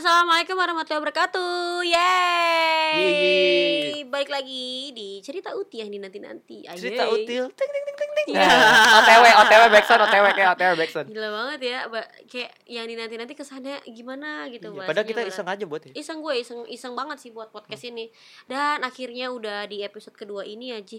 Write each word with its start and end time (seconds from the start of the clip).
Assalamualaikum 0.00 0.56
warahmatullahi 0.56 1.12
wabarakatuh. 1.12 1.84
Yeay. 1.84 2.96
Yeay. 2.96 4.08
Balik 4.08 4.32
lagi 4.32 4.96
di 4.96 5.20
cerita 5.20 5.52
Uti 5.52 5.84
yang 5.84 5.92
dinanti-nanti. 5.92 6.64
Ayy. 6.64 6.80
cerita 6.80 7.04
util 7.04 7.52
ting 7.52 7.68
ting 7.68 7.84
ting 7.84 7.96
ting 8.00 8.12
ting. 8.16 8.28
Nah, 8.40 9.04
otw 9.04 9.24
otw 9.44 9.64
backsound 9.68 10.00
otw 10.00 10.24
kayak 10.32 10.56
otw 10.56 10.72
backsound 10.78 11.06
Gila 11.12 11.28
banget 11.28 11.60
ya, 11.66 11.78
Ba- 11.92 12.08
kayak 12.30 12.52
yang 12.64 12.88
dinanti-nanti 12.88 13.36
kesannya 13.36 13.84
gimana 13.92 14.48
gitu 14.48 14.72
Iya, 14.72 14.88
padahal 14.88 15.04
kita 15.04 15.20
iseng 15.28 15.48
aja 15.50 15.64
buat 15.68 15.82
ya 15.84 15.92
iseng 15.92 16.24
gue 16.24 16.34
iseng 16.38 16.60
iseng 16.70 16.94
banget 16.96 17.20
sih 17.20 17.34
buat 17.34 17.50
podcast 17.52 17.84
ini 17.90 18.08
dan 18.46 18.86
akhirnya 18.86 19.34
udah 19.34 19.66
di 19.66 19.82
episode 19.82 20.14
kedua 20.14 20.46
ini 20.46 20.70
aja 20.72 20.96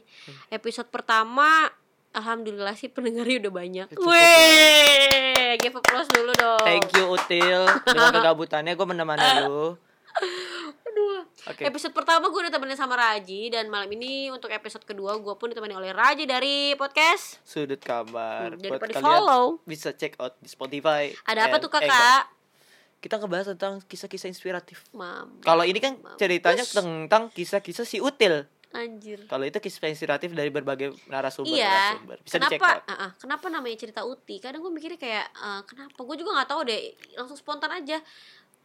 episode 0.51 0.91
pertama 0.91 1.71
alhamdulillah 2.13 2.73
sih 2.73 2.87
pendengarnya 2.87 3.39
udah 3.39 3.53
banyak 3.53 3.87
Ya, 3.87 3.97
Weh, 3.97 5.55
give 5.57 5.73
applause 5.73 6.07
dulu 6.07 6.31
dong 6.33 6.61
thank 6.61 6.87
you 6.91 7.07
util 7.09 7.63
dengan 7.83 8.11
kegabutannya 8.17 8.71
gue 8.71 8.87
menemani 8.87 9.23
lu 9.41 9.75
Aduh. 10.83 11.23
oke 11.45 11.61
Episode 11.63 11.93
pertama 11.93 12.27
gue 12.27 12.35
udah 12.37 12.51
temenin 12.51 12.75
sama 12.75 12.93
Raji 12.93 13.47
dan 13.49 13.67
malam 13.67 13.87
ini 13.89 14.27
untuk 14.27 14.49
episode 14.49 14.83
kedua 14.83 15.15
gue 15.15 15.33
pun 15.33 15.47
ditemani 15.47 15.71
oleh 15.73 15.91
Raji 15.91 16.25
dari 16.25 16.75
podcast. 16.75 17.39
sudut 17.41 17.79
kabar 17.79 18.51
Hmm, 18.51 18.59
daripada 18.59 18.91
kalian 18.91 18.99
follow. 19.01 19.45
bisa 19.63 19.91
check 19.91 20.15
out 20.17 20.35
di 20.37 20.47
Spotify 20.47 21.15
Ada 21.23 21.47
apa 21.47 21.57
tuh 21.57 21.69
Anchor. 21.69 21.87
kakak? 21.87 22.23
kita 22.99 23.17
ngebahas 23.17 23.47
tentang 23.49 23.73
kisah-kisah 23.81 24.27
inspiratif 24.27 24.83
Mam. 24.91 25.39
kalau 25.39 25.63
ini 25.63 25.79
kan 25.79 25.95
Mampus. 25.95 26.19
ceritanya 26.19 26.61
tentang 26.61 27.23
kisah-kisah 27.29 27.81
si 27.81 27.97
util 27.97 28.45
Anjir. 28.71 29.19
kalau 29.27 29.43
itu 29.43 29.59
kisah 29.59 29.87
inspiratif 29.87 30.31
dari 30.31 30.47
berbagai 30.47 30.95
narasumber 31.05 31.51
Iya. 31.51 31.99
narasumber 31.99 32.17
bisa 32.23 32.35
Kenapa? 32.39 32.67
out 32.71 32.81
ah, 32.87 32.93
ah, 32.95 33.11
kenapa 33.19 33.45
namanya 33.47 33.75
cerita 33.75 34.01
Uti? 34.01 34.39
Kadang 34.39 34.63
gue 34.63 34.71
mikirnya 34.71 34.95
kayak 34.95 35.27
eh, 35.27 35.61
kenapa? 35.67 35.99
Gue 35.99 36.15
juga 36.15 36.39
nggak 36.39 36.49
tahu 36.49 36.61
deh. 36.63 36.81
Langsung 37.15 37.35
spontan 37.35 37.71
aja. 37.71 37.99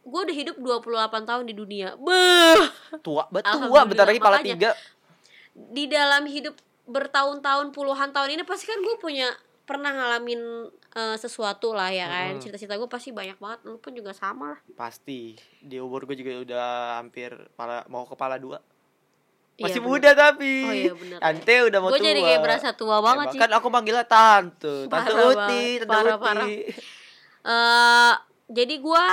Gue 0.01 0.19
udah 0.23 0.35
hidup 0.35 0.55
28 0.55 1.27
tahun 1.27 1.43
di 1.43 1.53
dunia. 1.53 1.99
Beuh. 1.99 2.63
tua 3.03 3.27
betul 3.27 3.67
tua 3.67 3.83
bentar 3.83 4.07
lagi 4.07 4.23
pala 4.23 4.39
tiga 4.39 4.71
Di 5.51 5.85
dalam 5.85 6.23
hidup 6.23 6.55
bertahun-tahun 6.87 7.75
puluhan 7.75 8.15
tahun 8.15 8.39
ini 8.39 8.43
pasti 8.47 8.71
kan 8.71 8.79
gue 8.79 8.95
punya 8.97 9.27
pernah 9.67 9.91
ngalamin 9.91 10.71
eh, 10.95 11.17
sesuatu 11.19 11.75
lah 11.75 11.91
ya 11.91 12.07
kan. 12.07 12.39
Mm. 12.39 12.41
Cerita-cerita 12.41 12.79
gue 12.79 12.87
pasti 12.87 13.11
banyak 13.11 13.35
banget. 13.35 13.59
Lu 13.67 13.75
pun 13.77 13.91
juga 13.91 14.15
sama 14.15 14.55
lah. 14.55 14.59
pasti 14.73 15.35
di 15.59 15.75
umur 15.75 16.07
gue 16.07 16.15
juga 16.15 16.31
udah 16.39 16.67
hampir 17.03 17.35
pala, 17.59 17.83
mau 17.91 18.07
kepala 18.07 18.39
dua 18.39 18.63
Iya, 19.57 19.63
masih 19.65 19.81
bener. 19.81 19.89
muda 19.89 20.09
tapi 20.13 20.53
Oh 20.61 20.69
iya, 20.71 20.93
bener. 20.93 21.17
Ante 21.19 21.55
udah 21.65 21.79
mau 21.81 21.89
Gue 21.89 21.97
tua 21.97 22.07
jadi 22.07 22.21
kayak 22.21 22.41
berasa 22.45 22.69
tua 22.71 22.97
banget 23.01 23.25
sih. 23.27 23.39
bahkan 23.41 23.51
aku 23.57 23.67
manggilnya 23.67 24.05
tante 24.05 24.85
tante 24.85 25.09
Parah 25.09 25.27
Uti 25.27 25.65
tante 25.81 25.89
parah, 25.89 26.15
Uti 26.15 26.23
parah. 26.23 26.47
eh 27.51 28.13
jadi 28.47 28.75
gua 28.77 29.05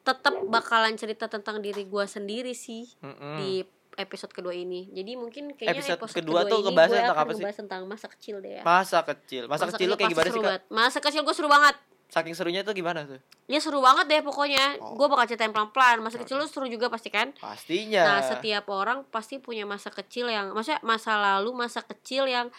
tetap 0.00 0.34
bakalan 0.46 0.94
cerita 0.94 1.26
tentang 1.26 1.58
diri 1.58 1.82
gua 1.84 2.04
sendiri 2.04 2.52
sih 2.52 2.86
Mm-mm. 3.00 3.36
di 3.36 3.50
episode 3.96 4.32
kedua 4.32 4.52
ini. 4.52 4.88
Jadi 4.88 5.12
mungkin 5.12 5.52
kayaknya 5.52 5.76
Episode 5.76 5.98
episode, 5.98 6.16
kedua 6.16 6.40
tuh 6.44 6.60
ini 6.60 6.72
gue 6.72 6.84
tentang 6.88 7.18
apa 7.18 7.32
sih? 7.32 7.44
tentang 7.44 7.80
masa 7.84 8.06
kecil 8.08 8.36
deh 8.40 8.52
ya. 8.56 8.62
masa 8.62 8.98
kecil 9.02 9.42
masa, 9.44 9.68
kecil 9.68 9.92
lu 9.92 9.96
kayak 9.96 10.12
gimana 10.12 10.28
sih 10.28 10.32
kak 10.34 10.44
banget. 10.46 10.62
Masa 10.68 10.98
kecil 11.00 11.20
gue 11.20 11.34
seru 11.34 11.48
banget. 11.48 11.76
Saking 12.10 12.34
serunya 12.34 12.66
tuh 12.66 12.74
gimana 12.74 13.06
tuh 13.06 13.22
Ya 13.50 13.58
seru 13.58 13.82
banget 13.82 14.06
deh 14.06 14.22
pokoknya. 14.22 14.78
Oh. 14.78 14.94
Gue 14.94 15.10
bakal 15.10 15.26
ceritain 15.26 15.50
pelan-pelan. 15.50 15.98
Masa 16.06 16.22
kecil 16.22 16.38
lu 16.38 16.46
seru 16.46 16.70
juga 16.70 16.86
pasti 16.86 17.10
kan? 17.10 17.34
pastinya 17.34 18.02
Nah, 18.06 18.20
setiap 18.22 18.70
orang 18.70 19.02
pasti 19.10 19.42
punya 19.42 19.66
masa 19.66 19.90
kecil 19.90 20.30
yang 20.30 20.54
maksudnya 20.54 20.78
masa 20.86 21.18
lalu, 21.18 21.50
masa 21.54 21.82
kecil 21.82 22.30
yang 22.30 22.54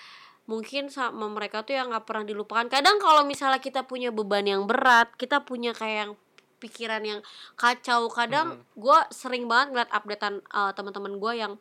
mungkin 0.51 0.91
sama 0.91 1.31
mereka 1.31 1.63
tuh 1.63 1.79
yang 1.79 1.87
nggak 1.87 2.03
pernah 2.03 2.27
dilupakan. 2.27 2.67
Kadang 2.67 2.99
kalau 2.99 3.23
misalnya 3.23 3.63
kita 3.63 3.87
punya 3.87 4.11
beban 4.11 4.43
yang 4.43 4.67
berat, 4.67 5.15
kita 5.15 5.47
punya 5.47 5.71
kayak 5.71 5.97
yang 6.07 6.11
pikiran 6.59 7.01
yang 7.01 7.19
kacau. 7.55 8.11
Kadang 8.11 8.59
Hmm. 8.59 8.63
gua 8.75 9.07
sering 9.15 9.47
banget 9.47 9.73
ngeliat 9.73 9.91
updatean 9.95 10.43
uh, 10.51 10.75
teman-teman 10.75 11.17
gua 11.17 11.33
yang 11.33 11.53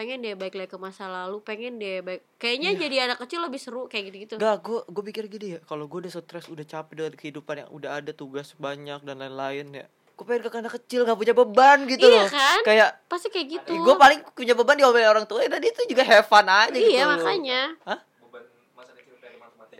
pengen 0.00 0.18
deh 0.18 0.32
balik 0.32 0.56
lagi 0.56 0.72
ke 0.72 0.78
masa 0.78 1.04
lalu, 1.06 1.44
pengen 1.44 1.76
deh 1.76 2.00
baik. 2.00 2.24
Kayaknya 2.34 2.70
Iya. 2.70 2.80
jadi 2.80 2.96
anak 3.04 3.18
kecil 3.20 3.44
lebih 3.44 3.60
seru 3.60 3.84
kayak 3.84 4.04
gitu-gitu. 4.08 4.34
Gak, 4.34 4.56
gue 4.58 4.80
gue 4.82 5.02
pikir 5.06 5.28
gini 5.28 5.46
ya, 5.52 5.60
kalau 5.62 5.84
gue 5.84 6.00
udah 6.00 6.08
stres, 6.10 6.48
udah 6.48 6.64
capek 6.64 6.94
dengan 6.96 7.14
kehidupan 7.14 7.54
yang 7.58 7.68
udah 7.68 7.90
ada 7.94 8.10
tugas 8.10 8.56
banyak 8.56 8.96
dan 8.98 9.16
lain-lain 9.18 9.66
ya, 9.74 9.84
gue 10.16 10.24
pengen 10.24 10.40
ke 10.42 10.56
anak 10.58 10.72
kecil 10.74 11.04
gak 11.04 11.14
punya 11.14 11.34
beban 11.34 11.84
gitu 11.84 12.00
Iya 12.02 12.16
loh. 12.16 12.28
kan? 12.30 12.58
Kayak 12.62 12.90
Pasti 13.04 13.28
kayak 13.28 13.46
gitu. 13.50 13.72
gue 13.74 13.94
paling 13.94 14.20
punya 14.32 14.54
beban 14.54 14.74
diomelin 14.74 15.04
orang 15.06 15.24
tua, 15.24 15.44
dan 15.44 15.60
itu 15.60 15.80
juga 15.84 16.00
have 16.02 16.24
fun 16.24 16.44
aja 16.44 16.72
gitu. 16.72 16.96
Iya, 16.96 17.04
makanya. 17.06 17.60
Hah? 17.84 18.00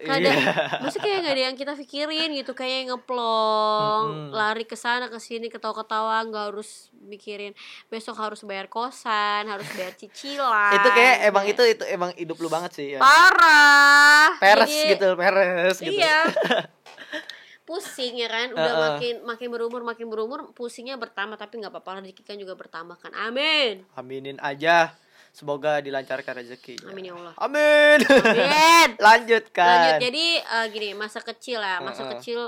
Kadang 0.01 0.33
Iya. 0.33 0.81
maksudnya 0.81 1.05
kayak 1.05 1.19
gak 1.21 1.35
ada 1.35 1.43
yang 1.45 1.57
kita 1.57 1.73
pikirin 1.77 2.29
gitu 2.33 2.53
kayak 2.53 2.89
ngeplong 2.89 4.05
Mm-mm. 4.09 4.33
lari 4.33 4.65
ke 4.65 4.73
sana 4.73 5.07
ke 5.07 5.17
sini 5.17 5.47
ketawa-ketawa 5.47 6.25
nggak 6.25 6.45
harus 6.49 6.89
mikirin 7.03 7.53
besok 7.87 8.17
harus 8.17 8.41
bayar 8.43 8.65
kosan 8.67 9.45
harus 9.45 9.69
bayar 9.73 9.93
cicilan 9.93 10.73
itu 10.75 10.89
kayak 10.91 11.17
emang 11.27 11.45
itu 11.45 11.63
itu 11.63 11.85
emang 11.85 12.11
hidup 12.15 12.37
lu 12.37 12.49
banget 12.49 12.71
sih 12.73 12.87
ya. 12.95 13.01
parah 13.01 14.37
Peres 14.37 14.69
Jadi, 14.69 14.91
gitu, 14.91 15.09
peres 15.15 15.77
gitu. 15.79 15.93
iya 15.93 16.25
pusing 17.69 18.19
ya 18.19 18.27
kan 18.27 18.51
udah 18.51 18.67
Heeh. 18.67 18.83
makin 18.91 19.15
makin 19.23 19.49
berumur 19.49 19.85
makin 19.85 20.09
berumur 20.09 20.51
pusingnya 20.53 20.97
bertambah 20.97 21.37
tapi 21.37 21.61
nggak 21.61 21.71
apa-apa 21.71 22.03
rezeki 22.03 22.23
kan 22.25 22.35
juga 22.35 22.59
bertambah 22.59 22.99
kan 22.99 23.13
amin 23.15 23.87
Aminin 23.95 24.41
aja. 24.41 24.91
Semoga 25.31 25.79
dilancarkan 25.79 26.35
rezekinya. 26.37 26.91
amin 26.91 27.05
ya 27.05 27.13
Allah 27.15 27.35
Amin. 27.39 27.99
amin 28.03 28.89
Lanjutkan. 29.07 29.65
lanjut 29.65 29.95
jadi 30.03 30.27
eh, 30.39 30.67
gini 30.69 30.89
masa 30.93 31.21
kecil 31.21 31.59
ya 31.59 31.79
masa 31.79 32.03
Heeh. 32.03 32.13
kecil 32.15 32.41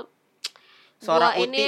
Seorang 0.97 1.31
gua 1.31 1.41
Uti. 1.41 1.47
ini 1.49 1.65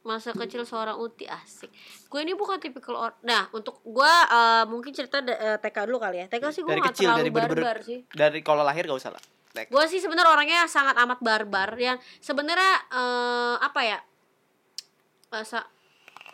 masa 0.00 0.30
kecil 0.32 0.62
seorang 0.62 0.96
uti 0.96 1.26
asik 1.26 1.68
gue 2.08 2.20
ini 2.22 2.32
bukan 2.32 2.56
tipikal 2.56 2.96
or 2.96 3.12
nah 3.20 3.44
untuk 3.50 3.82
gue 3.82 4.12
eh, 4.26 4.64
mungkin 4.64 4.90
cerita 4.90 5.18
da- 5.18 5.36
eh, 5.36 5.58
TK 5.58 5.84
dulu 5.84 5.98
kali 5.98 6.16
ya 6.18 6.26
TK 6.26 6.44
sih 6.48 6.62
gue 6.62 6.70
Dari 6.70 6.80
gak 6.80 6.88
kecil, 6.90 7.08
terlalu 7.08 7.20
dari 7.20 7.30
barbar 7.30 7.76
sih 7.82 7.98
Dari 8.08 8.40
kalau 8.40 8.62
lahir 8.62 8.84
gak 8.84 8.96
usah 8.96 9.12
lah. 9.12 9.22
Gue 9.58 9.84
sih 9.84 9.98
sebenarnya 9.98 10.30
orangnya 10.30 10.60
sangat 10.64 10.94
amat 10.96 11.18
barbar 11.18 11.74
yang 11.76 11.98
sebenarnya 12.18 12.72
eh, 12.88 13.56
apa 13.58 13.80
ya 13.82 13.98
eh, 15.28 15.44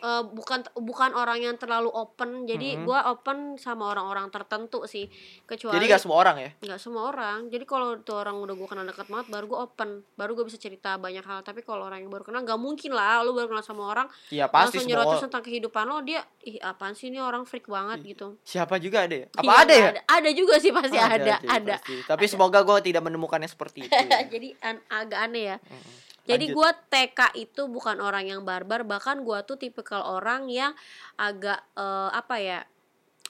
eh, 0.05 0.23
bukan 0.23 0.59
bukan 0.77 1.11
orang 1.13 1.41
yang 1.41 1.55
terlalu 1.55 1.89
open 1.89 2.45
jadi 2.45 2.77
Mhm. 2.77 2.83
gua 2.83 3.09
open 3.09 3.37
sama 3.57 3.89
orang-orang 3.89 4.29
tertentu 4.29 4.85
sih 4.85 5.09
kecuali 5.43 5.73
Jadi 5.75 5.85
gak 5.87 5.97
semua 5.99 6.17
orang 6.19 6.37
ya? 6.37 6.49
nggak 6.59 6.77
semua 6.77 7.03
orang 7.07 7.37
jadi 7.47 7.63
kalau 7.63 7.97
tuh 7.99 8.15
orang 8.15 8.37
udah 8.37 8.53
gue 8.53 8.67
kenal 8.67 8.83
dekat 8.83 9.07
banget 9.07 9.27
baru 9.27 9.45
gue 9.47 9.59
open 9.59 9.89
baru 10.13 10.31
gue 10.33 10.45
bisa 10.45 10.57
cerita 10.57 10.95
banyak 10.95 11.21
hal 11.21 11.41
tapi 11.41 11.59
kalau 11.59 11.83
orang 11.83 11.99
yang 11.99 12.09
baru 12.09 12.21
kenal 12.23 12.41
nggak 12.41 12.57
mungkin 12.57 12.91
lah 12.91 13.19
lu 13.19 13.33
baru 13.33 13.49
kenal 13.49 13.63
sama 13.63 13.83
orang 13.87 14.07
Iya 14.29 14.45
pasti 14.45 14.77
langsung 14.77 14.85
nyerocos 14.87 15.19
tentang 15.23 15.41
kehidupan 15.41 15.85
lo 15.85 15.99
dia 15.99 16.21
ih 16.43 16.57
apaan 16.59 16.93
sih 16.93 17.07
ini 17.07 17.17
orang 17.17 17.41
freak 17.43 17.65
banget 17.65 18.05
gitu 18.05 18.37
Siapa 18.43 18.77
juga 18.77 19.03
ada 19.03 19.15
ya? 19.15 19.27
Apa 19.31 19.41
Iya, 19.41 19.55
ada 19.59 19.73
ya? 19.73 19.87
ada, 19.89 20.01
ada 20.11 20.29
juga 20.31 20.55
sih 20.57 20.69
pasti 20.69 20.97
ada 20.97 21.35
sih, 21.35 21.47
ada, 21.47 21.75
pasti. 21.75 21.95
Tapi 22.03 22.23
semoga 22.27 22.59
gue 22.61 22.77
tidak 22.83 23.01
menemukannya 23.01 23.47
seperti 23.47 23.79
itu. 23.85 23.91
ya. 23.91 24.21
jadi 24.23 24.49
an- 24.61 24.85
agak 24.87 25.19
aneh 25.23 25.43
ya 25.47 25.57
Mm-mm. 25.59 25.93
Jadi 26.25 26.45
gue 26.51 26.69
TK 26.89 27.19
itu 27.37 27.69
bukan 27.69 28.01
orang 28.01 28.25
yang 28.25 28.41
barbar 28.41 28.81
bahkan 28.81 29.21
gue 29.21 29.39
tuh 29.45 29.57
tipikal 29.61 30.01
orang 30.01 30.49
yang 30.49 30.73
agak 31.15 31.61
eh, 31.77 32.09
apa 32.11 32.35
ya 32.41 32.59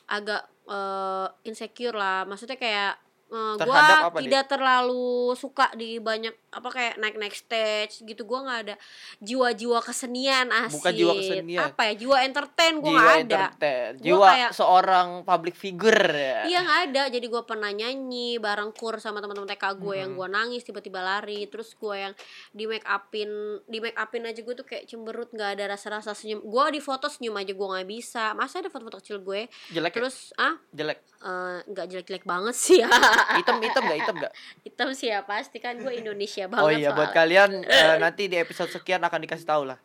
agak 0.07 0.47
eh, 0.67 1.27
insecure 1.45 1.95
lah 1.95 2.23
maksudnya 2.23 2.55
kayak 2.55 2.95
gue 3.25 3.57
Terhadap 3.57 3.97
apa 4.13 4.17
nih? 4.21 4.29
tidak 4.29 4.43
terlalu 4.47 5.33
suka 5.35 5.73
di 5.75 5.97
banyak 5.99 6.31
apa 6.55 6.69
kayak 6.69 6.93
naik 6.95 7.15
naik 7.15 7.35
stage 7.35 7.99
gitu 8.01 8.23
gue 8.23 8.39
nggak 8.39 8.59
ada 8.63 8.75
jiwa-jiwa 9.19 9.79
kesenian 9.81 10.47
asik 10.49 10.79
Bukan 10.79 10.93
jiwa 10.93 11.13
kesenian. 11.13 11.61
apa 11.65 11.81
ya 11.83 11.93
jiwa 11.95 12.17
entertain 12.21 12.73
gue 12.77 12.89
nggak 12.89 13.11
ada 13.21 13.35
entertain, 13.51 13.91
Gua 13.93 14.01
jiwa 14.01 14.27
kayak- 14.29 14.53
seorang 14.55 15.07
public 15.21 15.53
figure 15.53 16.07
ya. 16.09 16.39
Iya 16.45 16.59
nggak 16.61 16.79
ada, 16.85 17.03
jadi 17.09 17.25
gue 17.25 17.43
pernah 17.43 17.69
nyanyi 17.69 18.37
bareng 18.37 18.71
kur 18.71 18.95
sama 18.97 19.19
teman-teman 19.19 19.47
TK 19.47 19.65
gue 19.75 19.95
yang 19.97 20.11
Mhm. 20.11 20.17
gue 20.17 20.27
nangis 20.29 20.61
tiba-tiba 20.61 20.99
lari, 20.99 21.43
terus 21.45 21.73
gue 21.73 21.95
yang 21.97 22.13
di 22.49 22.63
make 22.65 22.85
upin, 22.85 23.29
di 23.63 23.77
make 23.79 23.95
upin 23.95 24.23
aja 24.23 24.37
gue 24.37 24.55
tuh 24.55 24.63
kayak 24.63 24.85
cemberut 24.85 25.27
nggak 25.29 25.59
ada 25.59 25.65
rasa-rasa 25.69 26.11
senyum. 26.11 26.39
Gue 26.41 26.65
di 26.69 26.79
foto 26.79 27.05
senyum 27.05 27.35
aja 27.35 27.51
gue 27.51 27.67
nggak 27.67 27.85
bisa, 27.85 28.31
masa 28.31 28.57
ada 28.57 28.69
foto-foto 28.69 28.97
kecil 28.97 29.19
gue, 29.19 29.51
Jelek 29.69 29.91
ya? 29.91 29.97
terus 29.97 30.31
ah 30.35 30.55
Jelek. 30.71 30.99
eh, 31.17 31.59
nggak 31.65 31.85
jelek-jelek 31.89 32.23
banget 32.23 32.55
sih 32.55 32.79
ya, 32.79 32.87
Hitam 33.35 33.57
hitam 33.59 33.83
gak 33.83 33.97
hitam 33.97 34.15
gak? 34.17 34.33
hitam 34.65 34.89
sih 34.91 35.09
ya 35.09 35.19
pasti 35.21 35.57
kan 35.57 35.75
gue 35.75 35.91
Indonesia 35.91 36.44
banget 36.47 36.63
Oh 36.63 36.71
iya 36.71 36.89
buat 36.89 37.09
soalnya. 37.09 37.15
kalian 37.15 37.49
eh, 37.71 37.95
nanti 37.97 38.23
di 38.25 38.35
episode 38.35 38.69
sekian 38.69 38.99
akan 38.99 39.19
dikasih 39.19 39.43
tahu 39.43 39.63
lah. 39.65 39.77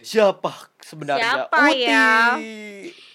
Siapa 0.00 0.52
sebenarnya 0.78 1.46
Siapa 1.46 1.58
Uti. 1.66 1.80
ya? 1.82 2.12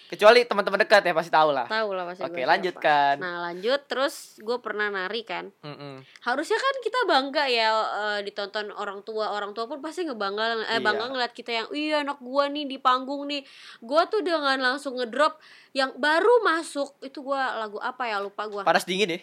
Kecuali 0.10 0.42
teman-teman 0.42 0.81
dekat 0.81 1.06
ya 1.06 1.13
pasti 1.13 1.30
tahu 1.30 1.54
lah. 1.54 1.69
Tahu 1.69 1.94
lah 1.94 2.01
pasti 2.04 2.25
Oke, 2.25 2.34
gue 2.36 2.50
lanjutkan. 2.50 3.13
siapa. 3.13 3.22
Nah 3.22 3.46
lanjut, 3.46 3.78
terus 3.86 4.16
gue 4.38 4.57
pernah 4.57 4.90
nari 4.90 5.22
kan. 5.22 5.54
Mm-mm. 5.62 6.01
harusnya 6.19 6.57
kan 6.57 6.75
kita 6.81 7.00
bangga 7.06 7.46
ya 7.46 7.69
eh, 7.69 8.19
ditonton 8.24 8.72
orang 8.72 9.01
tua 9.01 9.30
orang 9.30 9.54
tua 9.54 9.66
pun 9.66 9.78
pasti 9.80 10.04
ngebangga 10.04 10.44
eh 10.66 10.72
Iya. 10.72 10.81
bangga 10.81 11.06
ngeliat 11.07 11.30
kita 11.31 11.51
yang 11.54 11.68
iya 11.72 11.96
anak 12.00 12.18
gua 12.19 12.48
nih 12.48 12.66
di 12.66 12.78
panggung 12.78 13.25
nih 13.25 13.46
gua 13.80 14.06
tuh 14.06 14.19
dengan 14.19 14.57
langsung 14.57 14.96
ngedrop 14.96 15.38
yang 15.72 15.94
baru 15.96 16.42
masuk 16.44 16.98
itu 17.00 17.22
gua 17.22 17.40
lagu 17.60 17.78
apa 17.80 18.04
ya 18.04 18.18
lupa 18.18 18.46
gua 18.46 18.62
Panas 18.63 18.84
dingin 18.84 19.10
ya? 19.10 19.19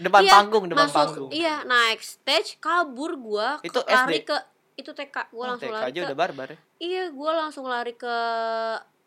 Depan 0.00 0.20
Iya, 0.20 0.32
panggung, 0.32 0.64
depan 0.66 0.86
masuk 0.86 0.96
panggung. 0.96 1.30
iya 1.30 1.60
naik 1.62 2.00
stage 2.00 2.56
kabur 2.56 3.14
gua 3.14 3.60
Itu 3.60 3.78
ke- 3.78 3.86
lari 3.86 4.18
SD? 4.18 4.26
ke 4.26 4.36
itu 4.74 4.90
TK 4.90 5.16
gue 5.28 5.36
Oh, 5.36 5.44
langsung 5.46 5.68
TK 5.68 5.74
lari 5.74 5.84
aja 5.86 5.98
ke 5.98 6.06
udah 6.06 6.16
barbar 6.16 6.48
ya. 6.48 6.58
iya 6.78 7.02
gue 7.06 7.30
langsung 7.34 7.64
lari 7.64 7.92
ke 7.94 8.16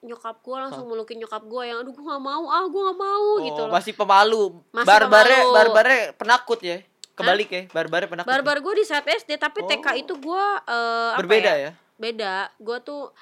nyokap 0.01 0.37
gue 0.37 0.53
langsung 0.55 0.85
melukin 0.85 1.17
nyokap 1.17 1.41
gue 1.41 1.63
yang 1.63 1.79
aduh 1.79 1.89
gue 1.89 2.03
nggak 2.03 2.21
mau 2.21 2.43
ah 2.45 2.61
gue 2.63 2.81
nggak 2.83 2.99
mau 3.01 3.27
gitu 3.39 3.57
Oh, 3.57 3.65
loh 3.65 3.73
masih 3.73 3.93
pemalu. 3.93 4.43
Masih 4.69 4.85
Barbare 4.85 5.33
pemalu. 5.39 5.53
barbare 5.55 5.97
penakut 6.13 6.59
ya. 6.61 6.77
Kebalik 7.13 7.45
ya, 7.47 7.61
barbare 7.67 8.05
penakut. 8.05 8.25
barbar 8.27 8.57
gue 8.59 8.73
di 8.75 8.85
saat 8.85 9.05
SD 9.05 9.37
tapi 9.37 9.61
Oh. 9.61 9.67
TK 9.67 9.85
itu 9.97 10.13
gue 10.15 10.43
apa 10.61 11.17
Berbeda 11.17 11.51
ya? 11.51 11.61
ya. 11.63 11.71
beda 11.95 12.33
gue 12.55 12.77
tuh 12.79 13.13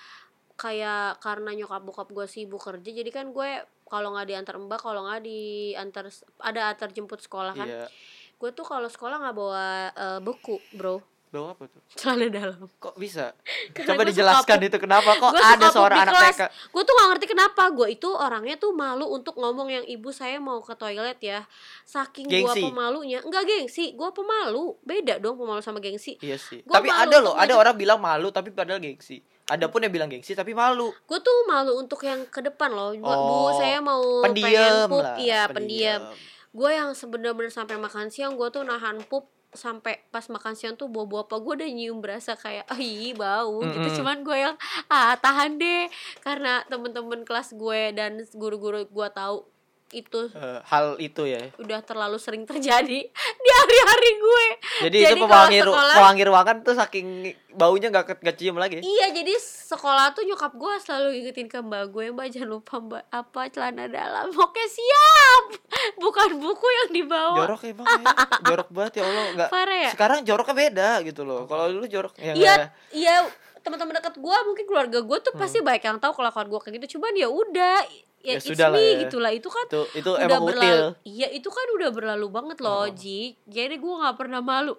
kayak 0.55 1.19
karena 1.19 1.51
nyokap 1.53 1.81
bokap 1.81 2.07
gue 2.07 2.25
sibuk 2.25 2.59
kerja 2.59 2.89
jadi 2.93 3.09
kan 3.09 3.29
gue 3.29 3.49
kalau 3.91 4.15
nggak 4.15 4.23
diantar 4.25 4.55
mbak 4.55 4.79
kalau 4.79 5.03
nggak 5.03 5.21
diantar 5.21 6.07
ada 6.39 6.71
antar 6.71 6.89
jemput 6.89 7.19
sekolah 7.19 7.51
kan 7.51 7.67
Iya. 7.67 7.85
gue 8.33 8.49
tuh 8.49 8.63
kalau 8.63 8.87
sekolah 8.87 9.19
nggak 9.19 9.35
bawa 9.35 9.65
eh, 9.91 10.19
buku 10.19 10.55
bro 10.71 11.03
Bawa 11.31 11.55
apa 11.55 11.63
tuh? 11.63 11.79
celana 11.95 12.27
dalam 12.27 12.67
Kok 12.75 12.99
bisa? 12.99 13.31
Coba 13.87 14.03
dijelaskan 14.03 14.67
itu 14.67 14.75
kenapa 14.75 15.15
kok 15.15 15.31
ada 15.31 15.71
seorang 15.71 16.03
anak. 16.03 16.35
TK. 16.35 16.41
gue 16.75 16.83
tuh 16.83 16.91
gak 16.91 17.07
ngerti 17.07 17.25
kenapa 17.25 17.71
gue 17.71 17.87
itu 17.89 18.09
orangnya 18.11 18.59
tuh 18.59 18.75
malu 18.75 19.07
untuk 19.07 19.39
ngomong 19.39 19.71
yang 19.71 19.85
ibu 19.87 20.11
saya 20.11 20.43
mau 20.43 20.59
ke 20.59 20.75
toilet 20.75 21.15
ya 21.23 21.47
saking 21.83 22.27
gue 22.27 22.51
pemalunya 22.61 23.23
enggak 23.23 23.47
gengsi 23.47 23.95
gue 23.95 24.09
pemalu 24.11 24.75
beda 24.83 25.23
dong 25.23 25.39
pemalu 25.39 25.63
sama 25.63 25.79
gengsi 25.79 26.19
Iya 26.19 26.35
sih. 26.35 26.67
Gua 26.67 26.83
tapi 26.83 26.91
ada 26.91 27.17
loh, 27.17 27.31
ada 27.33 27.55
orang 27.55 27.75
bilang 27.75 28.03
malu 28.03 28.27
tapi 28.27 28.51
padahal 28.51 28.83
gengsi. 28.83 29.23
Ada 29.51 29.67
pun 29.67 29.79
yang 29.79 29.91
bilang 29.91 30.07
gengsi 30.07 30.31
tapi 30.31 30.51
malu. 30.53 30.95
gue 30.95 31.19
tuh 31.19 31.37
malu 31.43 31.75
untuk 31.75 31.99
yang 32.01 32.23
ke 32.25 32.39
depan 32.39 32.69
loh. 32.69 32.91
Bu, 32.93 33.03
Oh, 33.03 33.19
bu 33.49 33.59
saya 33.59 33.77
mau 33.79 33.99
pengen 34.23 34.31
Pendiam 34.33 34.87
pup. 34.87 35.03
lah. 35.03 35.15
iya 35.17 35.41
pendiam. 35.45 36.01
gue 36.49 36.69
yang 36.69 36.91
sebener-bener 36.91 37.47
sampai 37.47 37.75
makan 37.75 38.07
siang 38.07 38.33
gue 38.33 38.47
tuh 38.47 38.59
nahan 38.61 39.03
pup 39.05 39.23
sampai 39.51 39.99
pas 40.07 40.23
makan 40.25 40.51
siang 40.53 40.73
tuh 40.73 40.87
bau 40.87 41.03
bau 41.03 41.21
apa. 41.21 41.35
Gue 41.37 41.59
udah 41.59 41.67
nyium 41.67 41.99
berasa 41.99 42.33
kayak 42.33 42.63
ah 42.65 42.79
ih 42.79 43.11
bau. 43.13 43.59
Gitu. 43.61 43.75
Mm-mm. 43.83 43.95
cuman 43.99 44.17
gue 44.21 44.37
yang 44.37 44.55
ah 44.87 45.11
tahan 45.15 45.55
deh. 45.55 45.91
Karena 46.19 46.63
temen-temen 46.65 47.21
kelas 47.21 47.51
gue 47.53 47.91
dan 47.91 48.23
guru-guru 48.31 48.83
gue 48.83 49.07
tahu 49.09 49.50
itu 49.91 50.31
Eh, 50.31 50.59
hal 50.63 50.95
itu 50.97 51.23
ya. 51.23 51.51
udah 51.57 51.79
terlalu 51.81 52.15
sering 52.15 52.43
terjadi 52.43 52.99
di 53.43 53.49
hari-hari 53.51 54.11
gue 54.17 54.45
Jadi, 54.81 54.97
Jadi 55.01 55.11
itu 55.13 55.15
pewangi 55.21 55.59
ru- 55.59 55.75
pewangi 55.75 56.23
ruangan 56.23 56.57
tuh 56.61 56.73
saking 56.73 57.07
baunya 57.51 57.87
nggak 57.87 58.05
ke- 58.05 58.19
nggak 58.19 58.35
cium 58.35 58.55
lagi. 58.55 58.79
Iya 58.79 59.11
jadi 59.11 59.35
sekolah 59.37 60.11
tuh 60.11 60.23
nyokap 60.23 60.51
gue 60.53 60.73
selalu 60.79 61.09
ingetin 61.17 61.45
ke 61.45 61.59
mbak 61.59 61.89
gue 61.89 62.09
Mbak 62.09 62.27
jangan 62.29 62.49
lupa 62.49 62.75
mbak 62.77 63.03
apa 63.05 63.41
celana 63.47 63.85
dalam 63.85 64.31
Oke 64.31 64.63
siap 64.65 65.43
Bukan 66.01 66.37
buku 66.37 66.67
yang 66.81 66.89
dibawa 66.93 67.35
Jorok 67.37 67.61
emang 67.65 67.87
ya. 67.87 68.05
Jorok 68.47 68.69
banget 68.69 68.93
ya 68.93 69.03
Allah 69.03 69.25
nggak. 69.33 69.49
Ya 69.51 69.89
Sekarang 69.89 70.19
joroknya 70.21 70.55
beda 70.57 70.89
gitu 71.03 71.21
loh. 71.21 71.43
Kalau 71.45 71.67
dulu 71.67 71.85
jorok 71.85 72.13
ya 72.15 72.31
Iya 72.31 72.53
nggak- 72.57 72.71
Iya 72.91 73.15
teman-teman 73.61 73.93
dekat 73.93 74.15
gue 74.15 74.37
mungkin 74.43 74.65
keluarga 74.65 74.99
gue 74.99 75.17
tuh 75.19 75.33
pasti 75.35 75.59
banyak 75.59 75.83
yang 75.83 75.97
tahu 75.97 76.15
kalau 76.15 76.31
gue 76.31 76.59
kayak 76.59 76.73
gitu 76.79 76.97
Cuman 76.97 77.13
ya 77.13 77.27
udah 77.27 77.83
Hmm. 77.83 78.09
Ya 78.23 78.31
Ya, 78.31 78.39
sudah 78.39 78.67
lah 78.67 78.77
ya. 78.77 79.01
gitu 79.01 79.17
lah 79.17 79.29
Itu 79.29 79.47
kan 79.47 79.65
itu 79.65 79.81
itu 79.95 80.09
udah 80.09 80.21
emang 80.23 80.43
berlalu. 80.47 80.87
Iya 81.03 81.27
itu 81.29 81.47
kan 81.47 81.65
udah 81.73 81.89
berlalu 81.89 82.27
banget 82.27 82.57
loh 82.59 82.83
Oh. 82.83 82.87
Ji 82.87 83.33
Jadi 83.43 83.75
gue 83.75 83.93
gak 83.97 84.15
pernah 84.15 84.39
malu 84.39 84.77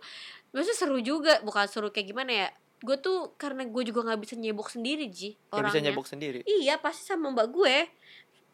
Maksudnya 0.50 0.77
seru 0.77 0.99
juga 0.99 1.41
Bukan 1.41 1.67
seru 1.67 1.89
kayak 1.89 2.06
gimana 2.06 2.31
ya 2.31 2.49
Gue 2.79 2.97
tuh 2.97 3.35
karena 3.35 3.62
gue 3.62 3.83
juga 3.85 4.03
gak 4.05 4.21
bisa 4.21 4.35
nyebok 4.35 4.69
sendiri 4.69 5.06
Ji 5.06 5.35
Nggak 5.35 5.50
bisa 5.50 5.59
orangnya. 5.71 5.83
nyebok 5.85 6.06
sendiri. 6.06 6.39
Iya 6.43 6.77
pasti 6.77 7.03
sama 7.05 7.29
mbak 7.29 7.49
gue 7.49 7.77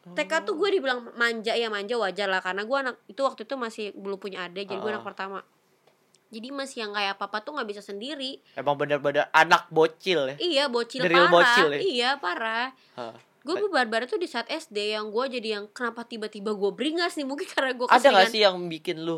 TK 0.08 0.32
tuh 0.42 0.52
Oh. 0.52 0.56
gue 0.56 0.68
dibilang 0.70 1.04
manja 1.14 1.52
ya 1.52 1.68
manja 1.68 1.92
wajar 1.94 2.26
lah 2.26 2.38
karena 2.38 2.62
gue 2.62 2.76
anak 2.78 2.96
itu 3.04 3.20
waktu 3.20 3.42
itu 3.42 3.54
masih 3.54 3.84
belum 3.92 4.16
punya 4.16 4.40
adik 4.42 4.64
jadi 4.66 4.78
gue 4.78 4.88
anak 4.90 5.04
pertama 5.04 5.44
jadi 6.28 6.48
masih 6.50 6.78
yang 6.82 6.92
kayak 6.92 7.16
papa 7.16 7.40
tuh 7.40 7.52
nggak 7.52 7.64
bisa 7.66 7.82
sendiri 7.82 8.40
Emang 8.54 8.72
bener-bener 8.74 9.28
anak 9.30 9.68
bocil 9.68 10.24
ya. 10.26 10.36
iya 10.38 10.64
bocil 10.66 11.00
parah 11.02 11.28
bocil 11.28 11.68
ya? 11.70 11.80
iya 11.82 12.10
parah. 12.14 12.72
Gue 13.54 13.70
barbar 13.70 14.04
tuh 14.04 14.16
di 14.16 14.26
saat 14.26 14.44
SD 14.46 14.92
yang 14.92 15.08
gue 15.08 15.24
jadi 15.30 15.48
yang 15.56 15.64
kenapa 15.70 16.02
tiba-tiba 16.02 16.52
gue 16.52 16.70
beringas 16.74 17.14
nih 17.14 17.24
mungkin 17.24 17.48
karena 17.48 17.72
gue 17.72 17.86
Ada 17.86 18.08
gak 18.10 18.28
sih 18.28 18.42
yang 18.42 18.58
bikin 18.66 19.00
lu 19.00 19.16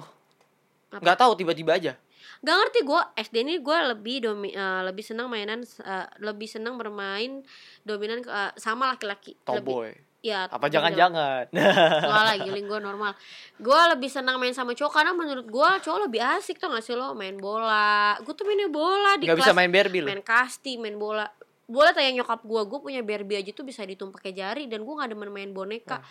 Apa? 0.91 1.01
nggak 1.01 1.17
tahu 1.19 1.33
tiba-tiba 1.35 1.75
aja? 1.75 1.93
Gak 2.41 2.57
ngerti 2.57 2.81
gue 2.83 3.01
SD 3.21 3.37
ini 3.43 3.55
gue 3.59 3.79
lebih 3.91 4.17
domi, 4.23 4.51
eh, 4.51 4.81
lebih 4.81 5.05
senang 5.05 5.29
mainan 5.29 5.61
eh, 5.61 6.07
lebih 6.21 6.49
senang 6.49 6.75
bermain 6.75 7.45
dominan 7.83 8.23
eh, 8.23 8.53
sama 8.57 8.89
laki-laki 8.89 9.37
lebih 9.37 9.45
Tomboy. 9.45 9.91
ya 10.21 10.49
Apa 10.49 10.69
lebih 10.69 10.73
jangan-jangan? 10.73 11.45
Enggak 11.53 12.25
lah 12.25 12.37
giling 12.41 12.67
gue 12.67 12.81
normal 12.81 13.13
Gue 13.57 13.81
lebih 13.93 14.09
senang 14.09 14.37
main 14.37 14.53
sama 14.53 14.73
cowok 14.73 14.93
Karena 14.93 15.13
menurut 15.13 15.47
gue 15.49 15.71
cowok 15.85 16.01
lebih 16.09 16.21
asik 16.21 16.57
tau 16.57 16.73
gak 16.73 16.81
sih 16.81 16.97
lo 16.97 17.13
Main 17.13 17.37
bola 17.37 18.17
Gue 18.21 18.33
tuh 18.33 18.45
mainnya 18.49 18.69
bola 18.69 19.21
di 19.21 19.29
Gak 19.29 19.37
kelas 19.37 19.49
bisa 19.49 19.53
main 19.53 19.69
Barbie 19.69 20.01
lu. 20.01 20.09
Main 20.09 20.21
kasti, 20.21 20.77
main 20.77 20.97
bola 20.97 21.29
Boleh 21.71 21.95
tanya 21.95 22.11
nyokap 22.21 22.43
gue 22.43 22.63
Gue 22.67 22.79
punya 22.83 23.01
Barbie 23.07 23.39
aja 23.39 23.51
tuh 23.55 23.63
bisa 23.63 23.87
dihitung 23.87 24.11
pakai 24.11 24.35
jari 24.35 24.67
Dan 24.67 24.83
gue 24.83 24.95
gak 24.99 25.15
demen 25.15 25.31
main 25.31 25.55
boneka 25.55 26.03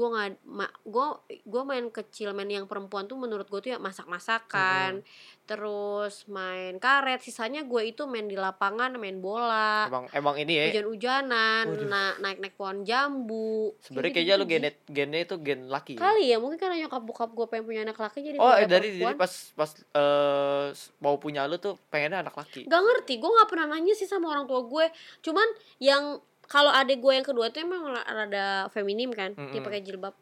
Gue 0.00 0.08
gak 0.10 0.26
ma, 0.42 0.64
gue 0.80 1.06
gue 1.44 1.62
main 1.62 1.84
kecil 1.86 2.32
Main 2.32 2.48
yang 2.48 2.64
perempuan 2.64 3.04
tuh 3.04 3.14
menurut 3.14 3.44
gue 3.44 3.60
tuh 3.60 3.70
ya 3.70 3.78
masak-masakan 3.78 5.04
Terus 5.44 6.24
main 6.26 6.78
karet 6.78 7.20
Sisanya 7.20 7.60
gue 7.62 7.82
itu 7.84 8.06
main 8.06 8.24
di 8.24 8.32
lapangan 8.32 8.96
Main 8.96 9.18
bola 9.18 9.84
Emang 9.84 10.08
emang 10.10 10.36
ini 10.38 10.52
ya. 10.54 10.64
Hujan-hujanan 10.70 11.64
Waduh. 11.68 11.84
na 11.84 12.02
Naik-naik 12.16 12.54
pohon 12.54 12.80
jambu 12.80 13.76
Sebenarnya 13.78 14.08
Kayak 14.10 14.26
kayaknya 14.26 14.34
lu 14.36 14.46
genet 14.46 14.76
gennya 14.86 15.20
itu 15.20 15.36
gen 15.38 15.60
laki. 15.66 15.92
ya? 15.92 16.00
Kali 16.00 16.24
ya 16.26 16.36
mungkin 16.38 16.56
karena 16.56 16.76
nyokap 16.80 17.02
bokap 17.02 17.30
gue 17.30 17.46
pengen 17.46 17.64
punya 17.66 17.80
anak 17.82 17.98
laki 17.98 18.18
jadi 18.22 18.36
Oh, 18.36 18.52
eh, 18.52 18.64
dari 18.64 18.96
perempuan. 18.96 19.14
pas 19.18 19.32
pas 19.52 19.70
eh, 19.74 20.66
mau 20.98 21.14
punya 21.16 21.44
lu 21.44 21.56
tuh 21.56 21.76
pengennya 21.90 22.22
anak 22.22 22.32
laki. 22.34 22.64
Gak 22.64 22.80
ngerti, 22.80 23.12
gue 23.16 23.30
gak 23.30 23.48
pernah 23.48 23.66
nanya 23.68 23.92
sih 23.92 24.06
sama 24.06 24.30
orang 24.30 24.46
tua 24.46 24.62
gue 24.62 24.86
Cuman 25.20 25.44
yang 25.76 26.16
kalau 26.50 26.68
adik 26.68 26.98
gue 26.98 27.12
yang 27.12 27.22
kedua 27.22 27.48
tuh 27.48 27.62
emang 27.62 27.78
rada 27.88 28.66
feminim 28.68 29.08
kan 29.08 29.30
Dia 29.32 29.46
Mm-mm. 29.54 29.62
pakai 29.62 29.80
jilbab 29.80 30.14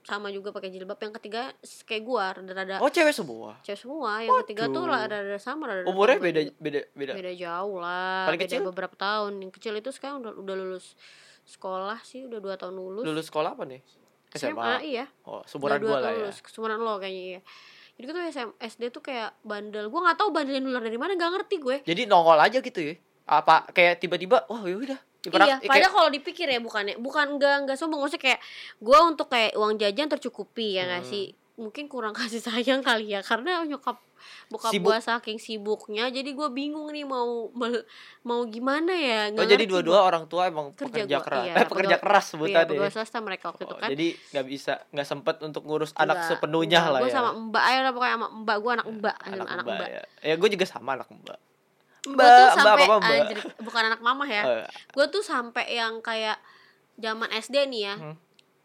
sama 0.00 0.28
juga 0.28 0.48
pakai 0.48 0.68
jilbab 0.68 0.96
Yang 0.96 1.16
ketiga 1.16 1.52
kayak 1.82 2.02
gue 2.02 2.24
rada-rada 2.34 2.76
Oh, 2.78 2.88
cewek 2.88 3.12
semua. 3.12 3.60
cewek 3.60 3.78
semua 3.78 4.20
Yang 4.20 4.36
ketiga 4.44 4.62
tuh 4.66 4.82
Waduh. 4.82 4.96
rada-rada 4.98 5.36
sama 5.38 5.64
rada 5.66 5.84
Umurnya 5.84 6.16
beda 6.18 6.40
beda 6.56 6.80
beda. 6.90 7.12
beda 7.12 7.32
jauh 7.34 7.76
lah 7.78 8.24
Paling 8.26 8.36
beda 8.38 8.48
kecil? 8.50 8.62
beberapa 8.66 8.94
tahun 8.94 9.32
Yang 9.38 9.52
kecil 9.54 9.74
itu 9.76 9.90
sekarang 9.90 10.20
udah, 10.20 10.32
udah 10.34 10.54
lulus 10.56 10.96
sekolah 11.44 12.00
sih 12.00 12.24
Udah 12.24 12.40
dua 12.40 12.56
tahun 12.56 12.74
lulus 12.74 13.04
Lulus 13.04 13.28
sekolah 13.28 13.52
apa 13.52 13.64
nih? 13.64 13.84
SMA. 14.30 14.82
iya 14.82 15.04
Oh, 15.22 15.44
sumuran 15.44 15.78
gua 15.78 15.94
tahun 15.94 16.02
lah 16.02 16.10
ya. 16.10 16.18
lulus 16.24 16.36
Sumuran 16.44 16.80
lo 16.80 16.96
kayaknya 16.96 17.22
iya 17.30 17.40
jadi 17.94 18.04
gue 18.04 18.14
tuh 18.18 18.24
SM, 18.26 18.50
SD 18.58 18.82
tuh 18.90 18.98
kayak 19.00 19.38
bandel 19.40 19.86
gue 19.86 20.00
nggak 20.02 20.18
tahu 20.18 20.34
bandelnya 20.34 20.58
nular 20.58 20.82
dari 20.82 20.98
mana 20.98 21.14
gak 21.14 21.30
ngerti 21.30 21.62
gue 21.62 21.76
Jadi 21.86 22.02
nongol 22.04 22.34
aja 22.36 22.58
gitu 22.58 22.80
ya. 22.82 22.98
Apa 23.24 23.70
kayak 23.70 24.02
tiba-tiba 24.02 24.42
wah 24.50 24.66
ya 24.66 24.98
udah. 25.26 25.46
iya, 25.46 25.56
padahal 25.62 25.92
kalau 25.94 26.10
dipikir 26.10 26.46
ya 26.46 26.58
bukannya 26.58 26.94
bukan 26.96 27.26
enggak 27.32 27.54
enggak 27.62 27.76
sombong 27.76 27.98
maksudnya 27.98 28.24
kayak 28.26 28.40
gue 28.78 28.98
untuk 29.00 29.26
kayak 29.26 29.54
uang 29.54 29.76
jajan 29.76 30.08
tercukupi 30.08 30.76
ya 30.76 30.84
Hmm. 30.90 31.02
sih 31.02 31.24
mungkin 31.54 31.86
kurang 31.86 32.12
kasih 32.18 32.38
sayang 32.38 32.80
kali 32.80 33.08
ya 33.08 33.20
karena 33.20 33.62
nyokap 33.62 33.96
bokap 34.46 34.68
Sibuk. 34.70 34.88
gue 34.88 34.98
saking 35.00 35.36
sibuknya 35.36 36.08
jadi 36.08 36.26
gue 36.26 36.48
bingung 36.50 36.88
nih 36.88 37.04
mau 37.04 37.52
mau 38.22 38.40
gimana 38.44 38.90
ya 38.90 39.28
Oh, 39.28 39.36
nggak 39.36 39.46
jadi 39.46 39.56
ngerti 39.60 39.70
dua-dua 39.70 39.98
orang 40.02 40.24
tua 40.26 40.48
emang 40.48 40.72
Kerja 40.72 41.04
pekerja 41.04 41.14
gua, 41.14 41.22
keras. 41.22 41.44
iya, 41.44 41.52
eh, 41.52 41.56
pekerja 41.62 41.70
pegawai- 41.90 42.02
keras 42.02 42.24
gua. 42.24 42.24
iya, 42.24 42.32
sebutannya. 42.48 42.70
pegawai 42.70 42.90
swasta 42.90 43.18
mereka 43.20 43.44
waktu 43.46 43.62
itu 43.62 43.70
Oh, 43.70 43.78
kan 43.78 43.88
Jadi 43.90 44.06
nggak 44.32 44.46
bisa 44.46 44.72
nggak 44.88 45.06
sempet 45.06 45.36
untuk 45.42 45.62
ngurus 45.62 45.92
anak 45.94 46.16
Enggak, 46.16 46.28
sepenuhnya 46.30 46.78
enggak. 46.80 46.90
lah 46.90 47.00
Gua 47.00 47.06
ya. 47.06 47.14
sama 47.14 47.30
mbak 47.38 47.64
ayo 47.64 47.78
lah 47.80 47.92
pokoknya 47.92 48.14
sama 48.14 48.28
mbak 48.34 48.56
gue 48.56 48.70
anak 48.72 48.86
mbak 48.88 49.16
anak, 49.22 49.46
anak 49.46 49.64
mbak, 49.64 49.76
mbak 49.76 49.88
ya. 49.90 50.02
Ya 50.22 50.34
gue 50.34 50.48
juga 50.50 50.64
sama 50.66 50.90
anak 50.94 51.08
mbak. 51.10 51.38
Gue 52.06 52.12
tuh 52.14 52.48
sampai 52.52 52.84
anjir, 53.00 53.38
bukan 53.58 53.82
anak 53.86 54.00
mama 54.00 54.24
ya 54.24 54.42
Oh, 54.42 54.56
ya. 54.58 54.66
gue 54.68 55.06
tuh 55.08 55.20
sampai 55.20 55.64
yang 55.70 55.98
kayak 55.98 56.36
zaman 56.94 57.32
SD 57.32 57.64
nih 57.66 57.82
ya 57.82 57.94
Hmm. 57.96 58.16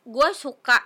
gue 0.04 0.30
suka 0.32 0.78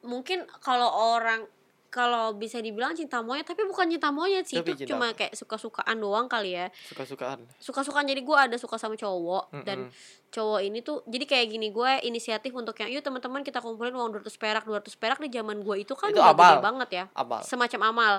mungkin 0.00 0.42
kalau 0.58 0.88
orang 1.14 1.46
kalau 1.86 2.32
bisa 2.32 2.58
dibilang 2.58 2.92
cinta 2.92 3.18
monyet 3.18 3.42
tapi 3.44 3.62
bukan 3.64 3.86
cinta 3.86 4.08
monyet 4.08 4.42
sih 4.44 4.56
Tapi 4.56 4.72
itu 4.72 4.78
cinta 4.80 4.90
cuma 4.92 5.06
kayak 5.10 5.34
suka-sukaan 5.34 5.96
doang 5.96 6.26
kali 6.26 6.54
ya 6.54 6.70
Suka-sukaan. 6.84 7.42
suka-sukaan 7.56 8.06
jadi 8.06 8.20
gue 8.20 8.36
ada 8.40 8.56
suka 8.56 8.74
sama 8.74 8.94
cowok 8.94 9.64
dan 9.64 9.86
Mm-mm. 9.86 10.19
Cowok 10.30 10.60
ini 10.62 10.78
tuh 10.78 11.02
jadi 11.04 11.24
kayak 11.24 11.46
gini 11.48 11.68
gue 11.68 11.90
inisiatif 12.02 12.50
untuk 12.52 12.72
yang 12.76 12.86
yuk 12.88 13.02
teman-teman 13.02 13.42
kita 13.42 13.58
kumpulin 13.58 13.90
uang 13.90 14.14
200 14.16 14.30
perak 14.32 14.62
200 14.62 14.86
perak 14.94 15.18
di 15.18 15.28
zaman 15.28 15.58
gue 15.58 15.76
itu 15.76 15.90
kan 15.92 16.08
Itu 16.08 16.16
udah 16.16 16.30
amal. 16.30 16.46
gede 16.48 16.62
banget 16.62 16.88
ya 16.92 17.04
Amal. 17.12 17.42
semacam 17.42 17.80
amal 17.84 18.14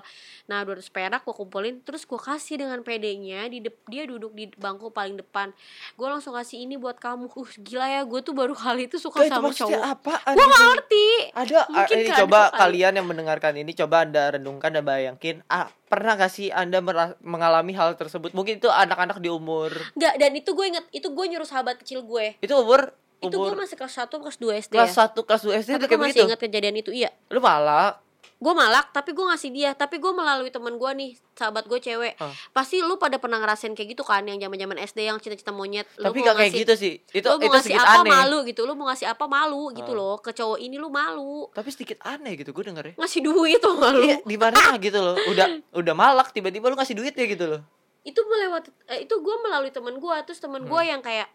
nah 0.46 0.60
200 0.62 0.84
perak 0.88 1.22
gue 1.22 1.32
kumpulin 1.34 1.80
terus 1.80 2.04
gue 2.04 2.16
kasih 2.18 2.60
dengan 2.60 2.80
pedenya 2.82 3.48
di 3.48 3.60
dep- 3.62 3.80
dia 3.86 4.04
duduk 4.04 4.32
di 4.32 4.52
bangku 4.52 4.90
paling 4.90 5.16
depan 5.16 5.56
gue 5.94 6.04
langsung 6.06 6.32
kasih 6.34 6.60
ini 6.60 6.76
buat 6.76 6.98
kamu 6.98 7.28
uh 7.28 7.52
gila 7.58 7.88
ya 7.90 8.02
gue 8.04 8.20
tuh 8.20 8.34
baru 8.34 8.52
kali 8.54 8.86
itu 8.86 8.98
suka 8.98 9.18
Gak, 9.18 9.26
itu 9.26 9.34
sama 9.34 9.46
maksudnya 9.48 9.72
cowok 9.74 9.94
apaan? 9.96 10.34
gue 10.34 10.46
gak 10.46 10.64
ngerti 10.68 11.06
Ada 11.32 11.56
ah, 11.56 11.66
Mungkin 11.72 11.96
ini 11.96 12.04
keadaan 12.06 12.22
coba 12.22 12.40
kali. 12.46 12.60
kalian 12.60 12.94
yang 12.94 13.08
mendengarkan 13.08 13.54
ini 13.56 13.72
coba 13.74 13.96
Anda 14.02 14.24
renungkan 14.32 14.70
dan 14.70 14.84
bayangin 14.84 15.40
ah 15.48 15.72
pernah 15.92 16.16
gak 16.16 16.32
sih 16.32 16.48
Anda 16.48 16.80
mengalami 17.20 17.76
hal 17.76 18.00
tersebut? 18.00 18.32
Mungkin 18.32 18.64
itu 18.64 18.72
anak-anak 18.72 19.20
di 19.20 19.28
umur 19.28 19.76
Nggak, 20.00 20.14
dan 20.16 20.32
itu 20.32 20.50
gue 20.56 20.66
inget 20.72 20.86
itu 20.96 21.12
gue 21.12 21.26
nyuruh 21.28 21.44
sahabat 21.44 21.76
kecil 21.84 22.08
gue. 22.08 22.40
Itu 22.40 22.56
umur? 22.64 22.96
Itu 23.20 23.36
gue 23.36 23.54
masih 23.54 23.76
kelas 23.76 24.00
1 24.00 24.10
kelas 24.10 24.38
2 24.40 24.72
SD 24.72 24.74
kelas 24.74 24.96
ya. 24.96 25.12
1 25.12 25.28
kelas 25.28 25.42
2 25.46 25.62
SD 25.62 25.70
tapi 25.76 25.86
kayak 25.86 26.00
masih 26.00 26.10
begitu. 26.16 26.26
inget 26.32 26.40
kejadian 26.40 26.76
itu 26.80 26.92
iya. 26.96 27.10
Lu 27.28 27.44
malah 27.44 28.00
gue 28.34 28.54
malak 28.54 28.90
tapi 28.90 29.12
gue 29.12 29.22
ngasih 29.24 29.50
dia 29.50 29.70
tapi 29.72 29.96
gue 29.96 30.10
melalui 30.10 30.50
teman 30.50 30.74
gue 30.74 30.92
nih 30.92 31.12
sahabat 31.32 31.64
gue 31.64 31.78
cewek 31.78 32.18
Ah. 32.18 32.34
pasti 32.52 32.80
lu 32.80 32.96
pada 32.96 33.16
pernah 33.16 33.38
ngerasain 33.38 33.70
kayak 33.72 33.94
gitu 33.94 34.02
kan 34.02 34.22
yang 34.22 34.38
zaman 34.38 34.58
zaman 34.58 34.78
SD 34.80 35.00
yang 35.04 35.18
cita-cita 35.18 35.50
monyet 35.50 35.86
lu 35.96 36.06
Tapi 36.06 36.18
gak 36.20 36.36
kayak 36.36 36.52
gitu 36.56 36.74
sih. 36.76 36.94
Itu 37.08 37.28
lu 37.28 37.38
mau 37.38 37.44
itu 37.44 37.54
ngasih 37.56 37.76
apa 37.76 37.94
aneh. 38.00 38.10
malu 38.12 38.38
gitu 38.44 38.62
lu 38.64 38.74
mau 38.74 38.88
ngasih 38.88 39.08
apa 39.08 39.26
malu 39.26 39.70
gitu 39.72 39.92
Ah. 39.92 40.00
loh 40.00 40.16
ke 40.18 40.32
cowok 40.32 40.58
ini 40.60 40.76
lu 40.76 40.90
malu 40.90 41.50
Tapi 41.50 41.70
sedikit 41.70 42.02
aneh 42.02 42.34
gitu 42.36 42.50
gue 42.50 42.64
denger 42.64 42.84
ya. 42.84 42.94
ngasih 42.98 43.22
duit 43.22 43.58
tuh 43.58 43.74
malu 43.76 44.02
Iya, 44.02 44.18
di 44.20 44.36
mana 44.36 44.58
gitu 44.82 45.00
loh. 45.00 45.16
Udah 45.24 45.48
udah 45.72 45.94
malak 45.94 46.30
tiba-tiba 46.32 46.66
lu 46.66 46.76
ngasih 46.76 46.94
duit 46.94 47.14
ya 47.14 47.26
gitu 47.28 47.46
loh. 47.48 47.62
itu 48.02 48.18
melewati 48.20 48.74
eh, 48.88 49.06
itu 49.06 49.14
gue 49.16 49.36
melalui 49.40 49.70
teman 49.70 49.94
gue 49.96 50.16
terus 50.24 50.38
teman 50.38 50.62
gue 50.64 50.74
Hmm. 50.76 50.90
yang 50.90 51.02
kayak 51.02 51.30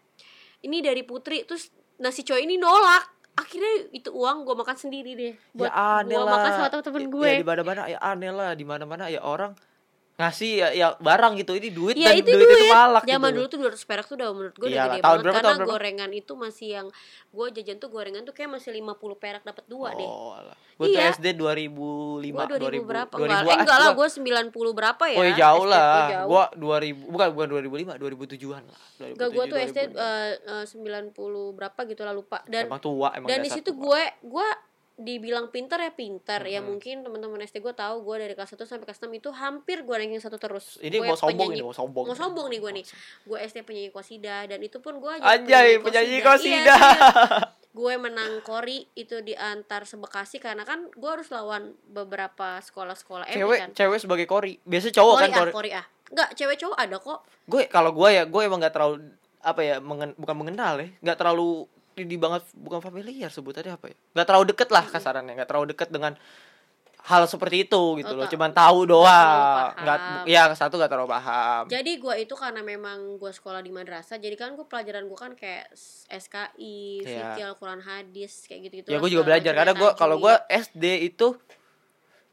ini 0.59 0.81
dari 0.81 0.99
putri 1.01 1.41
terus 1.41 1.71
nasi 1.95 2.21
cowok 2.21 2.41
ini 2.41 2.55
nolak 2.55 3.07
akhirnya 3.37 3.73
itu 3.93 4.09
uang 4.09 4.43
gue 4.43 4.55
makan 4.57 4.75
sendiri 4.75 5.11
deh. 5.13 5.33
Buat 5.53 5.69
ya 5.69 6.01
aneh 6.01 6.17
gue 6.17 6.25
makan 6.25 6.49
sama 6.51 6.67
temen-temen 6.73 7.01
Ya- 7.01 7.09
gue. 7.13 7.27
Ya, 7.29 7.37
di 7.37 7.47
mana-mana 7.47 7.81
ya 7.85 7.99
aneh 8.01 8.31
lah, 8.33 8.51
di 8.57 8.65
mana-mana 8.65 9.03
ya 9.07 9.21
orang 9.21 9.53
ngasih 10.17 10.51
ya, 10.55 10.67
ya 10.71 10.87
barang 10.97 11.37
gitu 11.37 11.53
ini 11.53 11.69
duit 11.69 11.93
Ya 11.93 12.09
dan 12.09 12.17
itu 12.17 12.25
duit, 12.27 12.41
duit. 12.41 12.57
itu 12.57 12.65
malak 12.67 13.03
Zaman 13.03 13.29
gitu. 13.29 13.37
dulu 13.37 13.45
tuh 13.47 13.59
200 13.69 13.85
perak 13.85 14.05
tuh 14.05 14.15
udah 14.17 14.27
menurut 14.31 14.55
gue 14.55 14.65
udah 14.65 14.73
Iyalah, 14.73 14.89
gede 14.89 14.97
tahun 14.97 15.05
banget 15.05 15.21
berapa, 15.21 15.35
karena 15.35 15.45
tahun 15.47 15.59
berapa? 15.59 15.71
gorengan 15.71 16.09
itu 16.11 16.33
masih 16.33 16.67
yang 16.71 16.87
gue 17.29 17.47
jajan 17.53 17.77
tuh 17.77 17.89
gorengan 17.91 18.21
tuh 18.23 18.33
kayak 18.33 18.49
masih 18.49 18.71
50 18.73 18.97
perak 19.15 19.41
dapat 19.43 19.63
dua 19.65 19.93
deh. 19.93 20.03
Oh, 20.03 20.33
alah. 20.33 20.57
Gue 20.73 20.87
Iya. 20.87 21.13
tuh 21.13 21.21
SD 21.21 21.27
2005, 21.33 22.33
Gue 22.39 22.49
2000, 22.49 22.81
2000 22.81 22.81
berapa? 22.83 23.13
2000 23.13 23.21
Enggak, 23.23 23.37
eh, 23.37 23.45
ah, 23.47 23.57
enggak 23.59 23.77
lah, 23.77 23.87
gua- 23.87 23.97
gue 23.99 24.07
90 24.09 24.71
berapa 24.73 25.03
ya? 25.05 25.17
Oh 25.17 25.23
ya 25.23 25.33
jauh 25.35 25.57
SD 25.59 25.69
lah. 25.69 26.25
Gua 26.25 26.43
2000 26.51 26.97
bukan 27.07 27.27
bukan 27.31 27.47
2005, 27.47 27.93
2007-an 27.95 28.63
lah. 28.63 28.81
Enggak, 28.99 29.29
gue 29.29 29.43
tuh 29.43 29.53
2007, 29.53 29.69
SD 29.69 29.79
2006. 29.87 30.01
eh, 30.01 30.31
eh, 30.51 30.65
90 30.65 31.13
berapa 31.53 31.79
gitu 31.83 32.01
lah 32.01 32.11
lupa. 32.11 32.37
Dan 32.43 32.65
emang 32.65 32.77
tua 32.79 33.13
emang 33.13 33.27
dan 33.27 33.37
di 33.39 33.49
situ 33.49 33.69
gue 33.71 34.01
gue 34.19 34.47
dibilang 34.97 35.47
pinter 35.47 35.77
ya 35.77 35.91
pinter 35.91 36.41
ya 36.41 36.57
Mhm. 36.57 36.65
mungkin 36.67 36.95
teman-teman 36.99 37.37
SD 37.39 37.59
gue 37.59 37.69
tahu 37.71 38.01
gue 38.01 38.15
dari 38.17 38.33
kelas 38.33 38.49
1 38.49 38.65
sampai 38.65 38.83
kelas 38.83 38.97
6 38.99 39.13
itu 39.13 39.29
hampir 39.29 39.81
gue 39.81 39.93
ranking 39.93 40.17
satu 40.17 40.35
terus 40.35 40.77
ini 40.79 40.97
Gue 40.97 41.05
mau 41.05 41.13
sombong 41.13 41.37
penyanyi- 41.47 41.53
ini 41.55 41.63
mau 41.63 41.71
sombong. 41.71 42.03
mau 42.03 42.17
sombong 42.17 42.47
nih 42.47 42.57
gue 42.57 42.71
nih 42.73 42.85
gue 43.23 43.37
SD 43.39 43.57
penyanyi 43.61 43.89
kosida 43.89 44.37
dan 44.43 44.57
itu 44.59 44.77
pun 44.77 44.97
gue 44.97 45.13
Anjay, 45.19 45.77
penyanyi 45.77 46.17
kosida. 46.19 46.73
gue 47.69 47.93
menang 47.95 48.41
kori 48.41 48.89
itu 48.91 49.21
di 49.21 49.31
antar 49.31 49.85
sebekasi 49.85 50.37
karena 50.37 50.63
kan 50.63 50.89
gue 50.89 51.09
harus 51.11 51.29
lawan 51.29 51.77
beberapa 51.85 52.57
sekolah-sekolah 52.59 53.29
cewek 53.29 53.57
kan 53.59 53.69
cewek 53.71 53.99
sebagai 53.99 54.25
kori. 54.25 54.57
Biasa 54.59 54.89
cowok 54.89 55.13
kori 55.13 55.21
kan 55.21 55.29
ah 55.29 55.37
kori. 55.39 55.51
kori 55.53 55.71
ah 55.71 55.85
nggak 56.07 56.29
cewek 56.33 56.57
cowok 56.57 56.77
ada 56.79 56.97
kok 56.97 57.19
Gue 57.45 57.61
kalau 57.67 57.93
gue 57.93 58.09
ya 58.09 58.25
gue 58.25 58.41
emang 58.41 58.59
gak 58.59 58.73
terlalu 58.73 59.13
apa 59.39 59.61
ya 59.61 59.77
mengen, 59.77 60.17
bukan 60.17 60.35
mengenal 60.35 60.73
ya 60.75 60.89
nggak 60.99 61.17
terlalu 61.17 61.69
ini 61.97 62.15
banget 62.15 62.45
bukan 62.53 62.79
familiar 62.79 63.27
sebutannya 63.27 63.73
apa 63.73 63.85
ya? 63.87 63.95
Nggak 64.13 64.25
terlalu 64.25 64.45
deket 64.47 64.69
lah 64.69 64.85
kasarannya 64.85 65.33
nggak 65.33 65.49
terlalu 65.49 65.67
deket 65.73 65.89
dengan 65.89 66.13
hal 66.99 67.23
seperti 67.23 67.63
itu 67.63 67.81
gitu 67.95 68.11
Oh, 68.11 68.19
loh 68.19 68.27
cuman 68.27 68.51
tahu 68.51 68.83
doang. 68.83 69.71
nggak 69.73 70.27
ya 70.27 70.51
satu 70.51 70.75
nggak 70.75 70.91
terlalu 70.91 71.07
paham. 71.09 71.63
Jadi 71.65 71.91
gue 71.95 72.15
itu 72.19 72.35
karena 72.35 72.59
memang 72.59 73.15
gue 73.15 73.31
sekolah 73.31 73.59
di 73.59 73.71
madrasah 73.71 74.17
jadi 74.17 74.35
kan 74.35 74.53
gue 74.53 74.63
pelajaran 74.63 75.07
gue 75.07 75.15
kan 75.15 75.31
kayak 75.31 75.71
SKI, 76.05 77.01
Iya. 77.01 77.31
fikih 77.31 77.43
Al-Quran 77.47 77.79
hadis 77.79 78.43
kayak 78.45 78.59
gitu 78.61 78.73
gitu 78.77 78.87
ya 78.91 78.99
gue 78.99 79.09
juga 79.09 79.23
belajar 79.25 79.51
karena 79.53 79.73
gue 79.73 79.89
kalau 79.95 80.19
gue 80.19 80.33
SD 80.49 80.83
itu 81.07 81.27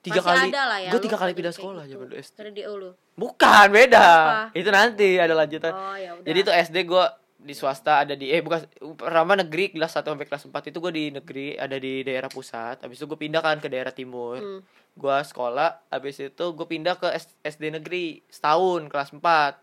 tiga 0.02 0.20
Masih 0.20 0.28
kali 0.36 0.50
ada 0.50 0.62
lah 0.66 0.78
ya, 0.78 0.90
gue 0.90 1.00
tiga 1.00 1.16
kali 1.16 1.32
pindah 1.32 1.54
sekolah 1.54 1.82
gitu. 1.86 1.96
zaman 1.96 2.10
SD 2.12 2.38
DO 2.52 2.72
lu? 2.76 2.90
Bukan 3.14 3.66
beda. 3.70 4.04
Apa? 4.50 4.58
itu 4.58 4.68
nanti 4.68 5.08
ada 5.16 5.32
lanjutan. 5.32 5.70
Oh 5.70 5.94
ya 5.94 6.12
udah. 6.12 6.26
Jadi 6.26 6.38
itu 6.40 6.50
SD 6.50 6.76
gue 6.84 7.04
di 7.44 7.52
swasta 7.52 8.00
ada 8.00 8.14
di 8.14 8.26
eh 8.26 8.40
bukan 8.40 8.64
pertama 8.96 9.36
negeri 9.36 9.68
kelas 9.70 9.92
1 9.94 10.08
sampai 10.08 10.24
kelas 10.24 10.44
4 10.46 10.64
itu 10.66 10.78
gue 10.80 10.92
di 10.92 11.04
negeri 11.10 11.46
ada 11.54 11.76
di 11.76 12.00
daerah 12.00 12.26
pusat. 12.26 12.80
Habis 12.80 12.96
itu 12.96 13.04
gue 13.04 13.18
pindah 13.18 13.38
kan 13.38 13.56
ke 13.58 13.68
daerah 13.68 13.92
timur. 13.92 14.36
Hmm. 14.36 14.60
Gua 14.94 15.20
sekolah 15.20 15.84
habis 15.88 16.16
itu 16.18 16.44
gue 16.48 16.64
pindah 16.64 16.96
ke 16.96 17.12
S- 17.12 17.28
SD 17.44 17.74
negeri 17.74 18.24
setahun 18.26 18.88
kelas 18.88 19.12
4. 19.12 19.60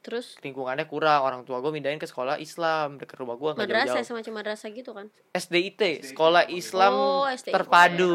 terus 0.00 0.36
Lingkungannya 0.38 0.84
kurang, 0.84 1.22
orang 1.22 1.40
tua 1.42 1.58
gue 1.58 1.70
mindahin 1.70 1.96
ke 1.96 2.04
sekolah 2.04 2.36
Islam 2.36 2.98
dekat 2.98 3.16
rumah 3.16 3.34
gue 3.34 3.50
nggak 3.50 3.62
madrasah 3.62 3.88
jauh-jauh. 3.96 4.08
semacam 4.10 4.32
madrasah 4.36 4.68
gitu 4.70 4.90
kan 4.92 5.06
SDIT, 5.32 5.80
Sekolah 6.04 6.44
Islam 6.46 6.92
Oh, 6.92 7.24
SDIT. 7.24 7.56
Terpadu. 7.56 8.12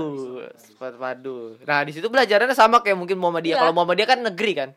Terpadu. 0.72 1.58
Nah, 1.63 1.82
di 1.82 1.91
situ 1.91 2.06
belajarannya 2.06 2.53
sama 2.53 2.79
kayak 2.79 2.94
mungkin 2.94 3.18
Muhammadiyah. 3.18 3.56
Iya. 3.56 3.62
Kalau 3.63 3.74
Muhammadiyah 3.74 4.06
kan 4.08 4.20
negeri 4.22 4.53
kan? 4.53 4.70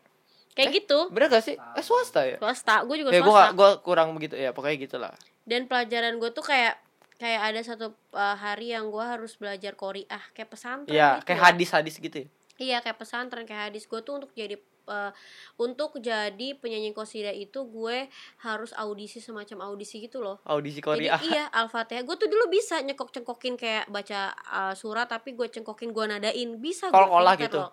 Kayak 0.52 0.70
gitu 0.74 1.08
Bener 1.08 1.28
gak 1.28 1.42
sih? 1.42 1.56
Eh 1.56 1.80
swasta 1.80 2.22
ya? 2.22 2.36
swasta 2.36 2.82
gue 2.82 2.96
juga 2.96 3.08
Ya 3.08 3.18
gue 3.18 3.26
swasta 3.26 3.78
kurang 3.78 4.12
begitu 4.12 4.34
ya, 4.34 4.50
pokoknya 4.50 4.76
gitulah. 4.78 5.12
dan 5.42 5.64
pelajaran 5.64 6.16
gue 6.16 6.30
tuh 6.30 6.42
kayak 6.42 6.78
kayak 7.14 7.40
ada 7.44 7.60
satu 7.60 7.86
uh, 8.10 8.34
hari 8.34 8.70
yang 8.70 8.86
gue 8.86 9.00
harus 9.00 9.34
belajar 9.34 9.72
koriah 9.72 10.06
kayak 10.32 10.48
pesantren 10.48 10.90
Iya, 10.90 11.08
gitu 11.16 11.26
kayak 11.26 11.40
hadis-hadis 11.44 11.96
gitu 11.96 12.16
ya. 12.18 12.28
Iya 12.58 12.78
kayak 12.80 12.96
pesantren 12.96 13.42
kayak 13.42 13.62
hadis 13.68 13.84
gue 13.84 14.00
tuh 14.00 14.14
untuk 14.16 14.30
jadi 14.32 14.54
eh, 14.84 15.10
untuk 15.56 15.96
jadi 15.96 16.48
penyanyi 16.54 16.92
kosida 16.92 17.30
itu 17.30 17.64
gue 17.64 18.06
harus 18.38 18.70
audisi 18.72 19.18
semacam 19.18 19.64
audisi 19.64 19.98
gitu 19.98 20.18
loh. 20.18 20.38
Audisi 20.44 20.78
Jadi 20.78 21.08
Korea. 21.08 21.16
iya 21.22 21.44
Al-Fatihah 21.48 22.02
gue 22.02 22.16
tuh 22.16 22.26
dulu 22.26 22.46
bisa 22.48 22.78
nyekok 22.78 23.10
cengkokin 23.10 23.54
kayak 23.56 23.86
baca 23.88 24.30
uh, 24.48 24.74
surat 24.74 25.06
tapi 25.06 25.32
gue 25.32 25.46
cengkokin 25.48 25.90
gue 25.90 26.04
nadain 26.08 26.50
bisa 26.56 26.86
gue 26.86 26.94
Kol-kolah 26.94 27.34
gitu? 27.36 27.58
loh. 27.58 27.72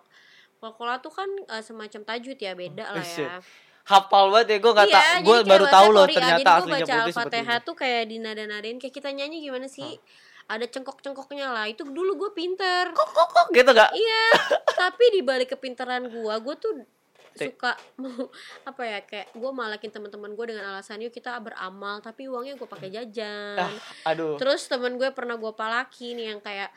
Kol-kolah 0.60 1.00
tuh 1.00 1.08
kan 1.08 1.26
uh, 1.48 1.62
semacam 1.64 2.00
tajwid 2.04 2.36
ya 2.36 2.52
beda 2.52 2.92
lah 2.92 3.00
ya. 3.02 3.40
Hafal 3.80 4.28
banget 4.30 4.46
ya, 4.54 4.58
gue 4.60 4.72
gak 4.76 4.86
iya, 4.92 5.02
gue 5.24 5.38
baru 5.42 5.66
tahu 5.66 5.88
loh 5.90 6.04
ternyata 6.06 6.36
jadi 6.36 6.44
gue 6.44 6.52
aslinya 6.52 6.84
baca 6.84 6.94
putih 7.00 7.14
seperti 7.16 7.36
Al-Fatihah 7.40 7.58
tuh 7.64 7.74
kayak 7.74 8.02
dinada-nadain 8.06 8.76
kayak 8.78 8.94
kita 8.94 9.08
nyanyi 9.10 9.40
gimana 9.40 9.66
sih? 9.66 9.96
Ada 10.46 10.68
cengkok-cengkoknya 10.68 11.48
lah. 11.50 11.64
Itu 11.66 11.88
dulu 11.88 12.14
gue 12.14 12.30
pinter. 12.36 12.92
Kok 12.92 13.08
kok 13.10 13.28
kok 13.32 13.46
gitu 13.50 13.70
gak? 13.72 13.90
Iya, 13.96 14.24
tapi 14.76 15.04
di 15.16 15.20
balik 15.24 15.56
kepintaran 15.56 16.06
gua, 16.12 16.38
gua 16.38 16.54
tuh 16.54 16.84
suka 17.30 17.72
mau 17.96 18.10
apa 18.68 18.82
ya 18.84 18.98
kayak 19.06 19.32
gua 19.38 19.50
malakin 19.54 19.88
teman-teman 19.88 20.34
gue 20.34 20.44
dengan 20.50 20.74
alasan 20.74 20.98
yuk 21.00 21.14
kita 21.14 21.38
beramal 21.38 22.02
tapi 22.02 22.26
uangnya 22.26 22.58
gue 22.58 22.66
pakai 22.68 22.90
jajan 22.90 23.56
Ah, 23.56 23.70
aduh. 24.12 24.34
terus 24.36 24.66
temen 24.66 24.98
gue 24.98 25.08
pernah 25.14 25.38
gue 25.38 25.52
palakin 25.54 26.18
yang 26.18 26.42
kayak 26.42 26.68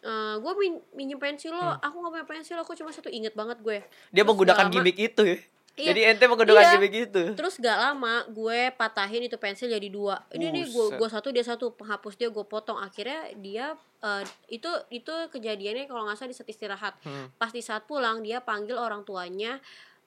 eh 0.00 0.34
gue 0.36 0.52
min 0.56 0.72
minjem 0.94 1.18
pensil 1.18 1.50
lo 1.50 1.60
Hmm. 1.60 1.82
aku 1.82 1.96
nggak 1.98 2.12
punya 2.14 2.26
pensil 2.28 2.56
aku 2.56 2.72
cuma 2.72 2.88
satu 2.88 3.08
inget 3.08 3.32
banget 3.32 3.58
gue 3.58 3.78
Dia 3.80 3.88
terus 4.16 4.26
menggunakan 4.26 4.64
gak 4.64 4.72
gimmick 4.72 4.98
itu 4.98 5.24
ya. 5.24 5.38
Iya. 5.72 5.86
Jadi 5.86 6.00
ente 6.04 6.24
menggunakan 6.26 6.60
Iya. 6.60 6.72
gimmick 6.74 6.94
itu. 7.04 7.22
terus 7.34 7.54
gak 7.56 7.72
lama 7.74 8.14
gue 8.26 8.60
patahin 8.72 9.22
itu 9.22 9.36
pensil 9.36 9.66
jadi 9.66 9.88
dua 9.88 10.22
ini 10.30 10.50
nih 10.50 10.64
gue 10.66 10.84
Buset. 10.86 10.98
gue 10.98 11.08
satu 11.08 11.28
dia 11.30 11.42
satu 11.42 11.72
penghapus 11.72 12.14
dia 12.14 12.28
gue 12.28 12.44
potong 12.44 12.76
akhirnya 12.76 13.20
dia 13.34 13.72
eh, 13.98 14.22
itu 14.48 14.68
itu 14.88 15.08
kejadiannya 15.28 15.84
kalau 15.84 16.04
nggak 16.04 16.16
salah 16.16 16.28
di 16.28 16.36
saat 16.36 16.48
istirahat 16.48 16.94
Hmm. 17.00 17.28
pas 17.34 17.48
di 17.48 17.60
saat 17.60 17.84
pulang 17.84 18.20
dia 18.20 18.40
panggil 18.40 18.74
orang 18.74 19.02
tuanya 19.02 19.60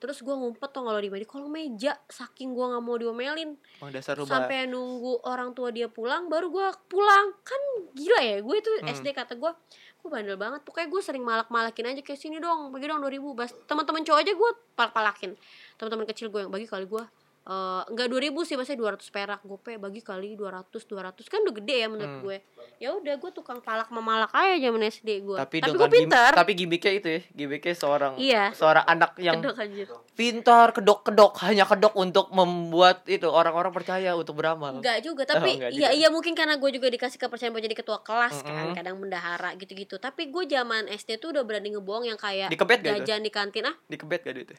terus 0.04 0.20
gue 0.20 0.36
ngumpet 0.36 0.68
tuh 0.76 0.84
kalau 0.84 1.00
di 1.00 1.08
di 1.08 1.24
kolong 1.24 1.48
meja 1.48 1.96
saking 2.12 2.52
gue 2.52 2.66
nggak 2.76 2.84
mau 2.84 3.00
diomelin. 3.00 3.56
Dasar 3.88 4.20
rubah. 4.20 4.44
sampai 4.44 4.68
nunggu 4.68 5.24
orang 5.24 5.56
tua 5.56 5.72
dia 5.72 5.88
pulang 5.88 6.28
baru 6.28 6.52
gue 6.52 6.68
pulang. 6.92 7.32
Kan 7.48 7.62
gila 7.96 8.20
ya 8.20 8.38
gue 8.44 8.58
tuh 8.60 8.76
Hmm. 8.84 8.92
SD 8.92 9.16
kata 9.16 9.40
gue 9.40 9.52
gue 10.04 10.10
bandel 10.12 10.36
banget. 10.36 10.60
Pokoknya 10.68 10.92
gue 10.92 11.00
sering 11.00 11.24
malak 11.24 11.48
malakin 11.48 11.96
aja 11.96 12.04
kayak 12.04 12.20
sini 12.20 12.44
dong 12.44 12.76
bagi 12.76 12.92
dong 12.92 13.00
2000 13.00 13.32
bas. 13.32 13.56
Teman-teman 13.64 14.04
cowok 14.04 14.20
aja 14.20 14.32
gue 14.36 14.50
palak 14.76 14.92
palakin 14.92 15.32
teman-teman 15.80 16.06
kecil 16.10 16.28
gue 16.28 16.42
yang 16.44 16.52
bagi 16.52 16.68
kali 16.68 16.84
gue 16.84 17.04
eh 17.44 17.84
enggak 17.86 18.08
2000 18.08 18.32
sih 18.42 18.56
maksudnya 18.56 18.96
200 18.96 19.04
perak 19.10 19.42
gue 19.42 19.60
bagi 19.76 20.00
kali 20.00 20.32
200 20.34 20.64
200 20.80 21.28
kan 21.28 21.40
udah 21.40 21.54
gede 21.54 21.76
ya 21.76 21.88
menurut 21.88 22.08
Hmm. 22.10 22.24
gue 22.24 22.38
ya 22.80 22.90
udah 22.94 23.14
gue 23.14 23.32
tukang 23.32 23.60
palak 23.60 23.88
memalak 23.90 24.32
aja 24.32 24.56
zaman 24.62 24.80
SD 24.82 25.10
gue 25.22 25.36
Tapi, 25.38 25.60
tapi 25.60 25.72
gue 25.74 25.90
pintar 25.90 26.32
gim- 26.32 26.40
tapi 26.40 26.52
gimmicknya 26.54 26.94
itu 26.94 27.08
ya, 27.10 27.22
gimmicknya 27.34 27.74
seorang 27.74 28.14
Iya. 28.16 28.44
seorang 28.54 28.86
anak 28.86 29.12
yang 29.18 29.38
Kedok 29.38 29.56
anjir. 29.58 29.88
pintar 30.14 30.72
kedok-kedok 30.72 31.34
hanya 31.42 31.66
kedok 31.66 31.94
untuk 31.96 32.32
membuat 32.32 33.04
itu 33.06 33.26
orang-orang 33.26 33.72
percaya 33.72 34.14
untuk 34.14 34.36
beramal. 34.36 34.78
Enggak 34.78 35.02
juga, 35.02 35.26
Oh, 35.26 35.36
tapi 35.36 35.58
enggak 35.58 35.72
iya 35.74 35.92
iya 35.92 36.08
mungkin 36.08 36.32
karena 36.32 36.56
gue 36.56 36.70
juga 36.70 36.88
dikasih 36.88 37.18
kepercayaan 37.18 37.52
buat 37.52 37.60
jadi 37.62 37.76
ketua 37.76 38.00
kelas 38.00 38.40
kan, 38.40 38.72
Mm-mm. 38.72 38.74
kadang 38.74 38.96
bendahara 38.98 39.52
gitu-gitu. 39.56 39.98
Tapi 39.98 40.30
gue 40.30 40.44
zaman 40.46 40.88
SD 40.88 41.18
tuh 41.18 41.32
udah 41.32 41.44
berani 41.44 41.72
ngebohong 41.72 42.06
yang 42.06 42.16
kayak 42.16 42.48
Dikebet 42.48 42.80
jajan 42.82 43.20
di 43.20 43.28
kantin 43.30 43.66
ah, 43.66 43.76
Dikebet 43.86 44.22
gak 44.22 44.38
itu? 44.38 44.56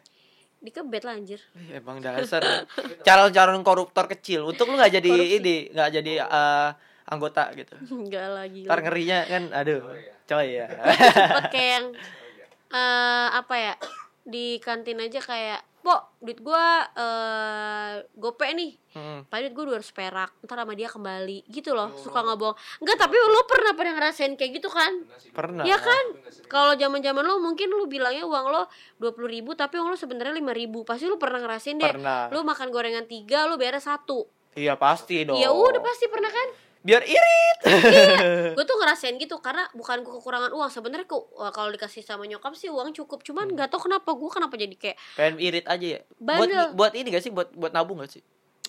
Dikebet 0.65 1.05
lah 1.05 1.15
anjir. 1.21 1.41
Emang 1.69 2.01
dasar 2.01 2.65
calon-calon 3.05 3.61
koruptor 3.61 4.09
kecil. 4.09 4.49
Untuk 4.49 4.73
lu 4.73 4.81
nggak 4.81 4.97
jadi 4.97 5.11
Korupsi. 5.13 5.37
ini, 5.39 5.57
nggak 5.69 5.91
jadi 6.01 6.13
eh, 6.25 6.71
anggota 7.05 7.53
gitu. 7.53 7.77
Enggak 7.93 8.29
lagi. 8.33 8.65
Ntar 8.65 8.81
ngerinya 8.81 9.19
kan, 9.29 9.43
aduh, 9.53 9.85
coy 10.25 10.47
ya. 10.57 10.67
Sempet 10.73 11.53
kayak 11.53 11.69
yang 11.77 11.87
eh 12.73 13.29
apa 13.37 13.55
ya? 13.61 13.75
Di 14.25 14.57
kantin 14.65 15.05
aja 15.05 15.21
kayak, 15.21 15.61
"Pok, 15.85 16.25
duit 16.25 16.41
gua 16.41 16.89
eh 16.97 17.95
gope 18.17 18.49
nih." 18.49 18.81
Hmm. 18.95 19.27
Padahal 19.27 19.51
duit 19.51 19.55
gue 19.59 19.65
200 19.83 19.91
perak 19.91 20.31
Ntar 20.47 20.55
sama 20.55 20.79
dia 20.79 20.87
kembali 20.87 21.51
Gitu 21.51 21.75
loh 21.75 21.91
Suka 21.99 22.23
ngebohong 22.23 22.55
Enggak 22.79 23.03
tapi 23.03 23.19
lu 23.19 23.43
pernah 23.43 23.75
pernah 23.75 23.93
ngerasain 23.99 24.39
kayak 24.39 24.63
gitu 24.63 24.71
kan 24.71 25.03
Pernah. 25.35 25.67
Ya 25.67 25.83
kan? 25.83 26.15
Kalau 26.47 26.79
zaman 26.79 27.03
zaman 27.03 27.27
lo 27.27 27.43
mungkin 27.43 27.75
lu 27.75 27.91
bilangnya 27.91 28.23
uang 28.23 28.47
lo 28.55 28.71
dua 29.03 29.11
puluh 29.11 29.27
ribu 29.27 29.59
tapi 29.59 29.83
uang 29.83 29.91
lo 29.91 29.99
sebenarnya 29.99 30.39
lima 30.39 30.55
ribu. 30.55 30.87
Pasti 30.87 31.11
lu 31.11 31.19
pernah 31.19 31.43
ngerasain 31.43 31.75
deh. 31.75 31.91
Pernah. 31.91 32.31
Lu 32.31 32.47
makan 32.47 32.71
gorengan 32.71 33.11
tiga, 33.11 33.51
lu 33.51 33.59
bayar 33.59 33.83
satu. 33.83 34.31
Iya 34.55 34.79
pasti 34.79 35.27
dong. 35.27 35.43
Ya 35.43 35.51
udah 35.51 35.83
pasti 35.83 36.07
pernah 36.07 36.31
kan? 36.31 36.49
Biar 36.85 37.01
irit. 37.01 37.59
Gue 38.53 38.65
tuh 38.69 38.77
ngerasain 38.77 39.17
gitu 39.17 39.41
karena 39.41 39.65
bukan 39.73 40.05
gue 40.05 40.13
kekurangan 40.21 40.53
uang. 40.53 40.69
Sebenarnya 40.69 41.09
kalau 41.51 41.73
dikasih 41.73 42.05
sama 42.05 42.29
nyokap 42.29 42.53
sih 42.53 42.69
uang 42.69 42.93
cukup. 42.93 43.25
Cuman 43.25 43.49
Hmm. 43.49 43.57
nggak 43.57 43.73
tahu 43.73 43.89
kenapa 43.89 44.13
gue 44.13 44.31
kenapa 44.31 44.55
jadi 44.61 44.77
kayak 44.77 44.97
pengen 45.17 45.41
irit 45.41 45.65
aja 45.65 45.87
ya? 45.97 46.01
Buat 46.21 46.39
Bandel. 46.45 46.67
buat 46.77 46.93
ini 46.93 47.09
gak 47.09 47.25
sih? 47.25 47.33
Buat 47.33 47.57
buat 47.57 47.73
nabung 47.73 48.05
gak 48.05 48.13
sih? 48.13 48.23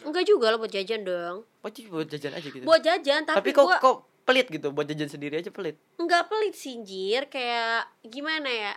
Enggak 0.07 0.23
juga 0.23 0.55
lah 0.55 0.57
buat 0.57 0.71
jajan 0.71 1.03
dong. 1.03 1.43
Oh, 1.43 1.69
buat 1.91 2.07
jajan 2.07 2.33
aja 2.39 2.47
gitu? 2.47 2.63
Buat 2.63 2.81
jajan 2.87 3.21
tapi, 3.27 3.35
tapi, 3.35 3.49
kok 3.51 3.65
gue 3.67 3.77
kok 3.83 3.97
pelit 4.23 4.47
gitu? 4.47 4.67
Buat 4.71 4.87
jajan 4.87 5.09
sendiri 5.11 5.35
aja 5.43 5.51
pelit. 5.51 5.75
Nggak 5.99 6.31
pelit 6.31 6.55
sih 6.55 6.79
Jir. 6.87 7.27
Kayak 7.27 7.91
gimana 7.99 8.47
ya? 8.47 8.73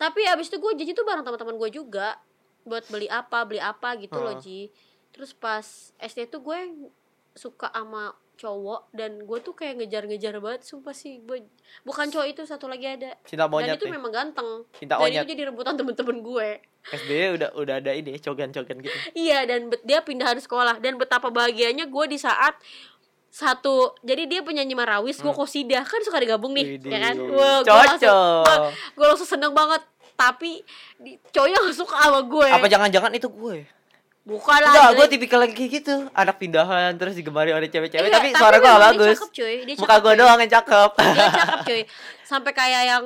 Tapi 0.00 0.24
abis 0.24 0.48
itu 0.48 0.56
gue 0.56 0.72
jajan 0.72 0.96
tuh 0.96 1.04
bareng 1.04 1.24
teman-teman 1.26 1.60
gue 1.60 1.68
juga. 1.68 2.16
Buat 2.64 2.88
beli 2.88 3.12
apa 3.12 3.44
beli 3.44 3.60
apa 3.60 3.92
gitu 4.00 4.16
loh 4.16 4.40
Heeh. 4.40 4.40
Ji. 4.40 4.60
Terus 5.12 5.36
pas 5.36 5.64
SD 6.00 6.32
tuh 6.32 6.40
gue 6.40 6.58
suka 7.34 7.68
sama 7.70 8.14
cowok 8.38 8.94
dan 8.94 9.18
gue 9.18 9.38
tuh 9.42 9.50
kayak 9.52 9.82
ngejar-ngejar 9.82 10.38
banget 10.38 10.62
sumpah 10.62 10.94
sih 10.94 11.18
gue 11.20 11.42
bukan 11.82 12.06
cowok 12.06 12.26
itu 12.30 12.42
satu 12.46 12.70
lagi 12.70 12.86
ada. 12.86 13.18
Cinta 13.26 13.50
dan 13.50 13.74
itu 13.74 13.84
nih. 13.84 13.94
memang 13.98 14.12
ganteng. 14.14 14.62
Cinta 14.78 14.94
dan 14.94 15.02
monyet. 15.02 15.26
itu 15.26 15.34
jadi 15.34 15.42
rebutan 15.50 15.74
temen-temen 15.74 16.22
gue. 16.22 16.48
SD 16.88 17.10
udah 17.34 17.50
udah 17.58 17.74
ada 17.82 17.92
ini 17.92 18.14
cogan-cogan 18.16 18.78
gitu. 18.78 18.96
Iya 19.12 19.44
dan 19.44 19.68
dia 19.82 20.00
pindahan 20.00 20.38
sekolah. 20.38 20.78
Dan 20.78 20.96
betapa 20.96 21.28
bahagianya 21.28 21.90
gue 21.90 22.04
di 22.06 22.16
saat 22.16 22.54
satu 23.28 23.92
jadi 24.00 24.24
dia 24.24 24.40
penyanyi 24.40 24.72
marawis 24.72 25.18
gue 25.18 25.28
Hmm. 25.28 25.36
kosidah 25.36 25.84
kan 25.84 26.00
suka 26.00 26.16
digabung 26.16 26.56
nih 26.56 26.78
Widih. 26.80 26.88
ya 26.88 26.98
kan? 27.10 27.16
Gue 27.18 27.50
langsung 27.60 27.66
cocok 28.00 28.60
gue 28.94 29.06
langsung 29.06 29.28
seneng 29.28 29.52
banget. 29.52 29.82
Tapi 30.18 30.66
di, 30.98 31.14
cowoknya 31.30 31.62
gak 31.62 31.76
suka 31.78 31.94
sama 31.94 32.20
gue. 32.26 32.48
Apa 32.50 32.66
jangan-jangan 32.66 33.12
itu 33.14 33.28
gue 33.28 33.77
bukan 34.28 34.60
lah 34.60 34.68
Enggak, 34.70 34.90
gue 34.92 35.06
tipikal 35.08 35.40
lagi 35.40 35.54
kayak 35.54 35.70
gitu. 35.74 35.94
Anak 36.12 36.36
pindahan 36.36 36.92
terus 36.94 37.16
digemari 37.16 37.48
oleh 37.48 37.64
cewek-cewek. 37.66 38.04
Iya, 38.04 38.12
Tapi 38.12 38.28
suara 38.30 38.56
gue 38.56 38.68
bagus. 38.68 39.16
cakep, 39.16 39.30
cuy. 39.32 39.56
Dia 39.64 39.74
Muka 39.78 39.96
gue 39.98 40.12
doang 40.14 40.38
yang 40.38 40.52
cakep. 40.52 40.90
Dia 40.94 41.28
cakep 41.40 41.60
cuy. 41.64 41.82
Sampai 42.22 42.52
kayak 42.52 42.82
yang 42.84 43.04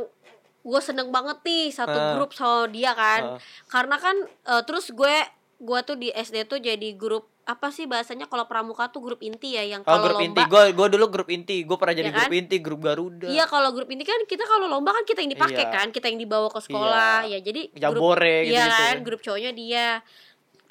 gue 0.62 0.80
seneng 0.80 1.08
banget 1.08 1.38
nih 1.40 1.70
satu 1.70 1.90
Ah. 1.92 2.14
grup 2.16 2.30
sama 2.30 2.66
dia 2.66 2.90
kan. 2.92 3.20
Ah. 3.28 3.38
karena 3.68 3.96
kan 3.96 4.16
eh, 4.24 4.62
terus 4.62 4.90
gue 4.90 5.14
gue 5.58 5.78
tuh 5.84 5.94
di 5.94 6.10
SD 6.10 6.42
tuh 6.44 6.58
jadi 6.58 6.90
grup 6.92 7.30
apa 7.42 7.70
sih 7.70 7.84
bahasanya? 7.84 8.26
Kalau 8.26 8.46
pramuka 8.46 8.86
tuh 8.86 8.98
grup 9.00 9.18
inti 9.20 9.54
ya 9.54 9.62
yang 9.64 9.82
Oh 9.82 9.86
kalau 9.88 10.06
grup 10.08 10.22
inti. 10.22 10.38
Lomba 10.38 10.46
Gue 10.48 10.64
gue 10.72 10.86
dulu 10.90 11.06
grup 11.08 11.28
inti. 11.28 11.62
Gue 11.62 11.74
pernah 11.74 11.90
jadi 11.92 12.08
Ya 12.08 12.14
grup 12.16 12.26
kan? 12.28 12.38
inti 12.40 12.56
Grup 12.58 12.80
Garuda. 12.80 13.26
Iya 13.26 13.44
kalau 13.46 13.70
grup 13.70 13.86
inti 13.88 14.02
kan 14.02 14.18
kita 14.24 14.42
kalau 14.42 14.66
lomba 14.66 14.90
kan 14.92 15.02
kita 15.02 15.18
yang 15.20 15.32
dipakai 15.32 15.64
Iya. 15.64 15.70
kan. 15.72 15.86
Kita 15.88 16.06
yang 16.06 16.18
dibawa 16.18 16.46
ke 16.48 16.60
sekolah. 16.60 17.26
Ya 17.26 17.38
jadi 17.38 17.66
grup 17.68 17.82
Jambore 17.98 18.36
gitu, 18.40 18.52
iya 18.52 18.62
gitu 18.64 18.74
kan? 18.76 18.96
Grup 19.00 19.20
cowoknya 19.20 19.50
dia 19.52 19.86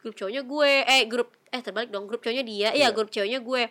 grup 0.01 0.15
cowoknya 0.15 0.41
gue. 0.43 0.71
Eh 0.83 1.01
grup 1.05 1.29
eh 1.47 1.59
terbalik 1.59 1.89
dong 1.89 2.05
grup 2.05 2.19
cowoknya 2.19 2.41
dia. 2.41 2.69
Iya 2.69 2.71
Iya. 2.81 2.87
grup 2.89 3.09
cowoknya 3.09 3.39
gue. 3.39 3.63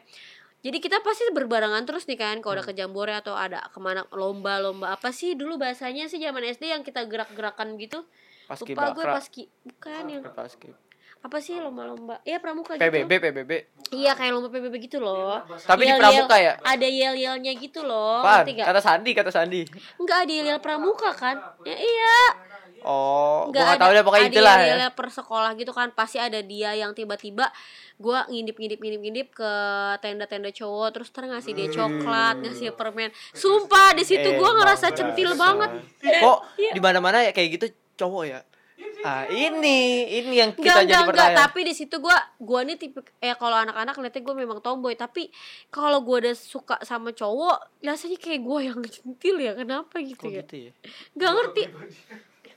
Jadi 0.60 0.76
kita 0.78 1.00
pasti 1.00 1.24
berbarengan 1.30 1.82
terus 1.82 2.04
nih 2.04 2.16
kan 2.16 2.36
kalau 2.38 2.54
udah 2.54 2.62
Hmm. 2.62 2.72
ke 2.72 2.78
Jambore 2.78 3.12
atau 3.14 3.32
ada 3.32 3.64
ke 3.64 3.78
mana 3.78 4.04
lomba-lomba 4.10 4.92
apa 4.92 5.08
sih? 5.10 5.32
Dulu 5.32 5.56
bahasanya 5.56 6.04
sih 6.04 6.16
zaman 6.16 6.44
SD 6.44 6.68
yang 6.68 6.80
kita 6.80 7.04
gerak-gerakan 7.04 7.74
gitu. 7.76 8.04
Paski 8.44 8.72
lupa 8.72 8.90
gue 8.90 9.04
paski 9.06 9.42
bukan 9.62 10.02
yang 10.06 10.22
Paski 10.26 10.68
apa 11.20 11.36
sih 11.38 11.54
lomba-lomba? 11.54 12.18
Iya 12.22 12.38
pramuka 12.38 12.74
PBB 12.74 13.08
gitu 13.08 13.20
PBB 13.22 13.52
iya 13.92 14.12
kayak 14.12 14.32
lomba 14.32 14.48
PBB 14.48 14.74
gitu 14.82 14.98
loh. 14.98 15.40
Tapi 15.60 15.82
di 15.82 15.88
Yel-yel- 15.88 16.00
pramuka 16.26 16.36
ya? 16.36 16.52
ada 16.58 16.86
yel-yelnya 16.86 17.52
gitu 17.54 17.80
loh 17.80 18.20
Apaan? 18.20 18.48
Kata 18.48 18.80
Sandi 18.80 19.10
Kata 19.12 19.28
Sandi. 19.28 19.62
Enggak 19.96 20.24
ada 20.24 20.32
yel-yel 20.34 20.58
pramuka 20.58 21.12
kan? 21.12 21.36
Ya 21.62 21.72
iya 21.72 22.16
Oh 22.82 23.48
Gue 23.48 23.60
nggak 23.60 23.76
gak 23.76 23.80
tau 23.80 23.90
deh 23.92 24.04
pokoknya 24.04 24.26
itulah 24.28 24.56
ya. 24.58 24.88
per 24.90 25.08
sekolah 25.08 25.50
gitu 25.54 25.72
kan 25.72 25.92
pasti 25.92 26.16
ada 26.16 26.40
dia 26.40 26.72
yang 26.72 26.92
tiba-tiba 26.92 27.52
gue 28.00 28.18
ngintip 28.32 28.56
ngintip 28.56 28.80
ngintip 28.80 29.00
ngintip 29.00 29.28
ke 29.36 29.52
tenda-tenda 30.00 30.48
cowok 30.48 30.88
terus 30.96 31.12
ntar 31.12 31.28
ngasih 31.28 31.52
dia 31.52 31.68
coklat 31.68 32.40
ngasih 32.40 32.70
dia 32.70 32.74
permen. 32.74 33.10
Sumpah 33.32 33.92
di 33.92 34.04
situ 34.08 34.24
gue 34.24 34.40
Emang 34.40 34.56
ngerasa 34.64 34.92
centil 34.92 35.36
banget. 35.36 35.70
Kok 36.00 36.38
Iya. 36.60 36.72
di 36.72 36.80
mana-mana 36.80 37.20
ya 37.20 37.32
kayak 37.32 37.48
gitu 37.60 37.66
cowok 37.96 38.24
ya? 38.24 38.40
Ah 39.00 39.24
ini 39.28 40.08
Ini 40.08 40.32
yang 40.32 40.50
kita 40.52 40.84
enggak, 40.84 40.84
jadi 40.84 40.92
enggak, 40.92 41.08
pertanyaan. 41.08 41.40
Tapi 41.48 41.60
di 41.64 41.72
situ 41.72 41.96
gua 42.00 42.16
gua 42.36 42.60
nih 42.64 42.76
tipe 42.76 43.00
eh 43.16 43.32
kalau 43.32 43.56
anak-anak 43.56 43.96
ngeliatnya 43.96 44.22
gue 44.24 44.34
memang 44.36 44.58
tomboy, 44.60 44.92
tapi 44.92 45.32
kalau 45.72 46.04
gua 46.04 46.20
udah 46.20 46.36
suka 46.36 46.76
sama 46.84 47.12
cowok, 47.12 47.80
rasanya 47.80 48.20
kayak 48.20 48.40
gua 48.44 48.60
yang 48.60 48.80
centil 48.84 49.36
ya. 49.40 49.56
Kenapa 49.56 50.00
gitu 50.00 50.20
Kok 50.20 50.32
ya? 50.32 50.44
gitu 50.44 50.54
ya? 50.68 50.72
Enggak 51.16 51.30
ngerti. 51.32 51.62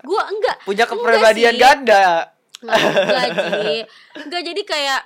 Gua 0.04 0.24
enggak. 0.26 0.58
Punya 0.62 0.84
kepribadian 0.84 1.56
ganda 1.56 2.30
Enggak, 2.60 3.28
Ji. 3.58 3.84
Enggak 4.18 4.42
jadi 4.44 4.62
kayak 4.62 5.02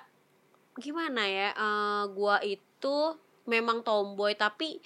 gimana 0.75 1.21
ya? 1.23 1.49
eh, 1.51 2.03
gua 2.11 2.37
itu 2.39 2.97
memang 3.43 3.81
tomboy 3.81 4.33
tapi 4.33 4.77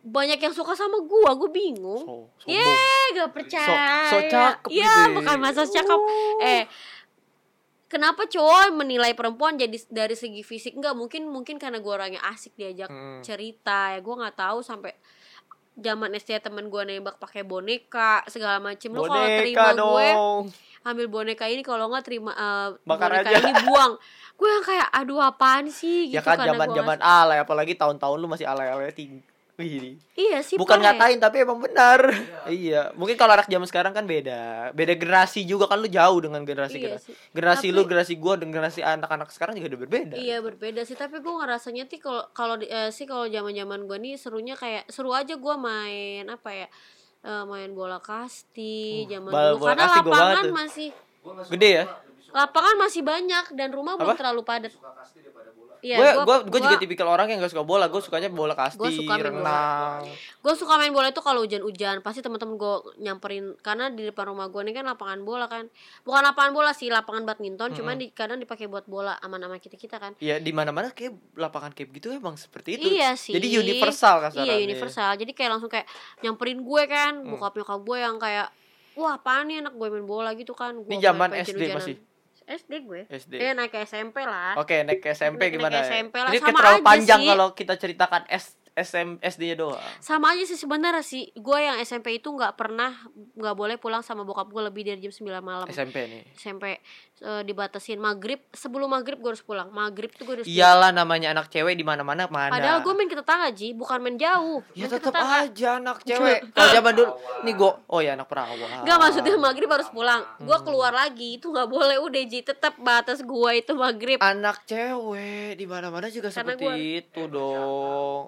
banyak 0.00 0.38
yang 0.38 0.54
suka 0.54 0.72
sama 0.72 1.02
gua, 1.02 1.34
gue 1.34 1.50
bingung. 1.50 1.98
So, 1.98 2.30
sombong. 2.38 2.62
Eh, 2.62 3.04
gak 3.12 3.30
percaya. 3.32 4.06
so 4.06 4.16
cakep 4.22 4.70
Iya, 4.70 4.86
gitu 4.86 5.02
ya. 5.02 5.14
bukan 5.14 5.36
masa 5.36 5.62
cakep. 5.64 6.00
Eh, 6.40 6.62
kenapa 7.86 8.24
cowok 8.24 8.70
menilai 8.72 9.12
perempuan 9.12 9.54
jadi 9.54 9.74
dari 9.88 10.14
segi 10.14 10.42
fisik 10.42 10.74
enggak 10.74 10.94
mungkin 10.94 11.26
mungkin 11.26 11.54
karena 11.56 11.78
gue 11.78 11.88
orangnya 11.88 12.22
asik 12.24 12.54
diajak 12.54 12.86
Hmm. 12.86 13.18
cerita 13.20 13.94
ya 13.94 14.00
gue 14.00 14.14
nggak 14.16 14.36
tahu 14.36 14.58
sampai 14.60 14.94
zaman 15.76 16.10
SD 16.16 16.40
temen 16.40 16.72
gue 16.72 16.82
nembak 16.82 17.20
pakai 17.20 17.44
boneka 17.44 18.24
segala 18.26 18.56
macem 18.58 18.90
lu 18.96 19.04
kalau 19.04 19.28
terima 19.28 19.72
Boneka 19.72 19.76
gue 19.76 20.08
dong 20.10 20.44
ambil 20.86 21.06
boneka 21.10 21.44
ini 21.50 21.60
kalau 21.66 21.90
nggak 21.92 22.04
terima 22.06 22.32
eh, 22.32 22.68
Bakar 22.86 23.12
boneka 23.12 23.28
aja. 23.28 23.38
ini 23.44 23.52
buang 23.66 23.92
gue 24.36 24.48
yang 24.48 24.64
kayak 24.64 24.88
aduh 24.92 25.20
apaan 25.20 25.66
sih 25.68 26.08
Ya 26.08 26.20
gitu 26.20 26.28
kan 26.28 26.36
karena 26.40 26.56
zaman 26.56 26.68
zaman 26.72 26.98
alay 27.00 27.38
apalagi 27.40 27.72
tahun-tahun 27.76 28.16
lu 28.20 28.28
masih 28.28 28.44
alay-alay 28.44 28.92
tinggi. 28.92 29.20
Wih, 29.56 29.96
iya 30.12 30.44
sih 30.44 30.54
bukan 30.54 30.76
ya. 30.76 30.92
ngatain 30.92 31.16
tapi 31.16 31.40
emang 31.40 31.56
benar. 31.56 32.04
Iya, 32.46 32.92
mungkin 32.92 33.16
kalau 33.16 33.32
anak 33.32 33.48
zaman 33.48 33.64
sekarang 33.64 33.90
kan 33.90 34.04
beda. 34.04 34.68
Beda 34.70 34.92
generasi 34.92 35.42
juga 35.42 35.64
kan 35.64 35.80
lu 35.80 35.88
jauh 35.88 36.20
dengan 36.20 36.44
generasi 36.44 36.76
Iya 36.78 37.00
sih. 37.00 37.16
Generasi 37.32 37.66
Tapi- 37.66 37.74
lu, 37.74 37.82
generasi 37.82 38.14
gua 38.14 38.36
dan 38.36 38.48
generasi 38.48 38.80
anak-anak 38.80 39.32
sekarang 39.32 39.56
juga 39.56 39.72
udah 39.72 39.80
berbeda. 39.80 40.14
Iya 40.14 40.38
berbeda 40.38 40.84
sih 40.84 40.92
tapi 40.92 41.18
gue 41.18 41.32
ngerasanya 41.32 41.84
sih 41.84 41.96
kalau 41.96 42.28
kalau 42.30 42.54
di- 42.54 42.68
eh, 42.68 42.92
sih 42.92 43.02
kalau 43.02 43.24
zaman 43.26 43.50
zaman 43.50 43.80
gue 43.82 43.96
nih 43.98 44.14
serunya 44.14 44.54
kayak 44.54 44.86
seru 44.86 45.10
aja 45.10 45.32
gue 45.32 45.54
main 45.56 46.28
apa 46.28 46.50
ya 46.54 46.68
eh, 47.22 47.44
main 47.44 47.72
bola 47.72 47.96
kasti 47.96 49.08
zaman 49.08 49.32
bal- 49.32 49.56
dulu 49.56 49.64
karena 49.64 49.84
gua 49.88 49.96
lapangan 50.04 50.44
masih 50.54 50.88
Gede 51.48 51.70
ya? 51.72 51.84
lapangan 52.28 52.76
masih 52.76 53.00
banyak 53.02 53.44
dan 53.50 53.68
rumah 53.70 53.96
belum 53.96 54.12
Apa? 54.12 54.20
terlalu 54.20 54.42
padat. 54.44 54.72
Iya, 55.78 55.96
gue 55.96 56.08
gua- 56.18 56.24
gua, 56.24 56.36
gua 56.46 56.60
juga 56.62 56.76
tipikal 56.76 57.06
orang 57.06 57.26
yang 57.26 57.38
gak 57.38 57.50
suka 57.50 57.62
bola. 57.62 57.86
Gue 57.86 57.98
sukanya 57.98 58.28
bola 58.28 58.52
kasti, 58.52 58.76
Gua 58.76 58.88
suka 58.88 59.14
renang. 59.14 60.02
gue 60.38 60.54
suka 60.54 60.74
main 60.76 60.90
bola 60.90 61.08
itu 61.08 61.18
kalau 61.18 61.42
hujan-hujan 61.42 62.00
pasti 62.00 62.20
teman-teman 62.20 62.54
gue 62.54 62.74
nyamperin 62.98 63.58
karena 63.58 63.88
di 63.88 64.04
depan 64.04 64.28
rumah 64.28 64.46
gue 64.46 64.60
ini 64.60 64.70
kan 64.70 64.86
lapangan 64.86 65.20
bola 65.20 65.46
kan 65.46 65.66
bukan 66.00 66.22
lapangan 66.22 66.52
bola 66.52 66.70
sih 66.70 66.86
lapangan 66.86 67.26
badminton 67.26 67.74
cuman 67.74 67.96
di 67.96 68.06
kadang 68.08 68.38
dipakai 68.38 68.64
buat 68.64 68.84
bola 68.84 69.18
aman-aman 69.18 69.58
kita 69.58 69.74
kita 69.74 69.98
kan 69.98 70.14
Ya 70.16 70.38
di 70.38 70.50
mana-mana 70.50 70.88
kayak 70.88 71.18
lapangan 71.34 71.70
kayak 71.70 71.90
gitu 71.92 72.12
emang 72.12 72.34
seperti 72.36 72.76
itu. 72.76 72.86
Iya 72.88 73.14
sih. 73.14 73.32
Jadi 73.32 73.58
universal 73.58 74.22
kasarnya. 74.22 74.46
Iya 74.46 74.54
universal. 74.60 75.10
Jadi 75.14 75.32
kayak 75.32 75.50
langsung 75.52 75.66
kayak 75.68 75.86
nyamperin 76.20 76.60
gue 76.60 76.82
kan, 76.84 77.12
Hmm. 77.16 77.30
bokap 77.32 77.52
nyokap 77.56 77.80
gue 77.82 77.98
yang 77.98 78.16
kayak 78.16 78.46
wah 78.94 79.12
apaan 79.12 79.44
nih 79.44 79.60
anak 79.60 79.74
gue 79.74 79.88
main 79.90 80.06
bola 80.06 80.30
gitu 80.32 80.52
kan. 80.52 80.78
Gua 80.78 80.88
Ini 80.88 81.02
zaman 81.02 81.28
SD 81.34 81.62
masih? 81.70 81.96
SD 82.46 82.72
gue. 82.82 83.00
SD. 83.06 83.32
Eh 83.36 83.52
naik 83.52 83.70
ke 83.70 83.82
SMP 83.82 84.22
lah. 84.22 84.54
Oke, 84.56 84.80
naik 84.80 84.98
ke 84.98 85.10
SMP 85.10 85.38
Naik 85.40 85.52
gimana? 85.52 85.74
ke 85.76 85.82
SMP 85.84 86.14
lah, 86.16 86.30
Ini 86.30 86.38
sama 86.40 86.56
terlalu 86.56 86.74
aja 86.74 86.86
panjang 86.86 87.20
sih. 87.20 87.28
kalau 87.28 87.46
kita 87.52 87.74
ceritakan 87.74 88.22
S 88.26 88.55
SM 88.76 89.16
SD-nya 89.18 89.56
doang. 89.58 89.80
Sama 89.98 90.36
aja 90.36 90.44
sih 90.44 90.54
sebenarnya 90.54 91.00
sih. 91.00 91.32
Gue 91.32 91.58
yang 91.58 91.80
SMP 91.80 92.14
itu 92.14 92.28
nggak 92.28 92.54
pernah 92.54 92.92
nggak 93.32 93.56
boleh 93.56 93.76
pulang 93.76 94.04
sama 94.04 94.20
bokap 94.20 94.46
gue 94.46 94.62
lebih 94.62 94.84
dari 94.84 95.00
jam 95.00 95.08
9 95.10 95.24
malam. 95.40 95.64
SMP 95.66 96.04
nih. 96.04 96.22
SMP 96.36 96.64
eh, 97.16 97.42
dibatasin 97.42 97.96
maghrib 97.96 98.44
sebelum 98.50 98.92
maghrib 98.92 99.16
gue 99.16 99.32
harus 99.32 99.40
pulang 99.40 99.72
maghrib 99.72 100.12
tuh 100.12 100.22
gue 100.22 100.34
harus 100.34 100.44
pulang. 100.44 100.52
Iyalah 100.54 100.92
namanya 100.92 101.32
anak 101.32 101.48
cewek 101.48 101.72
di 101.72 101.82
mana-mana 101.82 102.28
mana. 102.28 102.52
padahal 102.52 102.78
gue 102.78 102.92
main 102.92 103.08
ke 103.08 103.16
tetangga 103.16 103.48
ji 103.50 103.72
bukan 103.72 103.96
main 103.98 104.14
jauh 104.14 104.60
Ya 104.74 104.84
tetap 104.86 105.16
aja 105.16 105.80
anak 105.80 106.04
cewek. 106.04 106.44
Kalau 106.54 106.70
zaman 106.70 106.92
dulu 106.92 107.10
nih 107.42 107.54
gue 107.54 107.70
oh 107.88 108.00
ya 108.00 108.12
anak 108.12 108.28
perawan. 108.28 108.84
Enggak 108.84 108.98
maksudnya 108.98 109.32
maghrib 109.36 109.68
harus 109.68 109.88
pulang 109.88 110.20
Hmm. 110.36 110.44
Gue 110.44 110.58
keluar 110.60 110.92
lagi 110.92 111.36
Itu 111.36 111.48
nggak 111.48 111.64
boleh 111.66 111.96
udah 111.96 112.22
Ji 112.22 112.42
Tetap 112.42 112.76
batas 112.76 113.22
gue 113.22 113.50
itu 113.54 113.72
maghrib 113.72 114.18
Anak 114.18 114.66
cewek 114.66 115.54
di 115.54 115.64
mana-mana 115.64 116.08
juga 116.08 116.28
Karena 116.28 116.52
seperti 116.52 116.64
gua- 116.66 116.76
itu 116.76 117.22
dong. 117.26 118.22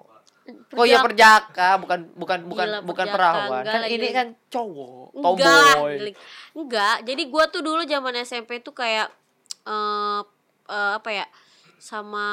Oh 0.73 0.83
ya 0.83 0.99
perjaka, 0.99 1.77
bukan 1.77 1.99
bukan 2.13 2.39
bukan 2.45 2.67
Gila, 2.67 2.79
bukan 2.81 3.05
perjaka, 3.05 3.15
perawan. 3.15 3.61
enggak 3.61 3.65
Kan 3.67 3.81
lah, 3.81 3.89
ini 3.89 4.07
kan 4.09 4.27
cowok, 4.47 5.05
Enggak 5.13 5.45
lah, 5.45 5.73
tomboy. 5.75 5.93
Giling. 5.95 6.17
Enggak 6.53 6.95
Jadi 7.03 7.23
gue 7.25 7.43
tuh 7.49 7.61
dulu 7.61 7.81
zaman 7.83 8.13
SMP 8.19 8.51
tuh 8.59 8.73
kayak 8.73 9.07
eh 9.63 10.21
eh, 10.65 10.91
Apa 10.95 11.09
ya 11.11 11.25
Sama 11.77 12.27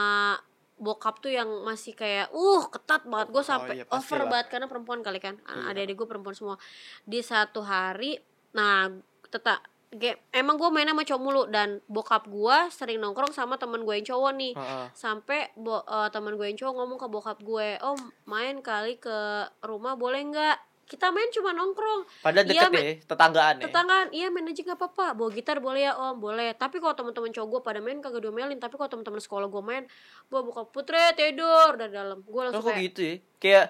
bokap 0.76 1.18
tuh 1.18 1.33
yang 1.33 1.48
masih 1.62 1.92
kayak 1.92 2.29
uh 2.31 2.62
ketat 2.68 3.02
banget 3.02 3.33
gue 3.33 3.40
sampai 3.40 3.74
iya, 3.74 3.85
over 3.88 3.96
pastilah. 3.96 4.29
banget 4.29 4.46
karena 4.50 4.66
perempuan 4.66 5.00
kali 5.00 5.16
kan 5.16 5.40
Iya. 5.40 5.72
adik-adik 5.72 5.96
gue 5.96 6.05
perempuan 6.07 6.37
semua 6.37 6.57
di 7.02 7.24
satu 7.24 7.61
hari 7.61 8.20
nah 8.52 8.92
tetap 9.26 9.64
kayak 9.96 10.16
emang 10.30 10.54
gue 10.54 10.68
main 10.68 10.85
sama 10.85 11.02
cowok 11.02 11.20
mulu 11.20 11.42
dan 11.46 11.68
bokap 11.87 12.24
gue 12.24 12.56
sering 12.68 12.96
nongkrong 12.96 13.30
sama 13.30 13.54
temen 13.54 13.80
gue 13.80 13.94
yang 13.94 14.06
cowok 14.06 14.32
nih. 14.32 14.52
Heeh. 14.52 14.87
sampai 14.92 15.50
bo 15.54 15.80
eh, 15.80 16.09
teman 16.09 16.35
gue 16.35 16.46
yang 16.46 16.56
cowok 16.56 16.74
ngomong 16.74 16.96
ke 16.96 17.06
bokap 17.06 17.38
gue 17.40 17.78
oh 17.80 17.96
main 18.24 18.61
kali 18.61 18.96
ke 18.96 19.18
rumah 19.61 19.94
boleh 19.94 20.22
nggak? 20.24 20.59
Kita 20.87 21.11
main 21.11 21.26
cuma 21.28 21.50
nongkrong. 21.50 22.06
Padahal 22.20 22.46
Iya, 22.46 22.62
deket 22.62 22.70
ya, 22.72 22.94
tetanggaan 23.04 23.54
ya. 23.56 23.64
tetanggaan. 23.64 24.06
Iya 24.12 24.30
main 24.30 24.46
aja 24.46 24.62
nggak 24.62 24.78
apa-apa. 24.78 25.06
Bawa 25.12 25.30
gitar 25.30 25.59
boleh 25.59 25.82
ya 25.82 25.98
om? 25.98 26.14
Boleh. 26.16 26.54
Tapi 26.54 26.78
kalau 26.78 26.94
teman-teman 26.94 27.35
cowok 27.35 27.48
gue 27.48 27.61
pada 27.61 27.80
main 27.80 27.98
kagak 27.98 28.22
diomelin. 28.22 28.54
Tapi 28.56 28.74
kalau 28.74 28.87
teman-teman 28.88 29.18
sekolah 29.18 29.46
gue 29.46 29.62
main 29.64 29.82
gue 30.24 30.40
buka 30.40 30.62
putre 30.64 31.11
tidur 31.12 31.74
dari 31.74 31.90
dalam. 31.90 32.22
Gue 32.22 32.38
Oh, 32.38 32.44
langsung 32.46 32.62
kok 32.62 32.70
kayak 32.70 32.87
gitu 32.87 33.00
ya? 33.02 33.14
Kayak 33.37 33.64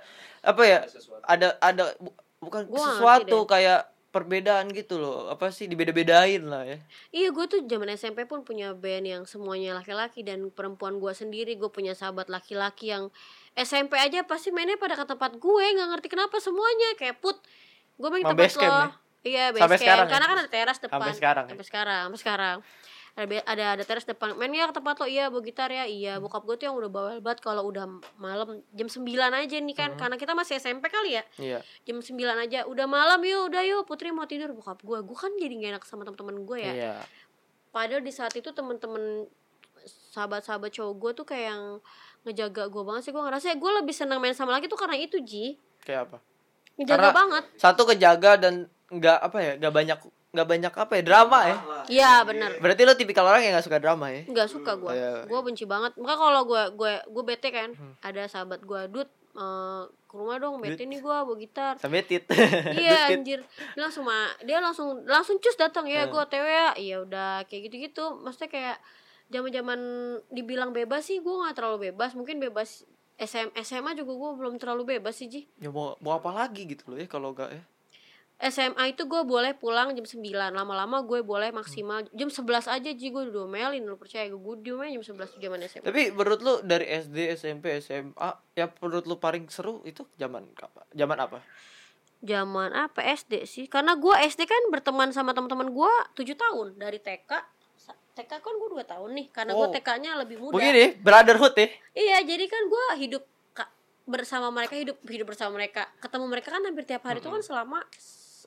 apa 0.45 0.63
ya? 0.63 0.79
Ada 1.25 1.49
ada 1.57 1.85
bu- 1.97 2.17
bukan 2.39 2.63
Gua 2.69 2.85
sesuatu 2.85 3.39
kayak 3.49 3.81
perbedaan 4.17 4.73
gitu 4.73 4.97
loh. 4.97 5.29
Apa 5.29 5.53
sih 5.53 5.69
dibeda-bedain 5.69 6.41
lah 6.49 6.65
ya. 6.65 6.79
Iya 7.13 7.29
gue 7.37 7.45
tuh 7.45 7.61
zaman 7.69 7.93
SMP 7.93 8.25
pun 8.25 8.41
punya 8.41 8.73
band 8.73 9.05
yang 9.05 9.23
semuanya 9.29 9.77
laki-laki 9.77 10.25
dan 10.25 10.49
perempuan 10.49 10.97
gue 10.97 11.13
sendiri 11.13 11.53
gue 11.55 11.69
punya 11.69 11.93
sahabat 11.93 12.33
laki-laki 12.33 12.97
yang 12.97 13.13
SMP 13.53 13.97
aja 14.01 14.25
pasti 14.25 14.49
mainnya 14.49 14.81
pada 14.81 14.97
ke 14.97 15.05
tempat 15.05 15.37
gue 15.37 15.65
nggak 15.77 15.89
ngerti 15.93 16.09
kenapa 16.09 16.37
semuanya 16.41 16.97
kayak 16.97 17.21
put 17.21 17.37
gue 17.97 18.09
main 18.13 18.25
tempat 18.25 18.53
lo 18.53 18.65
ya? 18.65 18.89
iya 19.25 19.45
base 19.53 19.61
Sampai 19.65 19.77
camp. 19.77 19.85
sekarang 19.85 20.07
ya? 20.07 20.13
karena 20.13 20.27
kan 20.29 20.37
ada 20.45 20.51
teras 20.53 20.79
depan 20.81 20.97
Sampai 21.01 21.17
sekarang 21.17 21.45
ya? 21.45 21.51
sampai 21.57 21.67
sekarang 21.67 22.03
sampai 22.09 22.21
sekarang 22.21 22.57
ada 23.17 23.41
ada 23.49 23.65
ada 23.81 23.85
teras 23.89 24.05
depan. 24.05 24.37
Mainnya 24.37 24.69
ke 24.69 24.77
tempat 24.77 25.01
lo. 25.01 25.09
Iya 25.09 25.33
bawa 25.33 25.41
gitar 25.41 25.73
ya. 25.73 25.89
Iya 25.89 26.21
bokap 26.21 26.45
gue 26.45 26.61
tuh 26.61 26.69
yang 26.69 26.77
udah 26.77 26.91
bawel 26.93 27.19
banget 27.25 27.41
kalau 27.41 27.65
udah 27.65 27.89
malam 28.21 28.61
jam 28.77 28.89
9 28.93 29.01
aja 29.09 29.57
nih 29.57 29.73
kan. 29.73 29.97
Karena 29.97 30.21
kita 30.21 30.37
masih 30.37 30.61
SMP 30.61 30.93
kali 30.93 31.17
ya. 31.17 31.23
Iya. 31.41 31.59
jam 31.89 31.97
9 31.97 32.13
aja. 32.37 32.69
Udah 32.69 32.85
malam 32.85 33.17
yuk 33.25 33.49
udah 33.49 33.65
yuk. 33.65 33.89
Putri 33.89 34.13
mau 34.13 34.29
tidur. 34.29 34.53
Bokap 34.53 34.85
gue 34.85 35.01
gue 35.01 35.17
kan 35.17 35.33
jadi 35.41 35.55
gak 35.57 35.71
enak 35.81 35.85
sama 35.89 36.05
teman-teman 36.05 36.45
gue 36.45 36.59
ya. 36.61 36.73
Iya. 36.77 36.95
padahal 37.73 38.01
di 38.01 38.09
saat 38.09 38.33
itu 38.33 38.49
temen-temen 38.57 39.29
sahabat-sahabat 40.17 40.73
cowok 40.73 40.95
gue 40.97 41.11
tuh 41.13 41.27
kayak 41.29 41.45
yang 41.53 41.63
ngejaga 42.25 42.69
gue 42.69 42.83
banget 42.85 43.03
sih. 43.09 43.13
Gue 43.17 43.25
ngerasa 43.25 43.53
gue 43.53 43.73
lebih 43.81 43.95
senang 43.97 44.21
main 44.21 44.37
sama 44.37 44.57
laki 44.57 44.69
tuh 44.69 44.77
karena 44.77 44.97
itu 44.97 45.17
ji. 45.25 45.57
Kayak 45.85 46.09
apa? 46.13 46.19
ngejaga 46.77 47.01
Karena- 47.01 47.17
banget. 47.17 47.45
Satu 47.57 47.83
kejaga 47.89 48.33
dan 48.37 48.55
nggak 48.93 49.19
apa 49.25 49.39
ya? 49.41 49.53
nggak 49.57 49.73
banyak 49.73 49.99
nggak 50.37 50.45
banyak 50.47 50.71
apa 50.71 50.93
ya? 50.93 51.03
Drama 51.03 51.39
ya. 51.43 51.57
iya 51.89 52.13
benar 52.23 52.51
Berarti 52.57 52.83
lo 52.83 52.93
tipikal 52.93 53.25
orang 53.25 53.41
yang 53.41 53.53
nggak 53.53 53.65
suka 53.65 53.79
drama 53.79 54.07
ya? 54.09 54.23
nggak 54.23 54.47
suka 54.47 54.73
gue 54.75 54.93
Iya. 54.93 55.25
gue 55.25 55.41
benci 55.41 55.65
banget 55.65 55.97
makanya 55.97 56.21
kalau 56.21 56.43
gue 56.45 56.63
gue 56.75 56.93
gue 57.07 57.25
bete 57.25 57.49
kan 57.49 57.73
Hmm. 57.73 57.95
ada 58.01 58.23
sahabat 58.27 58.61
gue 58.61 58.81
dud 58.89 59.09
eh, 59.35 59.83
ke 60.03 60.15
rumah 60.15 60.37
dong 60.37 60.57
bete 60.59 60.83
nih 60.83 60.99
gue 60.99 61.17
bawa 61.19 61.37
gitar 61.37 61.75
Sampai 61.77 62.01
tit. 62.03 62.25
iya 62.79 63.11
anjir 63.11 63.41
dia 63.45 63.81
langsung 63.81 64.05
ma 64.05 64.17
dia 64.41 64.59
langsung 64.59 65.01
langsung 65.03 65.37
cus 65.37 65.55
datang 65.55 65.85
ya 65.85 66.05
Hmm. 66.05 66.11
gue 66.11 66.21
otw 66.23 66.37
ya 66.43 66.69
iya 66.75 66.97
udah 66.99 67.45
kayak 67.45 67.63
gitu 67.67 67.77
gitu 67.83 68.05
maksudnya 68.17 68.49
kayak 68.49 68.77
zaman 69.27 69.51
zaman 69.51 69.81
dibilang 70.29 70.71
bebas 70.71 71.03
sih 71.05 71.19
gue 71.19 71.35
nggak 71.35 71.53
terlalu 71.55 71.91
bebas 71.91 72.13
mungkin 72.13 72.39
bebas 72.39 72.85
SM, 73.17 73.49
SMA 73.59 73.93
juga 73.95 74.13
gue 74.15 74.31
belum 74.37 74.55
terlalu 74.57 74.95
bebas 74.95 75.17
sih 75.17 75.27
Ji 75.27 75.49
Ya 75.57 75.69
mau 75.69 75.97
mau 75.99 76.15
apa 76.15 76.29
lagi 76.31 76.65
gitu 76.65 76.85
loh 76.87 76.97
ya 76.97 77.05
kalau 77.07 77.33
nggak 77.33 77.49
ya? 77.51 77.63
SMA 78.37 78.93
itu 78.93 79.09
gue 79.09 79.23
boleh 79.25 79.57
pulang 79.57 79.97
jam 79.97 80.05
9 80.05 80.21
Lama-lama 80.53 81.01
gue 81.09 81.25
boleh 81.25 81.57
maksimal 81.57 82.05
Jam 82.13 82.29
11 82.29 82.69
aja 82.69 82.91
Ji. 82.93 83.09
Gue 83.09 83.33
diomelin 83.33 83.81
Lu 83.81 83.97
percaya 83.97 84.29
gue 84.29 84.37
Gue 84.37 84.61
diomelin 84.61 85.01
jam 85.01 85.17
11 85.17 85.41
zaman 85.41 85.59
SMA 85.65 85.85
Tapi 85.89 86.03
menurut 86.13 86.41
lu 86.45 86.55
dari 86.61 86.85
SD, 86.85 87.33
SMP, 87.33 87.81
SMA 87.81 88.29
yang 88.53 88.69
menurut 88.85 89.09
lu 89.09 89.17
paling 89.17 89.49
seru 89.49 89.81
itu 89.89 90.05
zaman 90.21 90.53
apa? 90.61 90.85
Zaman 90.93 91.17
apa? 91.17 91.39
Zaman 92.21 92.71
apa? 92.77 93.01
SD 93.01 93.49
sih. 93.49 93.65
Karena 93.73 93.97
gue 93.97 94.13
SD 94.29 94.45
kan 94.45 94.63
berteman 94.69 95.17
sama 95.17 95.33
teman-teman 95.33 95.73
gue 95.73 95.93
7 96.21 96.37
tahun. 96.37 96.67
Dari 96.77 97.01
TK 97.01 97.33
TK 98.17 98.33
kan 98.41 98.53
gue 98.53 98.69
2 98.69 98.85
tahun 98.85 99.11
nih. 99.17 99.27
Karena 99.33 99.53
gue 99.57 99.65
Oh. 99.65 99.73
TK-nya 99.73 100.13
lebih 100.21 100.37
muda. 100.41 100.61
Begini, 100.61 100.93
brotherhood 101.01 101.57
ya. 101.57 101.69
Iya 101.97 102.19
jadi 102.25 102.45
kan 102.53 102.69
gue 102.69 102.85
hidup 103.01 103.25
bersama 104.07 104.55
mereka 104.55 104.79
hidup 104.79 104.97
hidup 105.09 105.27
bersama 105.35 105.59
mereka. 105.59 105.89
Ketemu 105.99 106.25
mereka 106.31 106.55
kan 106.55 106.63
hampir 106.63 106.87
tiap 106.87 107.03
hari 107.03 107.19
itu 107.19 107.27
kan 107.27 107.43
selama 107.43 107.83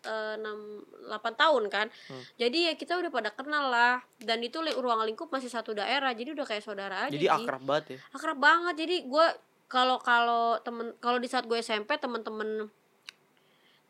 enam 0.02 0.58
delapan 1.02 1.34
tahun 1.36 1.64
kan 1.68 1.88
Hmm. 2.06 2.24
jadi 2.36 2.58
ya 2.66 2.74
kita 2.74 2.96
udah 2.96 3.10
pada 3.10 3.30
kenal 3.30 3.68
lah 3.68 3.96
dan 4.18 4.40
itu 4.40 4.60
li- 4.60 4.74
ruang 4.74 5.04
lingkup 5.04 5.28
masih 5.28 5.48
satu 5.48 5.72
daerah 5.72 6.12
jadi 6.12 6.32
udah 6.32 6.46
kayak 6.46 6.62
saudara 6.62 7.06
aja 7.06 7.12
Jadi 7.12 7.28
akrab 7.28 7.62
banget 7.62 7.86
ya. 7.90 7.98
akrab 8.12 8.38
banget 8.38 8.76
jadi 8.78 8.96
gue 9.04 9.28
kalau 9.66 9.98
kalau 9.98 10.58
temen 10.60 10.98
kalau 10.98 11.18
di 11.18 11.26
saat 11.26 11.44
gue 11.44 11.58
SMP 11.58 11.94
temen-temen 11.96 12.70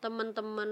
temen-temen 0.00 0.70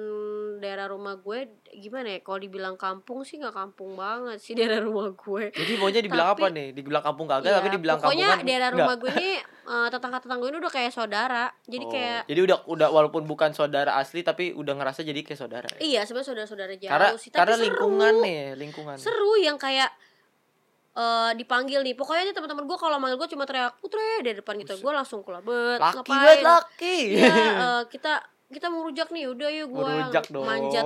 daerah 0.56 0.88
rumah 0.88 1.14
gue 1.14 1.46
gimana 1.70 2.08
ya 2.10 2.20
kalau 2.20 2.40
dibilang 2.40 2.74
kampung 2.74 3.20
sih 3.20 3.36
nggak 3.36 3.52
kampung 3.52 3.92
banget 3.92 4.36
sih 4.38 4.56
daerah 4.58 4.80
rumah 4.80 5.12
gue 5.12 5.52
Jadi 5.52 5.72
maunya 5.74 6.00
dibilang 6.00 6.28
Tapi- 6.30 6.40
apa 6.40 6.46
nih? 6.50 6.68
Dibilang 6.72 7.02
kampung 7.02 7.26
kagak 7.26 7.44
Iya, 7.44 7.56
tapi 7.56 7.68
dibilang 7.70 7.98
pokoknya 7.98 8.24
kampungan. 8.26 8.48
daerah 8.48 8.66
enggak. 8.66 8.80
rumah 8.82 8.96
gue 8.96 9.10
ini 9.14 9.30
eh, 9.68 9.88
tetangga-tetangga 9.88 10.40
gue 10.40 10.50
ini 10.50 10.58
udah 10.58 10.72
kayak 10.72 10.90
saudara 10.90 11.44
jadi 11.62 11.84
Oh, 11.84 11.90
kayak 11.90 12.20
Jadi 12.24 12.40
udah 12.42 12.58
udah 12.66 12.88
walaupun 12.88 13.22
bukan 13.22 13.50
saudara 13.52 13.90
asli 13.94 14.20
tapi 14.22 14.50
udah 14.50 14.74
ngerasa 14.74 15.00
jadi 15.02 15.20
kayak 15.22 15.38
saudara. 15.38 15.68
Ya? 15.70 15.78
iya 15.78 16.00
sebenarnya 16.02 16.28
saudara-saudara 16.46 16.72
jauh 16.74 16.88
Karena 16.88 17.08
sih 17.14 17.28
tapi 17.28 17.38
karena 17.38 17.54
seru. 17.54 17.64
lingkungan 17.66 18.14
nih, 18.18 18.40
lingkungan. 18.56 18.96
seru 18.96 19.32
yang 19.36 19.56
kayak 19.56 19.92
eh 20.94 21.30
dipanggil 21.32 21.78
nih 21.80 21.94
pokoknya 21.94 22.22
nih 22.24 22.34
teman-teman 22.34 22.64
gue 22.64 22.74
kalau 22.74 22.96
manggil 22.96 23.14
gue 23.16 23.28
cuma 23.28 23.44
teriak 23.44 23.76
putre 23.76 24.02
dari 24.18 24.34
depan 24.34 24.56
gitu 24.56 24.74
gue 24.74 24.90
langsung 24.90 25.20
keluar 25.20 25.40
bet 25.40 25.78
Laki 25.78 25.94
ngapain 26.00 26.40
laki. 26.42 26.98
Iya, 27.14 27.36
eh, 27.68 27.82
kita 27.86 28.12
kita 28.48 28.66
mau 28.66 28.80
rujak 28.82 29.08
nih 29.08 29.28
udah 29.28 29.48
yuk 29.50 29.68
gue 29.70 29.84
yang 29.86 30.10
dong. 30.26 30.44
manjat 30.44 30.84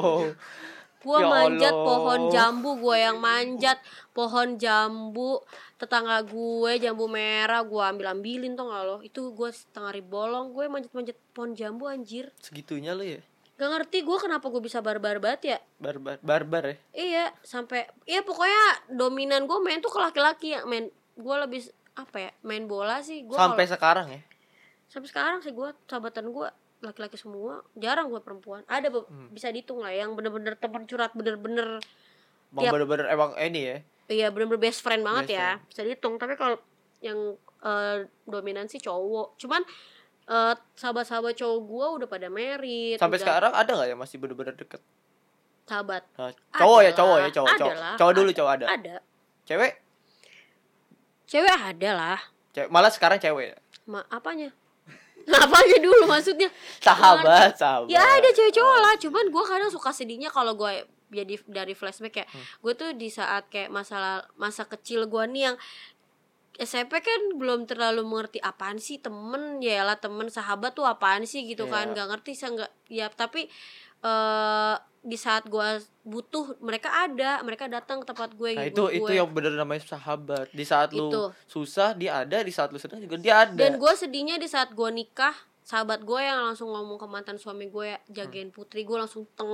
gue 0.98 1.18
Ya 1.18 1.26
manjat 1.26 1.72
Allah. 1.72 1.86
pohon 1.88 2.20
jambu 2.28 2.70
gue 2.76 2.96
yang 2.96 3.18
manjat 3.18 3.78
pohon 4.12 4.54
jambu 4.54 5.42
tetangga 5.74 6.22
gue 6.22 6.72
jambu 6.78 7.06
merah 7.06 7.58
gue 7.60 7.82
ambil 7.82 8.06
ambilin 8.12 8.54
tuh 8.54 8.66
nggak 8.66 8.82
lo 8.84 8.96
itu 9.00 9.30
gue 9.30 9.50
setengah 9.50 9.90
ribu 9.92 10.14
bolong 10.16 10.50
gue 10.50 10.64
manjat 10.66 10.92
manjat 10.92 11.18
pohon 11.32 11.52
jambu 11.52 11.86
anjir 11.86 12.30
Segitunya 12.38 12.92
lu 12.92 13.02
ya. 13.02 13.18
gak 13.52 13.66
ngerti 13.68 14.02
gue 14.02 14.14
kenapa 14.16 14.46
gue 14.46 14.58
bisa 14.60 14.78
barbar 14.78 15.18
banget 15.18 15.42
ya 15.44 15.58
Barbar 15.76 16.18
barbar 16.18 16.64
ya. 16.64 16.76
iya 16.92 17.24
sampai 17.40 17.82
iya 18.04 18.22
pokoknya 18.22 18.62
dominan 18.88 19.42
gue 19.44 19.58
main 19.58 19.78
tuh 19.78 19.90
ke 19.90 19.98
laki-laki 19.98 20.50
ya 20.52 20.62
main 20.62 20.86
gue 21.12 21.36
lebih 21.36 21.66
apa 21.92 22.16
ya 22.20 22.30
main 22.40 22.64
bola 22.64 22.98
sih 23.00 23.22
gue 23.22 23.34
Sampai 23.34 23.66
sekarang 23.66 24.06
ya. 24.08 24.22
sampai 24.86 25.08
sekarang 25.08 25.38
sih 25.40 25.50
gue 25.50 25.66
sahabatan 25.84 26.30
gue 26.30 26.46
laki-laki 26.82 27.14
semua 27.14 27.62
jarang 27.72 28.06
gue 28.06 28.18
perempuan 28.18 28.66
ada 28.66 28.90
Hmm. 28.90 29.30
bisa 29.30 29.48
dihitung 29.48 29.78
lah 29.78 29.90
yang 29.90 30.12
bener-bener 30.12 30.54
teman 30.54 30.82
curhat 30.82 31.10
bener-bener 31.12 31.78
Bang 32.50 32.62
Tiap- 32.62 32.74
bener-bener 32.74 33.06
emang 33.08 33.32
ini 33.38 33.60
ya. 33.64 33.76
iya 34.06 34.26
bener-bener 34.28 34.60
best 34.60 34.80
friend 34.80 35.00
banget 35.00 35.24
Best 35.24 35.34
ya 35.34 35.50
bisa 35.64 35.80
dihitung 35.80 36.14
tapi 36.16 36.34
kalau 36.34 36.58
yang 37.00 37.16
eh, 37.60 37.96
dominan 38.24 38.66
sih 38.66 38.76
cowok 38.76 39.38
cuman 39.38 39.62
eh, 40.24 40.54
sahabat-sahabat 40.74 41.32
cowok 41.32 41.58
gue 41.62 41.86
udah 41.96 42.08
pada 42.08 42.26
merit 42.26 42.96
Sampai 42.96 43.16
udah 43.16 43.24
sekarang 43.24 43.52
ada 43.52 43.70
nggak 43.72 43.88
yang 43.88 43.98
masih 43.98 44.18
bener-bener 44.18 44.52
deket? 44.52 44.82
sahabat 45.62 46.02
Nah, 46.12 46.28
cowok 46.52 46.80
ya, 46.80 46.90
Ada 46.90 46.98
cowok 46.98 47.16
ya, 47.16 47.28
cowok, 47.30 47.48
ada 47.48 47.56
cowok. 47.56 47.74
Cowok 47.96 48.12
dulu 48.12 48.26
ada. 48.26 48.36
cowok 48.36 48.52
ada. 48.52 48.66
ada 48.68 48.94
Cewek? 49.44 49.72
cewek 51.24 51.48
ada 51.56 51.90
lah 51.92 52.20
Cewek. 52.52 52.68
Malah 52.68 52.90
sekarang 52.90 53.16
cewek. 53.16 53.56
Ma 53.84 54.04
apanya 54.06 54.52
apanya 55.44 55.78
dulu 55.78 56.04
maksudnya 56.04 56.48
Sahabat, 56.78 57.54
sahabat. 57.54 57.88
ya 57.88 58.00
ada 58.00 58.28
cewek 58.28 58.52
cowok 58.52 58.78
lah 58.78 58.94
cuman 58.96 59.24
gue 59.28 59.44
kadang 59.44 59.68
suka 59.68 59.90
sedihnya 59.90 60.28
kalau 60.28 60.52
gue 60.52 60.82
jadi 61.08 61.36
dari 61.44 61.72
flashback 61.72 62.14
ya 62.16 62.26
Hmm. 62.26 62.42
gue 62.60 62.72
tuh 62.74 62.90
di 62.92 63.08
saat 63.08 63.46
kayak 63.46 63.68
masa 63.68 63.98
masa 64.34 64.64
kecil 64.64 65.04
gue 65.04 65.24
nih 65.26 65.42
yang 65.46 65.56
SMP 66.54 67.00
kan 67.00 67.20
belum 67.34 67.64
terlalu 67.64 68.02
mengerti 68.02 68.36
apaan 68.38 68.76
sih 68.76 68.96
temen 68.96 69.56
ya 69.58 69.82
lah 69.82 69.96
temen 69.96 70.28
sahabat 70.28 70.72
tuh 70.72 70.84
apaan 70.84 71.24
sih 71.24 71.42
gitu 71.42 71.64
kan 71.66 71.88
Iya. 71.88 71.92
nggak 71.94 72.08
ngerti 72.10 72.32
saya 72.32 72.50
nggak 72.54 72.70
ya 72.88 73.06
tapi 73.08 73.48
eh 74.02 74.76
di 75.02 75.18
saat 75.18 75.50
gue 75.50 75.82
butuh 76.06 76.62
mereka 76.62 76.86
ada 76.94 77.42
mereka 77.42 77.66
datang 77.66 78.02
ke 78.02 78.06
tempat 78.06 78.38
gue 78.38 78.54
Nah, 78.54 78.70
itu 78.70 78.86
itu 78.94 79.02
gue. 79.02 79.18
yang 79.18 79.26
bener 79.26 79.58
namanya 79.58 79.82
sahabat. 79.82 80.46
Di 80.54 80.62
saat 80.62 80.94
lu 80.94 81.10
Itu. 81.10 81.34
susah 81.50 81.98
dia 81.98 82.22
ada, 82.22 82.38
di 82.38 82.54
saat 82.54 82.70
lu 82.70 82.78
senang 82.78 83.02
juga 83.02 83.18
dia 83.18 83.42
ada. 83.42 83.58
Dan 83.58 83.82
gue 83.82 83.92
sedihnya 83.98 84.38
di 84.38 84.46
saat 84.46 84.70
gue 84.70 84.88
nikah 84.94 85.34
sahabat 85.62 86.02
gue 86.02 86.18
yang 86.18 86.42
langsung 86.42 86.74
ngomong 86.74 86.98
ke 86.98 87.06
mantan 87.06 87.38
suami 87.38 87.70
gue 87.70 87.94
jagain 88.10 88.50
putri 88.50 88.82
gue 88.82 88.98
langsung 88.98 89.22
teng 89.38 89.46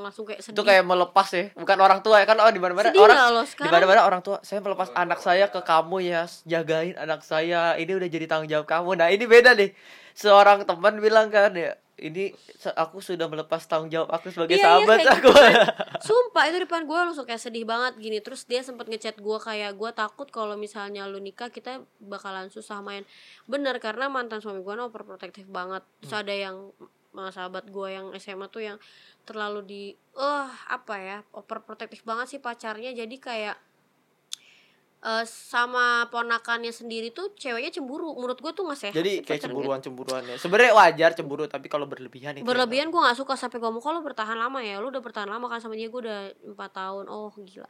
langsung 0.00 0.24
kayak 0.24 0.40
sedih 0.40 0.56
itu 0.56 0.64
kayak 0.64 0.84
melepas 0.88 1.28
ya, 1.36 1.52
bukan 1.52 1.78
orang 1.84 2.00
tua 2.00 2.16
ya 2.24 2.24
kan 2.24 2.40
oh 2.40 2.48
di 2.48 2.56
mana-mana 2.56 2.88
sedih 2.88 3.04
orang 3.04 3.44
di 3.44 3.44
sekarang 3.44 3.72
mana-mana 3.76 4.00
orang 4.08 4.22
tua 4.24 4.40
saya 4.40 4.64
melepas 4.64 4.88
anak 4.96 5.20
saya 5.20 5.52
ke 5.52 5.60
kamu 5.60 6.00
ya 6.00 6.24
jagain 6.48 6.96
anak 6.96 7.20
saya 7.20 7.76
ini 7.76 7.92
udah 7.92 8.08
jadi 8.08 8.24
tanggung 8.24 8.48
jawab 8.48 8.64
kamu 8.64 9.04
nah 9.04 9.12
ini 9.12 9.28
beda 9.28 9.52
nih 9.52 9.76
seorang 10.16 10.64
teman 10.64 10.96
bilang 10.96 11.28
kan 11.28 11.52
ya 11.52 11.76
ini 12.00 12.32
aku 12.74 13.04
sudah 13.04 13.28
melepas 13.28 13.60
tanggung 13.68 13.92
jawab 13.92 14.08
aku 14.10 14.32
sebagai 14.32 14.56
Iya, 14.56 14.64
iya, 14.64 14.66
sahabat 14.66 14.98
kayak 15.04 15.16
aku. 15.20 15.30
sumpah 16.08 16.44
itu 16.48 16.58
depan 16.64 16.88
gue 16.88 16.96
langsung 16.96 17.28
kayak 17.28 17.42
sedih 17.44 17.68
banget 17.68 18.00
gini. 18.00 18.18
Terus 18.24 18.48
dia 18.48 18.64
sempet 18.64 18.88
ngechat 18.88 19.20
gue 19.20 19.38
kayak 19.38 19.76
gue 19.76 19.90
takut 19.92 20.28
kalau 20.32 20.56
misalnya 20.56 21.04
lu 21.04 21.20
nikah 21.20 21.52
kita 21.52 21.84
bakalan 22.00 22.48
susah 22.48 22.80
main. 22.80 23.04
Bener 23.44 23.76
karena 23.78 24.08
mantan 24.08 24.40
suami 24.40 24.64
gue 24.64 24.74
overprotective 24.80 25.46
banget. 25.52 25.84
Terus 26.00 26.14
ada 26.16 26.34
yang 26.34 26.56
sama 27.10 27.34
sahabat 27.34 27.66
gue 27.68 27.88
yang 27.90 28.06
SMA 28.22 28.46
tuh 28.48 28.62
yang 28.62 28.78
terlalu 29.26 29.60
di 29.66 29.82
eh 30.14 30.50
apa 30.70 30.94
ya 30.96 31.18
overprotective 31.34 32.06
banget 32.06 32.38
sih 32.38 32.40
pacarnya. 32.40 32.94
Jadi 32.94 33.16
kayak 33.18 33.58
eh 35.00 35.24
sama 35.24 35.86
ponakannya 36.06 36.68
sendiri 36.70 37.08
tuh 37.08 37.32
ceweknya 37.32 37.72
cemburu 37.72 38.12
menurut 38.12 38.36
gue 38.36 38.52
tuh 38.52 38.62
nggak 38.62 38.76
sehat 38.78 38.92
Jadi 38.92 39.12
kayak 39.18 39.40
pacaran 39.40 39.44
cemburuan 39.48 39.80
cemburuan 39.80 40.22
ya. 40.22 40.36
Sebenarnya 40.36 40.72
wajar 40.72 41.10
cemburu 41.14 41.44
tapi 41.46 41.66
kalau 41.66 41.84
berlebihan 41.84 42.32
itu. 42.32 42.38
gitu. 42.38 42.46
berlebihan 42.46 42.88
gue 42.88 43.00
nggak 43.00 43.16
suka 43.16 43.32
sampai 43.34 43.56
gue 43.56 43.70
mau 43.70 43.80
kalau 43.80 44.00
bertahan 44.00 44.36
lama 44.36 44.60
ya 44.60 44.76
lu 44.76 44.88
udah 44.88 45.00
bertahan 45.00 45.24
lama 45.26 45.46
kan 45.46 45.56
sama 45.56 45.72
dia 45.72 45.88
gue 45.88 46.00
udah 46.00 46.20
empat 46.46 46.70
tahun 46.70 47.04
oh 47.06 47.32
gila 47.34 47.64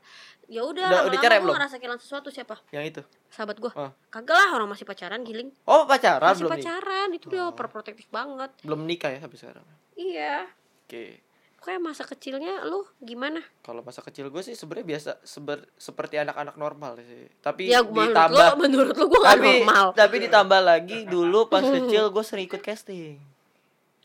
ya 0.45 0.61
udah 0.61 0.87
Udah- 0.89 1.05
udah 1.07 1.19
cerai 1.19 1.39
gue 1.39 1.45
belum? 1.45 1.55
ngerasa 1.55 1.75
kehilangan 1.77 2.01
sesuatu 2.01 2.29
siapa 2.29 2.55
Yang 2.69 2.85
itu. 2.89 3.03
sahabat 3.29 3.57
gue 3.59 3.73
Oh. 3.73 3.95
kagak 4.09 4.35
lah 4.35 4.51
orang 4.53 4.69
masih 4.69 4.83
pacaran 4.83 5.23
giling 5.23 5.55
Oh, 5.65 5.87
pacaran 5.87 6.27
masih 6.27 6.43
belum 6.43 6.51
nih? 6.51 6.59
pacaran 6.61 7.09
itu 7.13 7.27
dia 7.27 7.41
Oh. 7.41 7.49
overprotective 7.49 8.09
banget 8.09 8.51
Belum 8.61 8.83
nikah 8.83 9.07
ya 9.09 9.23
sampai 9.23 9.39
sekarang. 9.39 9.63
iya 9.95 10.51
Oke. 10.83 11.23
Kayak 11.61 11.81
masa 11.81 12.09
kecilnya 12.09 12.65
lu 12.65 12.89
gimana 13.05 13.45
Kalau 13.61 13.85
masa 13.85 14.01
kecil 14.01 14.33
gue 14.33 14.43
sih 14.43 14.57
sebenarnya 14.57 14.87
biasa 14.97 15.11
seber, 15.23 15.69
seperti 15.77 16.17
anak-anak 16.17 16.57
normal 16.57 16.97
sih. 17.05 17.29
Tapi 17.45 17.69
ya 17.69 17.85
menurut 17.85 18.17
ditambah 18.17 18.41
lu 18.41 18.57
menurut 18.65 18.95
lu 18.97 19.05
gue 19.07 19.21
gak 19.21 19.31
tapi 19.37 19.49
normal 19.61 19.87
tapi 19.93 20.17
ditambah 20.25 20.61
lagi 20.65 20.99
dulu 21.05 21.53
pas 21.53 21.61
kecil 21.61 22.09
gue 22.09 22.25
sering 22.25 22.49
ikut 22.49 22.63
casting. 22.65 23.21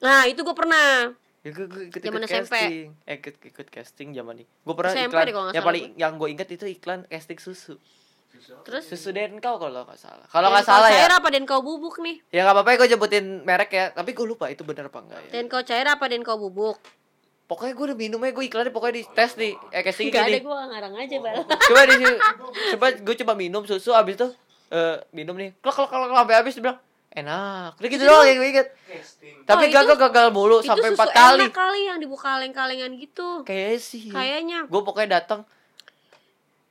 nah 0.04 0.28
itu 0.28 0.44
gue 0.44 0.56
pernah 0.56 1.16
Ya, 1.46 1.54
gue, 1.54 1.70
gue 1.70 1.84
ikut, 1.94 2.02
ikut 2.02 2.22
SMP. 2.26 2.58
casting. 2.58 2.86
Eh, 3.06 3.16
ikut, 3.22 3.36
ikut 3.38 3.68
casting 3.70 4.10
zaman 4.18 4.42
nih. 4.42 4.48
Gue 4.66 4.74
pernah 4.74 4.92
SMP 4.98 5.14
iklan 5.14 5.26
deh 5.30 5.36
yang 5.54 5.62
paling 5.64 5.84
yang 5.94 6.14
gue 6.18 6.30
ingat 6.34 6.50
itu 6.50 6.66
iklan 6.66 7.06
casting 7.06 7.38
susu. 7.38 7.78
terus 8.66 8.84
Susu 8.90 9.14
dan 9.14 9.38
kau 9.38 9.62
kalau 9.62 9.86
nggak 9.86 9.96
salah. 10.02 10.26
Kalau 10.26 10.50
nggak 10.50 10.66
salah 10.66 10.90
ya. 10.90 11.06
cair 11.06 11.14
apa 11.14 11.30
Denko 11.30 11.62
bubuk 11.62 12.02
nih 12.02 12.18
Ya 12.34 12.44
nggak 12.44 12.56
apa-apa 12.58 12.70
ya 12.74 12.78
gue 12.82 12.88
nyebutin 12.98 13.26
merek 13.46 13.72
ya. 13.78 13.86
Tapi 13.94 14.18
gue 14.18 14.26
lupa 14.26 14.50
itu 14.50 14.66
bener 14.66 14.90
apa 14.90 15.00
enggak 15.06 15.22
ya. 15.22 15.30
Denko 15.38 15.62
cair 15.62 15.86
apa 15.86 16.06
Denko 16.10 16.34
bubuk 16.34 16.82
Pokoknya 17.46 17.74
gue 17.78 17.86
udah 17.94 17.98
minumnya 17.98 18.34
gue 18.34 18.46
iklannya 18.50 18.74
pokoknya 18.74 18.96
di 19.00 19.04
tes 19.14 19.38
nih. 19.38 19.54
Eh 19.70 19.82
casting 19.86 20.10
Gak 20.10 20.26
ada 20.34 20.40
gue 20.42 20.56
ngarang 20.74 20.94
aja 20.98 21.16
bal. 21.22 21.36
Coba 21.46 21.82
di 21.86 21.96
coba 22.74 22.86
gue 22.98 23.16
coba 23.22 23.34
minum 23.38 23.62
susu 23.70 23.94
abis 23.94 24.18
itu 24.18 24.28
eh 24.74 24.98
minum 25.14 25.38
nih. 25.38 25.54
Klok 25.62 25.86
klok 25.86 25.90
klok 25.94 26.18
sampai 26.18 26.36
habis 26.42 26.58
dia 26.58 26.64
bilang 26.66 26.80
enak. 27.14 27.78
Udah 27.78 27.90
gitu 27.94 28.04
doang 28.04 28.26
yang 28.26 28.38
gue 28.42 28.50
inget 28.50 28.68
tapi 29.46 29.70
Oh, 29.70 29.72
gagal 29.72 29.98
gagal 30.10 30.28
mulu 30.34 30.58
sampai 30.66 30.90
empat 30.98 31.10
kali. 31.14 31.46
enak 31.46 31.54
kali 31.54 31.82
yang 31.86 32.02
dibuka 32.02 32.34
kaleng-kalengan 32.34 32.92
gitu. 32.98 33.46
Kayak 33.46 33.78
sih. 33.78 34.10
Kayaknya. 34.10 34.66
Gue 34.66 34.82
pokoknya 34.82 35.22
datang 35.22 35.46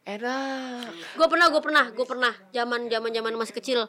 enak. 0.05 0.91
Gue 1.15 1.27
pernah 1.31 1.47
gue 1.55 1.63
pernah 1.63 1.85
gue 1.95 2.07
pernah 2.07 2.33
zaman 2.51 2.91
zaman 2.91 3.11
zaman 3.15 3.33
masih 3.39 3.55
kecil 3.55 3.81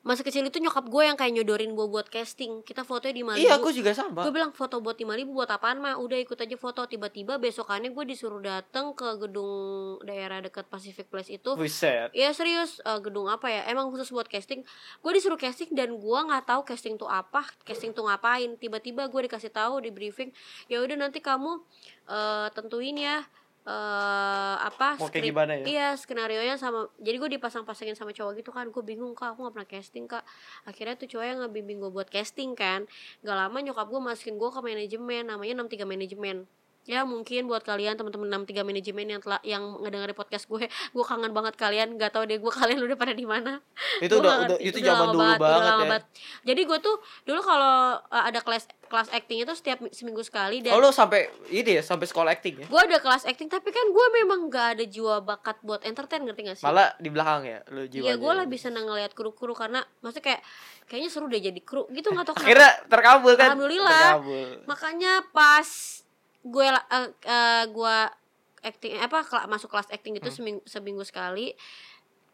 masih 0.00 0.24
kecil 0.24 0.40
itu 0.48 0.56
nyokap 0.64 0.88
gue 0.88 1.02
yang 1.04 1.12
kayak 1.12 1.36
nyodorin 1.36 1.76
gue 1.76 1.84
buat 1.84 2.08
casting. 2.08 2.64
Kita 2.64 2.88
fotonya 2.88 3.12
di 3.12 3.24
Malibu 3.24 3.44
iya 3.44 3.60
gue 3.60 3.72
juga 3.76 3.92
sama. 3.92 4.24
Gue 4.24 4.32
bilang 4.32 4.48
foto 4.56 4.80
buat 4.80 4.96
di 4.96 5.04
Malibu 5.04 5.36
buat 5.36 5.52
apaan 5.52 5.76
mah 5.76 6.00
udah 6.00 6.16
ikut 6.24 6.40
aja 6.40 6.56
foto. 6.56 6.88
Tiba-tiba 6.88 7.36
besokannya 7.36 7.92
gue 7.92 8.04
disuruh 8.08 8.40
dateng 8.40 8.96
ke 8.96 9.20
gedung 9.20 10.00
daerah 10.00 10.40
dekat 10.40 10.64
Pacific 10.72 11.04
Place 11.12 11.28
itu. 11.28 11.52
Buset. 11.52 12.08
Ya 12.16 12.32
serius. 12.32 12.80
Eh, 12.80 12.98
gedung 13.04 13.28
apa 13.28 13.52
ya? 13.52 13.68
Emang 13.68 13.92
khusus 13.92 14.08
buat 14.08 14.24
casting. 14.24 14.64
Gue 15.04 15.12
disuruh 15.12 15.36
casting 15.36 15.68
dan 15.76 15.92
gua 16.00 16.24
nggak 16.24 16.48
tahu 16.48 16.60
casting 16.64 16.96
tuh 16.96 17.08
apa, 17.08 17.44
casting 17.68 17.92
tuh 17.92 18.08
ngapain. 18.08 18.56
Tiba-tiba 18.56 19.04
gue 19.04 19.20
dikasih 19.28 19.52
tahu 19.52 19.84
di 19.84 19.92
briefing, 19.92 20.32
ya 20.72 20.80
udah 20.80 20.96
nanti 20.96 21.20
kamu 21.20 21.60
eh, 22.08 22.48
tentuin 22.56 22.96
ya 22.96 23.20
eh 23.60 24.56
apa 24.56 24.96
Mau 24.96 25.12
skrip- 25.12 25.30
gimana 25.30 25.52
ya? 25.60 25.64
Iya 25.68 25.88
skenario 26.00 26.40
nya 26.40 26.56
sama. 26.56 26.88
Jadi 26.96 27.16
gue 27.20 27.30
dipasang-pasangin 27.36 27.92
sama 27.92 28.16
cowok 28.16 28.40
gitu 28.40 28.50
kan. 28.50 28.72
Gue 28.72 28.80
bingung 28.80 29.12
kak, 29.12 29.36
aku 29.36 29.44
nggak 29.44 29.54
pernah 29.54 29.68
casting 29.68 30.06
kak. 30.08 30.24
Akhirnya 30.64 30.96
tuh 30.96 31.08
cowok 31.12 31.24
yang 31.28 31.38
ngebimbing 31.44 31.78
gue 31.84 31.90
buat 31.92 32.08
casting 32.08 32.56
kan. 32.56 32.88
Gak 33.20 33.36
lama 33.36 33.58
nyokap 33.60 33.86
gue 33.92 34.00
masukin 34.00 34.40
gue 34.40 34.48
ke 34.48 34.60
manajemen, 34.64 35.22
namanya 35.28 35.54
63 35.64 35.84
manajemen 35.84 36.36
ya 36.90 37.06
mungkin 37.06 37.46
buat 37.46 37.62
kalian 37.62 37.94
teman-teman 37.94 38.42
63 38.42 38.66
manajemen 38.66 39.06
yang 39.06 39.20
telah 39.22 39.38
yang 39.46 39.62
ngedengerin 39.78 40.18
podcast 40.18 40.50
gue 40.50 40.66
gue 40.94 41.04
kangen 41.06 41.30
banget 41.30 41.54
kalian. 41.54 41.94
Nggak 41.94 42.10
tahu 42.10 42.26
deh 42.26 42.42
gue 42.42 42.52
kalian 42.60 42.82
udah 42.82 42.98
pada 42.98 43.14
di 43.14 43.22
mana. 43.22 43.62
Itu 44.02 44.18
udah, 44.18 44.50
udah 44.50 44.58
itu 44.58 44.82
Udah 44.82 44.88
zaman 44.90 45.06
dulu 45.14 45.22
banget, 45.38 45.38
lama 45.62 45.84
ya. 45.86 45.98
jadi 46.42 46.60
gue 46.66 46.78
tuh 46.80 46.96
dulu 47.22 47.40
kalau 47.40 47.74
uh, 48.02 48.24
ada 48.26 48.42
kelas 48.42 48.66
kelas 48.90 49.08
acting 49.14 49.46
itu 49.46 49.54
setiap 49.54 49.78
mi- 49.78 49.94
seminggu 49.94 50.18
sekali 50.20 50.58
dan 50.58 50.74
oh 50.74 50.82
lu 50.82 50.90
sampai 50.90 51.30
ini 51.46 51.78
ya 51.78 51.82
sampai 51.86 52.10
sekolah 52.10 52.34
acting 52.34 52.64
ya? 52.64 52.66
Gue 52.66 52.80
ada 52.80 52.98
kelas 52.98 53.22
acting 53.22 53.46
tapi 53.46 53.70
kan 53.70 53.86
gue 53.86 54.06
memang 54.18 54.50
gak 54.50 54.74
ada 54.74 54.84
jiwa 54.84 55.22
bakat 55.22 55.62
buat 55.62 55.86
entertain 55.86 56.26
ngerti 56.26 56.42
gak 56.42 56.58
sih? 56.58 56.66
Malah 56.66 56.98
di 56.98 57.06
belakang 57.06 57.46
ya 57.46 57.62
lu 57.70 57.86
jiwanya. 57.86 58.02
Iya 58.02 58.14
gue 58.18 58.32
lebih 58.42 58.58
seneng 58.58 58.90
ngeliat 58.90 59.14
kru-kru 59.14 59.54
karena 59.54 59.78
maksudnya 60.02 60.34
kayak 60.34 60.42
kayaknya 60.90 61.06
seru 61.06 61.30
deh 61.30 61.38
jadi 61.38 61.60
kru 61.62 61.86
gitu 61.88 62.10
nggak 62.10 62.26
tau 62.26 62.34
kenapa. 62.34 62.48
Akhirnya 62.50 62.70
terkabul 62.90 63.34
kan? 63.38 63.48
Alhamdulillah. 63.54 64.02
terkabul. 64.18 64.48
Makanya 64.66 65.12
pas 65.30 65.68
gue 66.42 66.66
la- 66.66 66.88
eh, 66.88 67.08
eh, 67.22 67.64
gue 67.66 67.96
acting 68.60 68.92
apa 68.94 69.20
masuk 69.46 69.68
kelas 69.68 69.88
acting 69.88 70.14
Hmm. 70.14 70.20
itu 70.20 70.30
seminggu, 70.30 70.62
seminggu 70.64 71.02
sekali. 71.02 71.52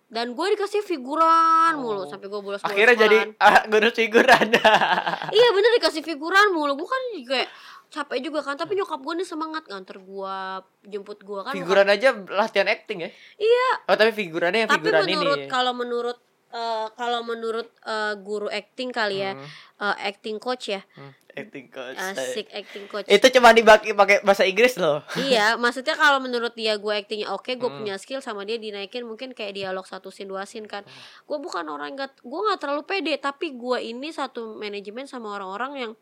Dan 0.06 0.32
gue 0.32 0.46
dikasih 0.48 0.80
figuran 0.80 1.74
mulu 1.76 2.02
Oh. 2.02 2.06
sampai 2.06 2.26
gue 2.26 2.38
bolos 2.38 2.62
akhirnya 2.62 2.94
jadi 2.96 3.18
ah, 3.36 3.66
guru 3.72 3.90
figuran. 3.90 4.46
Iya 5.34 5.48
bener 5.50 5.70
dikasih 5.76 6.00
figuran 6.00 6.50
mulu. 6.50 6.74
Gue 6.76 6.86
kan 6.86 7.02
kayak 7.24 7.48
capek 7.88 8.18
juga 8.20 8.40
kan 8.40 8.54
tapi 8.54 8.74
nyokap 8.74 8.98
gue 8.98 9.14
nih 9.16 9.24
semangat 9.24 9.62
nganter 9.64 9.98
gue 9.98 10.36
jemput 10.84 11.18
gue 11.20 11.40
kan 11.40 11.50
figuran 11.52 11.86
aja 11.86 12.14
latihan 12.28 12.66
acting 12.66 13.02
ya? 13.02 13.10
Iya. 13.36 13.68
Oh 13.84 13.94
tapi 13.94 14.10
figurannya 14.12 14.60
yang 14.60 14.70
tapi 14.70 14.82
figuran 14.84 15.06
menurut 15.08 15.38
ini 15.40 15.46
kalau 15.48 15.72
menurut 15.72 16.18
eh, 16.48 16.86
kalau 16.92 17.20
menurut 17.22 17.68
eh, 17.82 18.14
guru 18.16 18.46
acting 18.46 18.90
kali 18.90 19.16
ya 19.20 19.34
Hmm, 19.34 19.46
eh, 19.84 20.06
acting 20.06 20.38
coach 20.38 20.66
ya 20.68 20.82
hmm, 20.88 21.25
acting 21.36 21.68
coach. 21.68 21.94
Asik 21.94 22.48
acting 22.48 22.84
coach. 22.86 23.04
Itu 23.06 23.28
cuma 23.30 23.50
dibagi 23.50 23.92
pakai 23.92 24.20
bahasa 24.20 24.42
Inggris 24.42 24.74
loh. 24.74 25.04
Iya 25.14 25.54
maksudnya 25.62 25.92
kalau 25.92 26.16
menurut 26.18 26.52
dia 26.52 26.74
gue 26.74 26.90
actingnya 26.90 27.30
oke 27.30 27.46
gue 27.50 27.62
Hmm. 27.62 27.78
punya 27.78 27.94
skill 27.94 28.18
sama 28.18 28.42
dia 28.42 28.56
dinaikin 28.56 29.02
mungkin 29.02 29.30
kayak 29.30 29.52
dialog 29.52 29.84
satu 29.84 30.08
scene 30.08 30.26
dua 30.26 30.42
scene 30.42 30.64
kan. 30.64 30.80
Hmm. 30.80 30.92
gue 31.22 31.38
bukan 31.38 31.64
orang 31.66 31.92
yang 31.92 31.98
gak 32.00 32.18
gue 32.18 32.40
nggak 32.42 32.58
terlalu 32.58 32.82
pede 32.82 33.14
tapi 33.16 33.52
gue 33.52 33.78
ini 33.84 34.08
satu 34.10 34.54
manajemen 34.54 35.04
sama 35.04 35.30
orang-orang 35.32 35.72
yang 35.78 35.92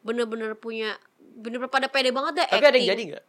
bener-bener 0.00 0.54
punya 0.54 0.94
bener-bener 1.18 1.68
pada 1.68 1.86
pede 1.86 2.08
banget 2.08 2.32
deh 2.36 2.48
tapi 2.48 2.58
ada 2.60 2.70
acting. 2.70 2.80
yang 2.80 2.90
jadi 2.92 3.02
nggak? 3.10 3.24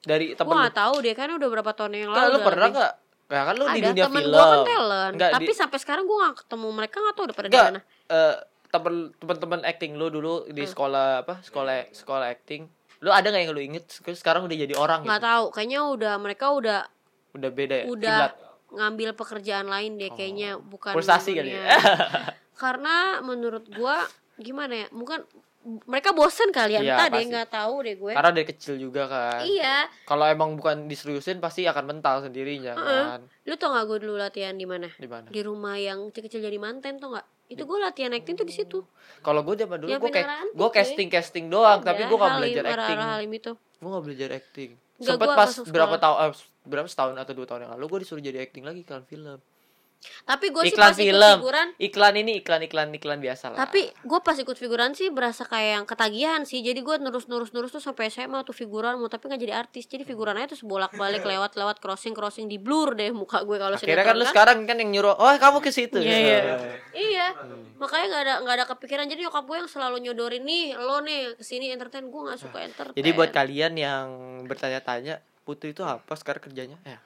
Dari 0.00 0.24
gue 0.26 0.36
temen 0.36 0.52
nggak 0.54 0.76
tahu 0.76 0.94
deh 0.98 1.14
kan 1.14 1.28
udah 1.30 1.48
berapa 1.50 1.70
tahun 1.72 1.90
yang 1.94 2.06
lu 2.06 2.14
lalu 2.14 2.20
lu 2.22 2.30
udah 2.30 2.46
pernah 2.46 2.66
lebih. 2.66 2.76
nggak? 2.76 2.92
Ya 3.30 3.42
kan 3.42 3.54
lu 3.54 3.64
ada 3.64 3.70
di 3.70 3.80
dunia 3.84 4.04
temen 4.04 4.20
film. 4.20 4.32
gue 4.32 4.44
kan 4.44 4.60
talent 4.66 5.12
Nggak, 5.14 5.30
tapi 5.32 5.44
di- 5.46 5.56
sampai 5.56 5.78
sekarang 5.78 6.04
gue 6.04 6.16
gak 6.18 6.34
ketemu 6.40 6.68
mereka 6.68 6.96
nggak 6.98 7.14
tahu 7.14 7.24
udah 7.24 7.36
pada 7.36 7.46
di 7.46 7.52
Nggak, 7.52 7.66
mana. 7.68 7.80
eh, 8.10 8.36
temen 8.70 8.94
temen-temen 9.16 9.60
acting 9.62 9.92
lu 9.94 10.08
dulu 10.08 10.46
di 10.46 10.62
Hmm. 10.62 10.70
sekolah 10.70 11.06
apa 11.20 11.34
sekolah 11.40 11.90
sekolah 11.90 12.26
acting. 12.28 12.70
Lu 13.00 13.10
ada 13.10 13.26
nggak 13.26 13.42
yang 13.42 13.52
lu 13.52 13.60
inget? 13.60 13.84
Sekarang 13.90 14.44
udah 14.44 14.56
jadi 14.56 14.74
orang 14.74 15.02
nggak 15.02 15.18
gitu? 15.18 15.28
tahu. 15.28 15.44
Kayaknya 15.50 15.80
udah 15.84 16.14
mereka 16.16 16.46
udah 16.50 16.80
udah 17.30 17.50
beda 17.50 17.74
ya? 17.76 17.84
udah 17.86 18.18
kiblat. 18.20 18.34
ngambil 18.70 19.08
pekerjaan 19.14 19.66
lain 19.66 19.92
deh 19.96 20.10
kayaknya 20.10 20.54
Oh. 20.54 20.62
bukan 20.64 20.94
Frustasi 20.94 21.30
kali 21.32 21.50
ya? 21.50 21.66
karena 22.54 23.18
menurut 23.20 23.66
gua 23.68 24.06
gimana 24.36 24.74
ya 24.76 24.88
bukan 24.90 25.22
mereka 25.84 26.16
bosen 26.16 26.48
kali 26.50 26.72
ya. 26.72 26.80
Iya, 26.80 26.96
entah 26.96 27.08
deh 27.10 27.24
nggak 27.26 27.48
tahu 27.50 27.74
deh 27.84 27.94
gue. 27.94 28.12
Karena 28.16 28.32
dari 28.32 28.48
kecil 28.48 28.80
juga 28.80 29.04
kan. 29.04 29.44
Iya. 29.44 29.92
Kalau 30.04 30.24
emang 30.24 30.56
bukan 30.56 30.88
diseriusin 30.88 31.36
pasti 31.36 31.68
akan 31.68 31.84
mental 31.86 32.24
sendirinya 32.24 32.72
Heeh. 32.72 33.04
kan. 33.06 33.20
Lu 33.44 33.54
tau 33.54 33.68
gak 33.70 33.84
gue 33.84 33.98
dulu 34.00 34.16
latihan 34.16 34.56
di 34.56 34.64
mana? 34.64 34.88
Di 34.88 35.04
mana? 35.04 35.28
Di 35.28 35.40
rumah 35.44 35.76
yang 35.76 36.08
kecil-kecil 36.08 36.40
jadi 36.40 36.56
manten 36.56 36.96
tau 36.96 37.12
nggak 37.12 37.28
itu 37.50 37.62
gue 37.66 37.78
latihan 37.82 38.14
acting 38.14 38.38
tuh 38.38 38.46
di 38.46 38.54
situ. 38.54 38.78
Kalau 39.26 39.42
gue 39.42 39.58
zaman 39.58 39.82
dulu 39.82 39.90
gue 39.90 40.10
kayak 40.14 40.54
gue 40.54 40.68
casting 40.70 41.08
casting 41.10 41.50
doang 41.50 41.82
tapi 41.82 42.06
Ada, 42.06 42.10
gue 42.14 42.18
gak 42.22 42.34
belajar 42.38 42.64
acting. 42.70 42.98
Gue 43.82 43.90
gak 43.90 44.04
belajar 44.06 44.28
acting. 44.38 44.70
Sempet 45.00 45.28
pas 45.34 45.50
berapa 45.66 45.96
tahun 45.98 46.16
eh, 46.30 46.32
berapa 46.62 46.86
setahun 46.86 47.16
atau 47.18 47.32
dua 47.34 47.46
tahun 47.50 47.60
yang 47.66 47.72
lalu 47.74 47.84
gue 47.90 47.98
disuruh 48.06 48.22
jadi 48.22 48.38
acting 48.46 48.62
lagi 48.62 48.86
iklan 48.86 49.02
film 49.02 49.40
tapi 50.24 50.48
gue 50.48 50.62
sih 50.64 50.72
pas 50.72 50.90
ikut 50.90 50.96
film 50.96 51.36
figuran 51.36 51.68
iklan 51.76 52.14
ini 52.16 52.40
iklan 52.40 52.60
iklan 52.62 52.88
iklan 52.90 53.18
biasa 53.18 53.52
lah 53.52 53.58
tapi 53.60 53.84
gue 53.86 54.20
pas 54.20 54.32
ikut 54.32 54.54
figuran 54.54 54.92
sih 54.92 55.08
berasa 55.08 55.44
kayak 55.44 55.70
yang 55.74 55.84
ketagihan 55.84 56.40
sih 56.42 56.60
jadi 56.60 56.76
gue 56.76 56.96
nerus 56.98 57.26
nerus 57.26 57.50
nerus 57.50 57.68
tuh 57.70 57.80
sampai 57.80 58.08
SMA 58.08 58.40
tuh 58.42 58.52
figuran 58.52 58.96
mau 58.96 59.06
tapi 59.06 59.28
nggak 59.28 59.40
jadi 59.40 59.54
artis 59.54 59.84
jadi 59.84 60.02
figuran 60.02 60.34
aja 60.34 60.52
terus 60.52 60.62
bolak 60.62 60.92
balik 60.94 61.20
lewat 61.22 61.52
lewat 61.54 61.78
crossing 61.78 62.12
crossing 62.12 62.46
di 62.46 62.56
blur 62.56 62.92
deh 62.92 63.12
muka 63.12 63.42
gue 63.42 63.56
kalau 63.56 63.76
akhirnya 63.76 64.00
kan 64.00 64.14
lu 64.14 64.22
sinetron 64.22 64.32
sekarang 64.32 64.58
kan 64.64 64.76
yang 64.76 64.90
nyuruh 64.90 65.14
oh 65.14 65.32
kamu 65.32 65.58
ke 65.58 65.70
situ 65.70 65.98
Iya, 66.00 66.08
Ya. 66.10 66.18
iya. 66.18 66.40
Iya, 66.90 67.26
makanya 67.76 68.06
nggak 68.08 68.22
ada 68.22 68.34
nggak 68.40 68.54
ada 68.54 68.66
kepikiran. 68.66 69.04
Jadi 69.04 69.20
nyokap 69.22 69.44
gue 69.44 69.56
yang 69.56 69.68
selalu 69.68 69.96
nyodorin 70.00 70.42
nih, 70.42 70.74
lo 70.74 71.00
nih 71.00 71.34
ke 71.34 71.42
sini 71.42 71.68
entertain. 71.68 72.06
Gue 72.06 72.22
nggak 72.24 72.38
suka 72.38 72.58
entertain. 72.60 72.96
jadi 72.96 73.10
buat 73.12 73.30
kalian 73.30 73.72
yang 73.74 74.06
bertanya-tanya 74.46 75.20
Putri 75.40 75.70
itu 75.70 75.82
apa 75.82 76.14
sekarang 76.14 76.42
kerjanya 76.42 76.76
ya 76.82 76.98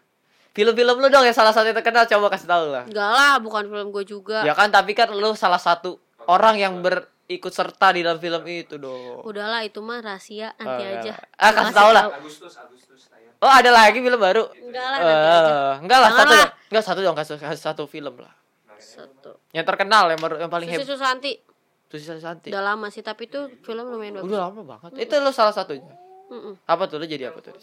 film-film 0.54 0.96
lu 0.96 1.08
dong 1.08 1.22
yang 1.22 1.34
salah 1.34 1.50
satu 1.50 1.66
yang 1.66 1.76
terkenal 1.76 2.06
coba 2.06 2.30
kasih 2.30 2.46
tahu 2.46 2.64
lah 2.70 2.84
Enggak 2.84 3.10
lah, 3.10 3.34
bukan 3.36 3.62
film 3.64 3.88
gue 3.90 4.04
juga. 4.04 4.40
ya 4.40 4.52
kan 4.52 4.70
tapi 4.70 4.92
kan 4.92 5.10
lu 5.10 5.34
salah 5.34 5.58
satu 5.58 5.98
orang 6.24 6.56
yang 6.56 6.78
berikut 6.78 7.50
serta 7.50 7.90
di 7.90 8.00
dalam 8.00 8.16
film 8.16 8.40
itu 8.46 8.74
dong 8.76 9.20
Udahlah 9.22 9.60
itu 9.60 9.78
mah 9.78 9.98
rahasia 9.98 10.54
nanti 10.56 10.82
Oh, 10.82 10.92
aja. 10.96 11.12
Ah, 11.34 11.50
kasih 11.52 11.74
tahu 11.74 11.90
lah. 11.90 12.04
Agustus 12.12 12.54
Agustus 12.54 13.02
tayang 13.04 13.34
oh 13.36 13.50
ada 13.50 13.68
lagi 13.68 13.98
film 13.98 14.14
baru 14.16 14.46
Enggak 14.54 14.86
lah 14.88 14.98
nanti 14.98 15.12
aja. 15.12 15.42
Eh, 15.44 15.74
enggak 15.80 15.98
lah 15.98 16.10
satu 16.12 16.22
lah. 16.24 16.38
dong 16.38 16.50
enggak 16.64 16.84
satu 16.84 17.00
dong 17.02 17.16
kasih, 17.16 17.34
kasih 17.36 17.62
satu 17.64 17.82
film 17.84 18.14
lah 18.16 18.32
Satu. 18.76 19.32
yang 19.50 19.64
terkenal 19.64 20.06
yang, 20.06 20.18
baru- 20.18 20.38
yang 20.38 20.48
paling 20.48 20.66
Susi 20.66 20.76
hebat 20.76 20.88
Susanti. 20.88 21.32
Susi 21.86 22.04
Santi 22.16 22.48
udah 22.48 22.62
lama 22.64 22.86
sih 22.88 23.00
tapi 23.00 23.26
itu 23.26 23.38
film 23.60 23.86
lumayan 23.86 24.18
bagus 24.18 24.28
udah 24.28 24.40
lama 24.44 24.60
banget 24.62 24.90
itu 25.00 25.14
lo 25.16 25.30
salah 25.30 25.50
satunya 25.50 25.94
Mm-mm. 26.26 26.58
apa 26.64 26.82
tuh 26.84 26.96
lo 26.96 27.04
jadi 27.04 27.30
apa 27.30 27.38
tuh 27.40 27.54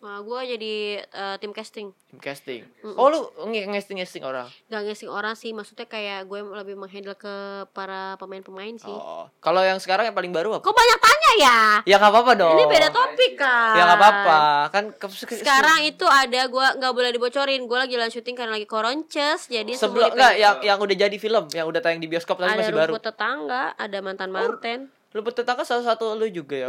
nah 0.00 0.16
gue 0.18 0.40
jadi 0.48 0.74
eh, 1.04 1.36
tim 1.36 1.52
casting. 1.52 1.92
Tim 2.08 2.18
casting? 2.18 2.64
Oh 2.96 3.12
lu 3.12 3.20
nge 3.46 3.68
ngesting 3.68 4.00
ngesting 4.00 4.24
orang? 4.24 4.48
Gak 4.66 4.80
ngasih 4.82 5.12
orang 5.12 5.36
sih 5.36 5.52
maksudnya 5.52 5.84
kayak 5.84 6.24
gue 6.24 6.40
lebih 6.40 6.72
menghandle 6.72 7.12
ke 7.12 7.34
para 7.70 8.16
pemain-pemain 8.16 8.72
sih. 8.74 8.88
Oh 8.88 9.28
kalau 9.38 9.60
yang 9.60 9.76
sekarang 9.76 10.08
yang 10.08 10.16
paling 10.16 10.32
baru 10.32 10.56
apa? 10.56 10.64
Kok 10.64 10.72
banyak 10.72 10.98
tanya 10.98 11.30
ya? 11.36 11.60
Ya 11.84 11.96
nggak 12.00 12.12
apa-apa 12.16 12.32
dong. 12.32 12.56
Ini 12.56 12.64
beda 12.64 12.88
topik 12.88 13.32
kan. 13.36 13.76
Ya 13.76 13.82
nggak 13.84 14.00
apa-apa. 14.00 14.38
Kan 14.72 14.84
ke- 14.96 15.36
sekarang 15.36 15.84
itu 15.84 16.08
ada 16.08 16.40
gue 16.48 16.66
nggak 16.80 16.92
boleh 16.96 17.10
dibocorin. 17.12 17.68
Gue 17.68 17.76
lagi 17.76 17.94
lanjut 18.00 18.16
syuting 18.16 18.34
karena 18.34 18.56
lagi 18.56 18.64
koronces 18.64 19.52
jadi 19.52 19.68
sebelum 19.76 20.16
enggak 20.16 20.34
yang 20.34 20.56
yang 20.64 20.78
udah 20.80 20.96
jadi 20.96 21.16
film 21.20 21.44
yang 21.52 21.68
udah 21.68 21.80
tayang 21.84 22.00
di 22.00 22.08
bioskop 22.08 22.40
tapi 22.40 22.48
ada 22.48 22.60
masih 22.64 22.72
baru. 22.72 22.92
Rumput 22.96 23.04
tetangga 23.04 23.76
ada 23.76 23.98
mantan 24.00 24.32
manten. 24.32 24.88
Lu 25.12 25.20
tetangga 25.20 25.62
salah 25.62 25.84
satu 25.84 26.16
lu 26.16 26.24
juga 26.26 26.56
ya? 26.56 26.68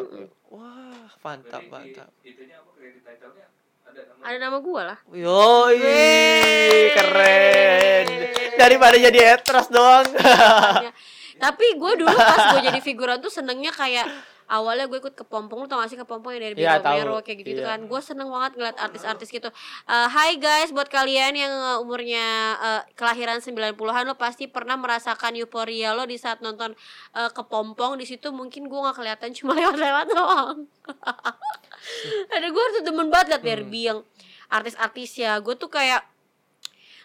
Wah 0.52 0.90
mantap 1.19 1.63
mantap 1.67 2.10
itunya 2.24 2.56
apa 2.58 2.69
kredit 2.74 3.04
title-nya 3.04 3.45
ada 3.84 4.02
nama 4.08 4.21
ada 4.24 4.38
nama 4.39 4.58
gue 4.63 4.82
lah 4.88 4.97
Yoi, 5.12 5.76
Wih. 5.84 6.86
keren. 6.95 8.06
Daripada 8.56 8.95
jadi 8.95 9.19
etras 9.36 9.67
doang. 9.67 10.06
Ya. 10.15 10.91
tapi 11.41 11.74
gue 11.74 11.91
dulu 12.06 12.13
pas 12.13 12.54
gue 12.54 12.62
jadi 12.69 12.80
figuran 12.80 13.17
tuh 13.17 13.34
senengnya 13.34 13.74
kayak 13.74 14.06
awalnya 14.52 14.84
gue 14.86 15.00
ikut 15.00 15.16
kepompong 15.16 15.64
lu 15.64 15.66
tau 15.66 15.80
gak 15.80 15.88
sih 15.88 15.96
kepompong 15.96 16.36
yang 16.36 16.44
dari 16.46 16.56
Iya, 16.58 16.76
Biro 16.76 16.84
tahu. 16.84 16.96
Mero 16.98 17.16
kayak 17.22 17.38
gitu, 17.40 17.52
Iya. 17.58 17.68
kan 17.70 17.80
gue 17.82 18.02
seneng 18.02 18.28
banget 18.28 18.52
ngeliat 18.54 18.78
artis-artis 18.78 19.30
gitu 19.30 19.48
Hai 19.88 20.36
guys 20.38 20.70
buat 20.70 20.86
kalian 20.86 21.34
yang 21.34 21.50
eh, 21.50 21.80
umurnya 21.80 22.26
eh, 22.60 22.82
kelahiran 22.94 23.40
90-an 23.40 23.72
lo 24.04 24.16
pasti 24.16 24.46
pernah 24.46 24.76
merasakan 24.76 25.34
euforia 25.36 25.92
lo 25.92 26.04
di 26.04 26.16
saat 26.16 26.40
nonton 26.40 26.76
eh, 27.14 27.32
kepompong 27.32 27.96
di 27.96 28.04
situ 28.04 28.30
mungkin 28.30 28.66
gue 28.66 28.80
nggak 28.82 28.94
kelihatan 28.94 29.32
cuma 29.38 29.56
lewat-lewat 29.56 30.06
doang 30.10 30.68
ada 32.36 32.48
gue 32.48 32.66
tuh 32.72 32.84
demen 32.84 33.08
banget 33.08 33.28
liat 33.30 33.42
Hmm. 33.42 33.50
Barbie 33.50 33.86
yang 33.86 34.00
artis-artis 34.48 35.16
ya 35.16 35.40
gue 35.40 35.56
tuh 35.56 35.68
kayak 35.68 36.04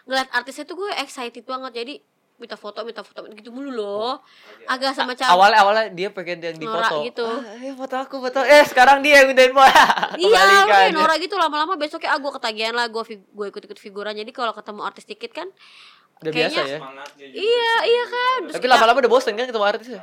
ngeliat 0.03 0.27
artisnya 0.31 0.63
tuh 0.63 0.77
gue 0.77 0.91
excited 0.97 1.43
banget 1.43 1.71
jadi 1.77 1.95
minta 2.37 2.53
foto 2.53 2.79
minta 2.81 3.01
foto 3.01 3.25
gitu 3.31 3.49
mulu 3.49 3.71
loh 3.71 4.21
agak 4.65 4.93
sama 4.93 5.11
cabut 5.11 5.33
awalnya 5.33 5.57
awalnya 5.59 5.85
dia 5.89 6.09
pengen 6.09 6.37
yang 6.39 6.53
di 6.53 6.63
Norak 6.63 6.85
foto. 6.87 7.01
gitu. 7.03 7.25
Ah, 7.25 7.57
eh 7.57 7.73
foto 7.73 7.95
aku 7.97 8.15
foto. 8.19 8.39
Eh 8.41 8.61
sekarang 8.63 9.01
dia 9.01 9.19
yang 9.19 9.27
mintain 9.27 9.49
foto. 9.49 9.65
Iya, 10.19 10.39
lu 10.39 10.57
kayak 10.65 10.91
Nora 10.91 11.15
gitu 11.15 11.33
lama-lama 11.33 11.73
besoknya 11.75 12.09
ah 12.09 12.19
gue 12.19 12.31
ketagihan 12.31 12.71
lah 12.71 12.85
gue 12.85 13.03
gue 13.09 13.45
ikut-ikut 13.47 13.75
figuran 13.75 14.13
jadi 14.13 14.29
kalau 14.29 14.51
ketemu 14.51 14.81
artis 14.81 15.03
dikit 15.03 15.31
kan 15.31 15.49
Udah 16.19 16.29
kayaknya- 16.29 16.61
biasa 16.61 16.71
ya. 16.71 16.79
iya 17.27 17.73
iya 17.83 18.03
kan 18.07 18.39
Terus 18.45 18.55
Tapi 18.55 18.67
lama-lama 18.67 18.97
udah 18.99 19.11
bosen 19.11 19.33
kan 19.33 19.45
ketemu 19.45 19.65
artisnya. 19.65 20.01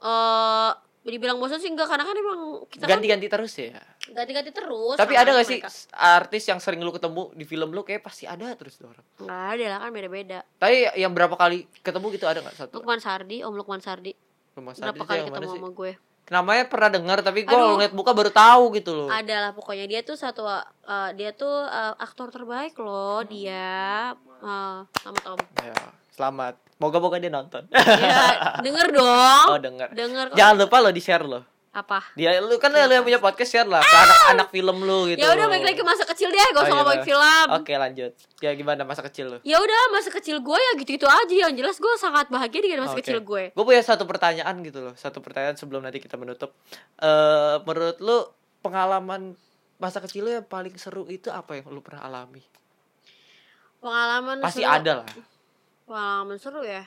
eh 0.00 0.70
dibilang 1.06 1.36
bosan 1.36 1.56
sih 1.56 1.68
enggak 1.68 1.84
karena 1.84 2.00
kan 2.02 2.16
emang 2.16 2.40
kita 2.64 2.82
kan 2.82 2.96
Ganti-ganti 2.96 3.28
terus 3.28 3.52
ya. 3.54 3.76
ganti-ganti 4.06 4.50
terus 4.50 4.96
Tapi 4.96 5.12
sama 5.12 5.20
ada 5.20 5.30
gak 5.34 5.46
sih 5.46 5.60
artis 5.92 6.42
yang 6.44 6.56
sering 6.56 6.80
lu 6.80 6.88
ketemu 6.90 7.28
di 7.30 7.44
film 7.44 7.68
lu 7.70 7.80
kayak 7.80 8.00
pasti 8.00 8.24
ada 8.24 8.48
terus 8.54 8.74
tuh 8.74 8.88
orang. 8.88 9.04
nggak 9.18 9.44
ada 9.52 9.64
lah 9.68 9.78
kan 9.78 9.90
beda-beda 9.90 10.38
Tapi 10.56 10.96
yang 10.96 11.12
berapa 11.12 11.32
kali 11.34 11.68
ketemu 11.78 12.06
gitu 12.10 12.24
ada 12.24 12.40
gak 12.40 12.56
satu? 12.58 12.74
Lukman 12.74 12.98
Sardi 12.98 13.38
Om 13.38 13.52
Lukman 13.54 13.78
Sardi 13.78 14.16
berapa 14.50 14.72
Sardi 14.72 14.96
itu 14.96 15.04
kali 15.04 15.20
ketemu 15.22 15.52
sama 15.52 15.70
gue 15.70 15.92
Namanya 16.24 16.64
pernah 16.64 16.88
dengar 16.88 17.18
tapi 17.20 17.44
gue 17.44 17.52
ngeliat 17.52 17.92
muka 17.92 18.10
baru 18.10 18.32
tahu 18.32 18.72
gitu 18.72 18.96
loh. 18.96 19.08
ada 19.12 19.36
lah 19.38 19.52
pokoknya 19.52 19.84
dia 19.84 20.00
tuh 20.00 20.16
satu 20.16 20.48
eh, 20.48 20.64
dia 21.12 21.30
tuh 21.30 21.52
eh, 21.62 21.92
aktor 21.98 22.32
terbaik 22.32 22.72
loh 22.78 23.20
dia 23.20 24.16
eh, 24.40 24.78
selamat 24.96 25.24
om 25.28 25.40
Ya, 25.60 25.76
selamat. 26.10 26.63
Moga-moga 26.82 27.22
dia 27.22 27.30
nonton. 27.30 27.62
ya 27.70 28.58
denger 28.60 28.86
dong 28.90 29.46
oh, 29.54 29.58
denger. 29.62 29.88
denger 29.94 30.26
kok. 30.32 30.36
Jangan 30.36 30.54
lupa 30.58 30.76
lo 30.82 30.90
di-share 30.90 31.22
lo. 31.24 31.40
apa 31.74 32.06
Dia 32.14 32.38
lu 32.38 32.54
kan 32.62 32.70
lu 32.70 32.78
yang 32.78 33.02
punya 33.02 33.18
podcast 33.18 33.50
share 33.50 33.66
lah 33.66 33.82
ke 33.82 33.96
anak-anak 33.98 34.48
film 34.54 34.86
lu 34.86 35.10
gitu. 35.10 35.18
ya 35.18 35.34
udah 35.34 35.50
balik 35.50 35.66
lagi 35.66 35.78
ke 35.82 35.82
masa 35.82 36.06
kecil 36.06 36.30
deh 36.30 36.38
Oh, 36.38 36.50
gak 36.54 36.54
usah 36.54 36.70
iya, 36.70 36.78
ngomongin 36.78 37.02
film 37.02 37.46
Oke, 37.50 37.72
lanjut. 37.74 38.12
Ya 38.38 38.50
gimana 38.54 38.86
masa 38.86 39.02
kecil 39.02 39.26
lu? 39.26 39.38
ya 39.42 39.58
udah 39.58 39.80
masa 39.90 40.14
kecil 40.14 40.38
gue 40.38 40.54
ya 40.54 40.72
gitu 40.78 40.90
gitu 40.94 41.06
aja 41.10 41.34
yang 41.34 41.50
jelas 41.58 41.82
gue 41.82 41.94
sangat 41.98 42.30
bahagia 42.30 42.62
dengan 42.62 42.86
masa 42.86 42.94
kecil 43.02 43.18
gue 43.26 43.50
Gue 43.58 43.64
punya 43.66 43.82
satu 43.82 44.06
pertanyaan 44.06 44.54
gitu 44.62 44.86
loh. 44.86 44.94
Satu 44.94 45.18
pertanyaan 45.18 45.58
sebelum 45.58 45.82
nanti 45.82 45.98
kita 45.98 46.14
menutup. 46.14 46.54
Eh 47.02 47.58
menurut 47.66 47.98
lu 47.98 48.22
pengalaman 48.62 49.34
masa 49.82 49.98
kecil 49.98 50.30
lu 50.30 50.30
yang 50.30 50.46
paling 50.46 50.78
seru 50.78 51.10
itu 51.10 51.26
apa 51.34 51.58
yang 51.58 51.74
lu 51.74 51.82
pernah 51.82 52.06
alami? 52.06 52.46
pengalaman 53.82 54.40
Pasti 54.40 54.62
seru- 54.62 54.70
ada 54.72 54.92
lah. 55.02 55.08
Pengalaman 55.84 56.36
seru 56.40 56.64
ya. 56.64 56.84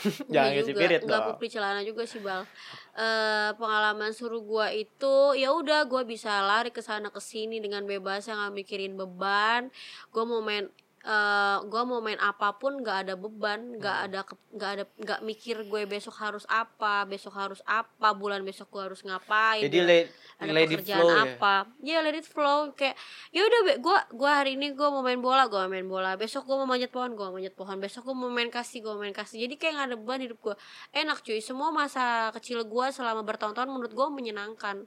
Jangan 0.32 0.50
ngisi 0.56 0.72
juga, 0.72 0.80
pirit 0.80 1.00
nggak 1.04 1.20
dong. 1.20 1.28
pupri 1.36 1.48
celana 1.52 1.82
juga 1.84 2.02
sih 2.08 2.20
bal. 2.24 2.48
Eh 2.96 3.50
pengalaman 3.60 4.10
seru 4.16 4.40
gua 4.40 4.72
itu 4.72 5.36
ya 5.36 5.52
udah 5.52 5.84
gua 5.84 6.02
bisa 6.08 6.40
lari 6.40 6.72
ke 6.72 6.80
sana 6.80 7.12
ke 7.12 7.20
sini 7.20 7.60
dengan 7.60 7.84
bebas 7.84 8.24
nggak 8.24 8.52
mikirin 8.54 8.96
beban. 8.96 9.68
Gua 10.08 10.24
mau 10.24 10.40
main 10.40 10.72
eh 11.00 11.56
gua 11.64 11.82
mau 11.88 12.04
main 12.04 12.20
apa 12.20 12.60
pun 12.60 12.76
nggak 12.84 13.08
ada 13.08 13.14
beban 13.16 13.80
nggak 13.80 13.96
Hmm. 13.96 14.06
ada 14.12 14.20
nggak 14.52 14.70
ada 14.76 14.84
nggak 15.00 15.20
mikir 15.24 15.64
gue 15.64 15.88
besok 15.88 16.12
harus 16.20 16.44
apa 16.44 17.08
besok 17.08 17.32
harus 17.32 17.64
apa 17.64 18.12
bulan 18.12 18.44
besok 18.44 18.68
gua 18.68 18.84
harus 18.84 19.00
ngapain 19.00 19.64
Jadi 19.64 19.80
let, 19.80 20.06
ada 20.36 20.52
let 20.52 20.68
pekerjaan 20.68 21.00
flow 21.00 21.08
ya. 21.08 21.20
apa. 21.24 21.54
Ya 21.80 21.98
let 22.04 22.20
it 22.20 22.28
flow 22.28 22.76
kayak 22.76 23.00
ya 23.32 23.40
udah 23.40 23.60
Be, 23.64 23.72
gua 23.80 24.04
gua 24.12 24.44
hari 24.44 24.60
ini 24.60 24.76
gua 24.76 24.92
mau 24.92 25.00
main 25.00 25.16
bola 25.16 25.48
gua 25.48 25.72
main 25.72 25.88
bola. 25.88 26.20
Besok 26.20 26.44
gua 26.44 26.60
mau 26.60 26.68
manjat 26.68 26.92
pohon 26.92 27.16
mau 27.16 27.32
manjat 27.32 27.56
pohon. 27.56 27.80
Besok 27.80 28.04
gua 28.04 28.16
mau 28.20 28.28
main 28.28 28.52
kasih 28.52 28.84
gua 28.84 29.00
main 29.00 29.16
kasih. 29.16 29.40
Jadi 29.48 29.56
kayak 29.56 29.80
gak 29.80 29.86
ada 29.88 29.96
beban 29.96 30.20
hidup 30.20 30.36
gua. 30.44 30.56
Enak 30.92 31.24
cuy. 31.24 31.40
Semua 31.40 31.72
masa 31.72 32.28
kecil 32.36 32.60
gua 32.68 32.92
selama 32.92 33.24
bertahun-tahun 33.24 33.72
menurut 33.72 33.96
gua 33.96 34.12
menyenangkan. 34.12 34.84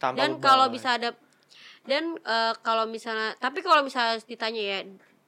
Tanpa 0.00 0.16
dan 0.16 0.40
kalau 0.40 0.72
bisa 0.72 0.96
ada 0.96 1.12
dan 1.84 2.16
eh, 2.16 2.54
kalau 2.64 2.88
misalnya 2.88 3.36
tapi 3.36 3.60
kalau 3.60 3.84
misalnya 3.84 4.16
ditanya 4.24 4.60
ya 4.60 4.78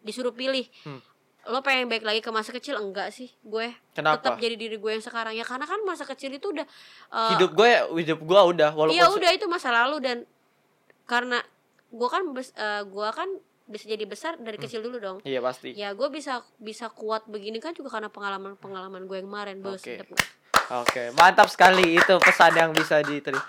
disuruh 0.02 0.30
pilih 0.30 0.66
Hmm. 0.82 1.00
lo 1.44 1.58
pengen 1.58 1.86
balik 1.86 2.02
lagi 2.02 2.18
ke 2.18 2.28
masa 2.28 2.50
kecil 2.50 2.76
enggak 2.76 3.10
sih 3.10 3.26
gue 3.40 3.74
Kenapa? 3.92 4.14
tetap 4.16 4.38
jadi 4.38 4.54
diri 4.54 4.76
gue 4.76 4.90
yang 4.92 5.00
sekarang 5.00 5.32
ya 5.32 5.42
karena 5.42 5.64
kan 5.64 5.82
masa 5.82 6.04
kecil 6.04 6.30
itu 6.30 6.46
udah 6.48 6.62
eh, 7.08 7.30
hidup 7.34 7.50
gue 7.52 7.70
hidup 7.98 8.18
gue 8.20 8.40
udah 8.48 8.70
walaupun 8.70 8.94
Iya 8.94 9.06
se- 9.06 9.16
udah 9.16 9.30
itu 9.32 9.46
masa 9.46 9.68
lalu 9.72 9.98
dan 9.98 10.18
karena 11.04 11.42
gua 11.90 12.08
kan 12.08 12.22
bes, 12.30 12.54
eh, 12.54 12.82
gua 12.84 13.10
kan 13.10 13.26
bisa 13.64 13.84
jadi 13.84 14.04
besar 14.04 14.38
dari 14.38 14.56
kecil 14.56 14.80
dulu 14.80 14.96
dong. 14.98 15.18
Iya 15.22 15.40
pasti. 15.40 15.72
Ya 15.72 15.92
gue 15.92 16.08
bisa 16.08 16.40
bisa 16.56 16.88
kuat 16.88 17.26
begini 17.26 17.56
kan 17.56 17.72
juga 17.72 17.88
karena 17.90 18.06
pengalaman 18.06 18.54
pengalaman 18.54 19.04
gue 19.04 19.16
yang 19.16 19.26
kemarin 19.26 19.56
bos. 19.58 19.76
Oke. 19.78 19.96
nggak? 19.98 20.24
Oke, 20.74 21.02
mantap 21.12 21.48
sekali 21.48 21.94
itu 21.94 22.14
pesan 22.18 22.52
yang 22.54 22.70
bisa 22.70 23.00
diterima. 23.00 23.42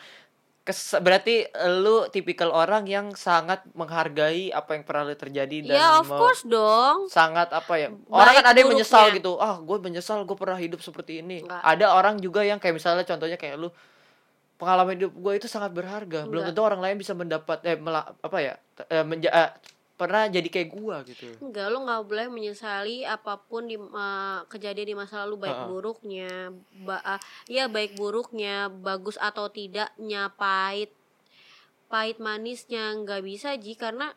Kes, 0.64 0.80
berarti 0.96 1.44
lu 1.76 2.08
tipikal 2.08 2.48
orang 2.50 2.88
yang 2.88 3.12
sangat 3.12 3.68
menghargai 3.74 4.48
apa 4.50 4.74
yang 4.74 4.84
pernah 4.84 5.04
lu 5.04 5.14
terjadi 5.14 5.58
dan 5.62 5.76
Ya 5.76 6.00
of 6.00 6.08
course 6.08 6.48
dong. 6.48 7.12
sangat 7.12 7.52
apa 7.52 7.74
ya 7.76 7.92
orang 8.08 8.32
Baik 8.32 8.38
kan 8.38 8.46
ada 8.46 8.58
yang 8.58 8.72
menyesal 8.72 9.00
buruknya. 9.04 9.18
gitu 9.20 9.32
ah 9.38 9.56
gue 9.60 9.78
menyesal 9.82 10.18
gue 10.22 10.38
pernah 10.38 10.56
hidup 10.56 10.80
seperti 10.80 11.20
ini 11.20 11.44
Enggak. 11.44 11.60
ada 11.60 11.86
orang 11.92 12.16
juga 12.18 12.42
yang 12.42 12.58
kayak 12.58 12.76
misalnya 12.76 13.04
contohnya 13.04 13.36
kayak 13.36 13.60
lu 13.60 13.76
pengalaman 14.56 14.96
hidup 14.96 15.12
gue 15.12 15.34
itu 15.36 15.48
sangat 15.48 15.72
berharga 15.72 16.24
belum 16.24 16.32
Enggak. 16.42 16.48
tentu 16.50 16.62
orang 16.64 16.80
lain 16.80 16.96
bisa 16.96 17.12
mendapat 17.12 17.60
eh 17.62 17.76
mela- 17.76 18.16
apa 18.16 18.38
ya 18.40 18.54
eh, 18.86 19.04
menja- 19.04 19.36
eh, 19.36 19.50
pernah 19.94 20.26
jadi 20.26 20.46
kayak 20.46 20.70
gue 20.70 20.96
gitu 21.14 21.28
Enggak 21.40 21.70
lo 21.70 21.86
nggak 21.86 22.02
boleh 22.04 22.28
menyesali 22.28 23.06
apa 23.06 23.38
pun 23.38 23.66
di 23.66 23.78
eh, 23.78 24.40
kejadian 24.48 24.88
di 24.90 24.96
masa 24.96 25.22
lalu 25.24 25.46
baik 25.46 25.54
Heeh. 25.56 25.70
buruknya, 25.70 26.32
ba 26.82 26.98
ah, 27.04 27.20
ya 27.46 27.70
baik 27.70 27.94
buruknya, 27.94 28.68
bagus 28.68 29.16
atau 29.16 29.48
tidaknya, 29.48 30.34
pahit, 30.34 30.90
pahit 31.88 32.18
manisnya 32.18 32.98
nggak 32.98 33.22
bisa 33.22 33.54
ji 33.56 33.78
karena 33.78 34.10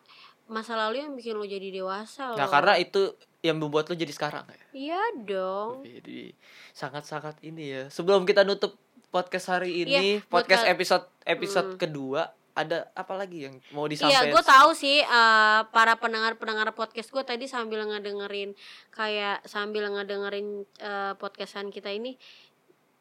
masa 0.46 0.78
lalu 0.78 1.02
yang 1.02 1.12
bikin 1.12 1.34
lo 1.34 1.42
jadi 1.42 1.74
dewasa 1.74 2.32
loh. 2.32 2.38
nah 2.38 2.46
karena 2.46 2.78
itu 2.78 3.12
yang 3.42 3.58
membuat 3.58 3.86
lu 3.86 3.94
jadi 3.94 4.10
sekarang 4.10 4.46
ya 4.46 4.62
Iya 4.72 5.02
dong. 5.20 5.82
jadi 5.82 6.32
sangat-sangat 6.72 7.42
ini 7.42 7.64
ya 7.68 7.82
sebelum 7.88 8.22
kita 8.22 8.42
nutup 8.42 8.78
podcast 9.08 9.50
hari 9.50 9.74
Iya, 9.76 9.84
ini 9.84 10.06
buat 10.24 10.46
podcast 10.46 10.64
episode 10.64 11.04
episode 11.22 11.74
Hmm. 11.74 11.78
kedua 11.78 12.22
ada 12.57 12.88
apa 12.90 13.12
lagi 13.14 13.45
yang 13.45 13.61
mau 13.71 13.85
Iya, 13.85 13.92
disampaikan 13.92 14.33
gue 14.33 14.45
tahu 14.49 14.71
sih 14.73 14.99
eh, 14.99 15.61
para 15.69 15.95
pendengar-pendengar 15.95 16.73
podcast 16.73 17.09
gue 17.09 17.21
tadi 17.21 17.45
sambil 17.45 17.85
ngedengerin 17.85 18.57
kayak 18.90 19.45
sambil 19.45 19.85
ngedengerin 19.87 20.49
eh, 20.79 21.12
podcastan 21.14 21.69
kita 21.69 21.92
ini, 21.92 22.16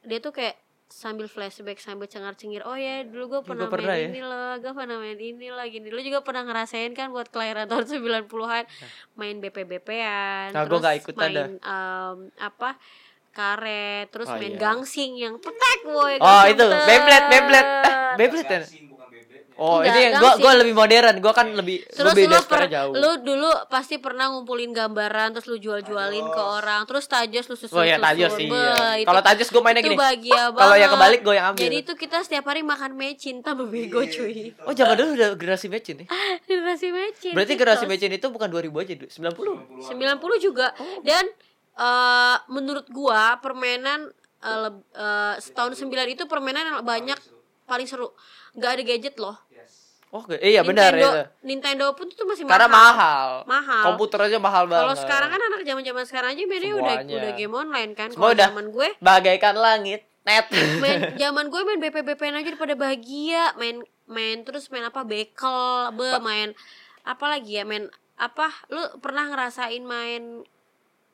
dia 0.03 0.19
tuh 0.19 0.29
kayak 0.29 0.59
sambil 0.85 1.25
flashback 1.25 1.81
sambil 1.81 2.05
cengar-cengir 2.05 2.61
oh 2.61 2.77
ya 2.77 3.01
dulu 3.01 3.25
gue 3.27 3.41
pernah, 3.41 3.65
pernah 3.65 3.89
main 3.89 4.05
ya? 4.05 4.07
ini 4.07 4.21
loh 4.21 4.53
gue 4.55 4.69
pernah 4.69 4.97
main 5.01 5.17
ini 5.17 5.49
lagi 5.49 5.81
lu 5.81 5.97
juga 5.97 6.21
pernah 6.21 6.45
ngerasain 6.45 6.93
kan 6.93 7.09
buat 7.09 7.33
kelahiran 7.33 7.65
tahun 7.65 7.89
90-an 7.89 8.63
main 9.15 9.35
BP-BP-an 9.41 10.53
Nah, 10.53 10.63
gua 10.69 10.77
nggak 10.77 10.95
ikutan 11.01 11.29
main 11.33 11.51
em, 11.57 12.17
apa 12.37 12.77
karet 13.33 14.13
terus 14.13 14.29
Oh, 14.29 14.37
main 14.37 14.53
iya. 14.53 14.61
gangsing 14.61 15.17
yang 15.17 15.41
petek 15.41 15.79
boy 15.83 16.21
oh 16.21 16.43
itu. 16.45 16.63
Beyblade 16.63 17.27
Beyblade 17.33 18.55
eh 18.61 18.63
Oh, 19.55 19.79
Enggak, 19.79 19.95
ini 19.95 20.11
sih. 20.11 20.35
gua 20.37 20.53
lebih 20.53 20.73
modern. 20.73 21.15
Gua 21.17 21.31
kan 21.31 21.47
lebih 21.49 21.87
Terus 21.87 22.11
beda 22.11 22.27
lu, 22.33 22.43
per, 22.43 22.59
jauh. 22.67 22.91
lu 22.91 23.11
dulu 23.19 23.47
pasti 23.65 23.95
pernah 23.97 24.27
ngumpulin 24.27 24.69
gambaran 24.69 25.31
terus 25.31 25.45
lu 25.45 25.55
jual-jualin 25.55 26.25
ke 26.25 26.41
orang 26.41 26.83
terus 26.83 27.05
tajos 27.05 27.45
lu 27.45 27.55
susun 27.55 27.71
Oh 27.73 27.81
ya 27.81 27.95
tajos 27.95 28.31
sih. 28.33 28.45
iya. 28.45 28.99
Kalau 29.01 29.21
tajos 29.21 29.47
gua 29.49 29.61
mainnya 29.61 29.79
itu 29.79 29.89
gini. 29.89 29.97
bahagia 29.97 30.41
banget 30.49 30.59
Kalau 30.61 30.75
yang 30.75 30.91
kebalik 30.91 31.19
gua 31.21 31.33
yang 31.33 31.47
ambil. 31.49 31.61
jadi 31.61 31.77
itu 31.79 31.93
kita 31.93 32.17
setiap 32.21 32.45
hari 32.45 32.61
makan 32.61 32.91
mecin 32.93 33.39
tambah 33.39 33.63
bego 33.65 33.99
Iya, 33.99 34.11
cuy 34.11 34.35
Oh, 34.61 34.73
zaman 34.73 34.93
dulu 34.93 35.09
udah 35.13 35.29
generasi 35.33 35.67
mecin 35.67 35.95
nih. 35.97 36.07
generasi 36.49 36.87
mecin 36.89 37.31
Berarti 37.31 37.53
generasi 37.53 37.85
mecin 37.85 38.11
itu 38.11 38.27
bukan 38.27 38.47
2000 38.47 38.75
aja, 38.77 38.93
Du. 38.93 39.07
90. 39.07 39.87
90 39.87 39.95
juga 40.41 40.75
dan 41.01 41.23
eh, 41.73 42.37
menurut 42.49 42.87
gua 42.89 43.35
permainan 43.37 44.11
eh, 44.41 44.57
leb- 44.61 44.83
eh, 44.89 45.35
setahun 45.37 45.75
9 45.77 45.87
itu 46.09 46.23
permainan 46.25 46.63
yang 46.65 46.77
banyak 46.81 47.15
paling 47.63 47.83
seru 47.83 48.11
nggak 48.55 48.71
ada 48.79 48.83
gadget 48.83 49.15
loh 49.19 49.37
Oh, 50.15 50.23
oke. 50.23 50.39
iya 50.39 50.63
benar 50.63 50.95
ya. 50.95 51.27
Nintendo 51.43 51.91
pun 51.91 52.07
tuh 52.07 52.23
masih 52.23 52.47
Karena 52.47 52.71
mahal. 52.71 53.43
Mahal. 53.43 53.83
Komputer 53.91 54.31
aja 54.31 54.39
mahal 54.39 54.63
banget. 54.63 54.87
Kalau 54.87 54.95
sekarang 54.95 55.29
kan 55.35 55.41
anak 55.43 55.61
zaman-zaman 55.67 56.03
sekarang 56.07 56.29
aja 56.31 56.43
mainnya 56.47 56.71
udah 56.79 56.95
udah 57.03 57.31
game 57.35 57.51
online 57.51 57.91
kan. 57.91 58.09
Kalau 58.15 58.31
udah. 58.31 58.47
zaman 58.47 58.71
gue 58.71 58.87
bagaikan 59.03 59.59
langit. 59.59 60.07
Net. 60.25 60.47
main 60.81 61.11
zaman 61.21 61.51
gue 61.51 61.61
main 61.67 61.79
BP 61.83 61.97
BP 62.01 62.21
aja 62.31 62.47
daripada 62.47 62.73
bahagia, 62.79 63.53
main 63.59 63.83
main 64.07 64.41
terus 64.41 64.71
main 64.71 64.87
apa 64.87 65.03
bekel, 65.03 65.93
be 65.93 66.09
main 66.23 66.55
apa 67.05 67.25
lagi 67.29 67.59
ya, 67.59 67.67
main 67.67 67.91
apa? 68.15 68.49
Lu 68.71 68.81
pernah 69.03 69.29
ngerasain 69.29 69.83
main 69.83 70.41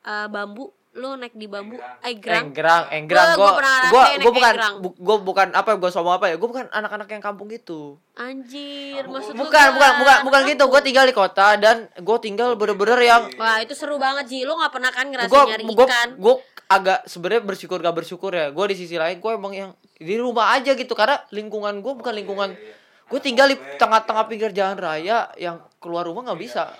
eh, 0.06 0.28
bambu? 0.30 0.72
Lu 0.92 1.16
naik 1.16 1.32
di 1.32 1.48
bambu? 1.48 1.80
Eh, 2.04 2.20
gerang. 2.20 2.52
Enggrang, 2.52 2.84
enggrang. 2.92 3.32
Gua- 3.32 3.36
gua 3.36 3.48
Gua 3.48 3.56
pernah 3.56 3.72
gua 3.72 3.80
ngerasain 3.80 4.12
gua 4.12 4.12
naik 4.12 4.28
bukan 4.28 4.52
enggrang. 4.52 4.74
bu- 4.76 4.96
gua 5.00 5.16
bukan 5.24 5.48
apa 5.56 5.70
gua 5.80 5.88
sombong 5.88 6.14
apa 6.20 6.26
ya? 6.28 6.36
Gua 6.36 6.48
bukan 6.52 6.66
anak-anak 6.68 7.08
yang 7.08 7.22
kampung 7.24 7.48
gitu. 7.48 7.96
Anjir, 8.12 9.00
maksud 9.08 9.32
lu 9.32 9.40
Bukan, 9.40 9.68
bukan, 9.72 9.92
bukan, 10.04 10.18
bukan 10.28 10.40
gitu. 10.46 10.64
Gua 10.68 10.80
tinggal 10.84 11.08
di 11.08 11.16
kota 11.16 11.56
dan 11.56 11.88
gua 11.96 12.20
tinggal 12.20 12.52
bener-bener 12.54 13.00
yang 13.00 13.22
Wah, 13.40 13.64
itu 13.64 13.72
seru 13.72 13.96
banget 13.96 14.28
Ji. 14.28 14.44
Lu 14.44 14.52
gak 14.52 14.68
pernah 14.68 14.92
kan 14.92 15.08
ngerasain 15.08 15.32
gua 15.32 15.42
nyari 15.48 15.64
gua 15.64 15.86
ikan? 15.88 16.08
gua 16.20 16.34
agak 16.68 16.98
sebenarnya 17.08 17.42
bersyukur 17.42 17.80
gak 17.80 17.96
bersyukur 17.96 18.30
ya. 18.30 18.52
Gua 18.52 18.68
di 18.68 18.76
sisi 18.76 19.00
lain 19.00 19.16
gua 19.16 19.32
emang 19.32 19.56
yang 19.56 19.70
di 19.96 20.14
rumah 20.20 20.52
aja 20.52 20.76
gitu 20.76 20.92
karena 20.92 21.24
lingkungan 21.32 21.80
gua 21.80 21.96
bukan 21.96 22.12
lingkungan 22.12 22.52
Gue 23.02 23.20
tinggal 23.20 23.44
di 23.44 23.60
tengah-tengah 23.76 24.24
pinggir 24.24 24.56
jalan 24.56 24.72
raya 24.72 25.28
yang 25.36 25.60
keluar 25.76 26.08
rumah 26.08 26.24
nggak 26.24 26.40
bisa. 26.40 26.72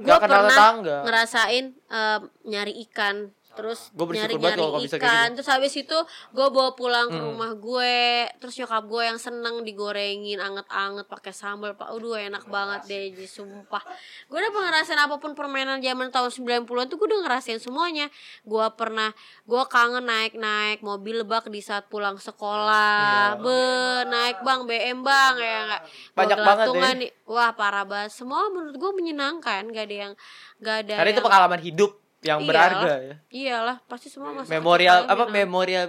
kenal 0.00 0.02
tetangga. 0.02 0.16
gue 0.18 0.24
pernah 0.24 0.42
tetangga. 0.48 0.96
ngerasain 1.06 1.64
em, 1.76 2.20
nyari 2.44 2.72
ikan 2.88 3.16
terus 3.54 3.88
Gua 3.90 4.04
bersyukur 4.04 4.36
nyari 4.36 4.44
nyari 4.44 4.60
kalau 4.60 4.78
bisa 4.78 4.96
kayak 4.96 5.04
ikan. 5.04 5.24
gitu. 5.24 5.34
terus 5.36 5.48
habis 5.48 5.74
itu 5.74 5.98
gue 6.30 6.46
bawa 6.48 6.70
pulang 6.72 7.06
ke 7.06 7.14
Hmm. 7.14 7.26
rumah 7.28 7.52
gue. 7.52 7.98
Terus 8.36 8.54
nyokap 8.56 8.84
gue 8.84 9.02
yang 9.04 9.16
seneng 9.16 9.54
digorengin 9.60 10.38
anget-anget 10.38 11.06
pakai 11.06 11.30
sambal. 11.30 11.72
Pak 11.72 11.88
aduh 11.88 12.14
enak 12.14 12.44
banget 12.46 12.80
deh 12.84 13.04
Ji, 13.12 13.26
sumpah. 13.26 13.82
Gue 14.26 14.38
udah 14.38 14.50
ngerasain 14.50 14.96
apa 14.96 15.16
pun 15.16 15.32
permainan 15.32 15.78
zaman 15.78 16.08
tahun 16.08 16.30
90-an 16.30 16.64
tuh 16.84 16.96
gue 16.96 17.06
udah 17.06 17.20
ngerasain 17.22 17.58
semuanya. 17.58 18.10
Gue 18.42 18.66
pernah 18.72 19.14
gue 19.42 19.62
kangen 19.66 20.04
naik-naik 20.04 20.80
mobil 20.80 21.22
bak 21.22 21.46
di 21.46 21.60
saat 21.60 21.86
pulang 21.86 22.16
sekolah. 22.16 23.02
Iya. 23.30 23.40
be 23.40 23.60
naik 24.06 24.38
bang 24.40 24.60
BM 24.64 24.98
bang 25.00 25.34
ya 25.36 25.58
nggak? 25.64 25.82
Gua 25.84 26.16
Banyak 26.16 26.38
banget 26.38 26.66
deh. 26.98 27.10
wah 27.24 27.50
parah 27.50 27.84
banget. 27.84 28.10
Semua 28.10 28.48
menurut 28.48 28.74
gue 28.74 28.90
menyenangkan. 28.92 29.62
Gak 29.66 29.84
ada 29.84 29.96
yang 30.00 30.12
gak 30.56 30.76
ada 30.82 30.94
Karena 30.96 31.10
itu 31.10 31.14
yang- 31.14 31.26
pengalaman 31.26 31.60
hidup 31.60 31.90
yang 32.24 32.38
Iyalah. 32.38 32.48
berharga 32.48 32.92
ya. 32.98 33.14
iyalah 33.30 33.76
pasti 33.84 34.08
semua 34.08 34.32
masa 34.32 34.48
kecil 34.48 34.56
Memorial 34.56 34.98
apa 35.02 35.24
menyenangkan. 35.24 35.36
memorial 35.38 35.86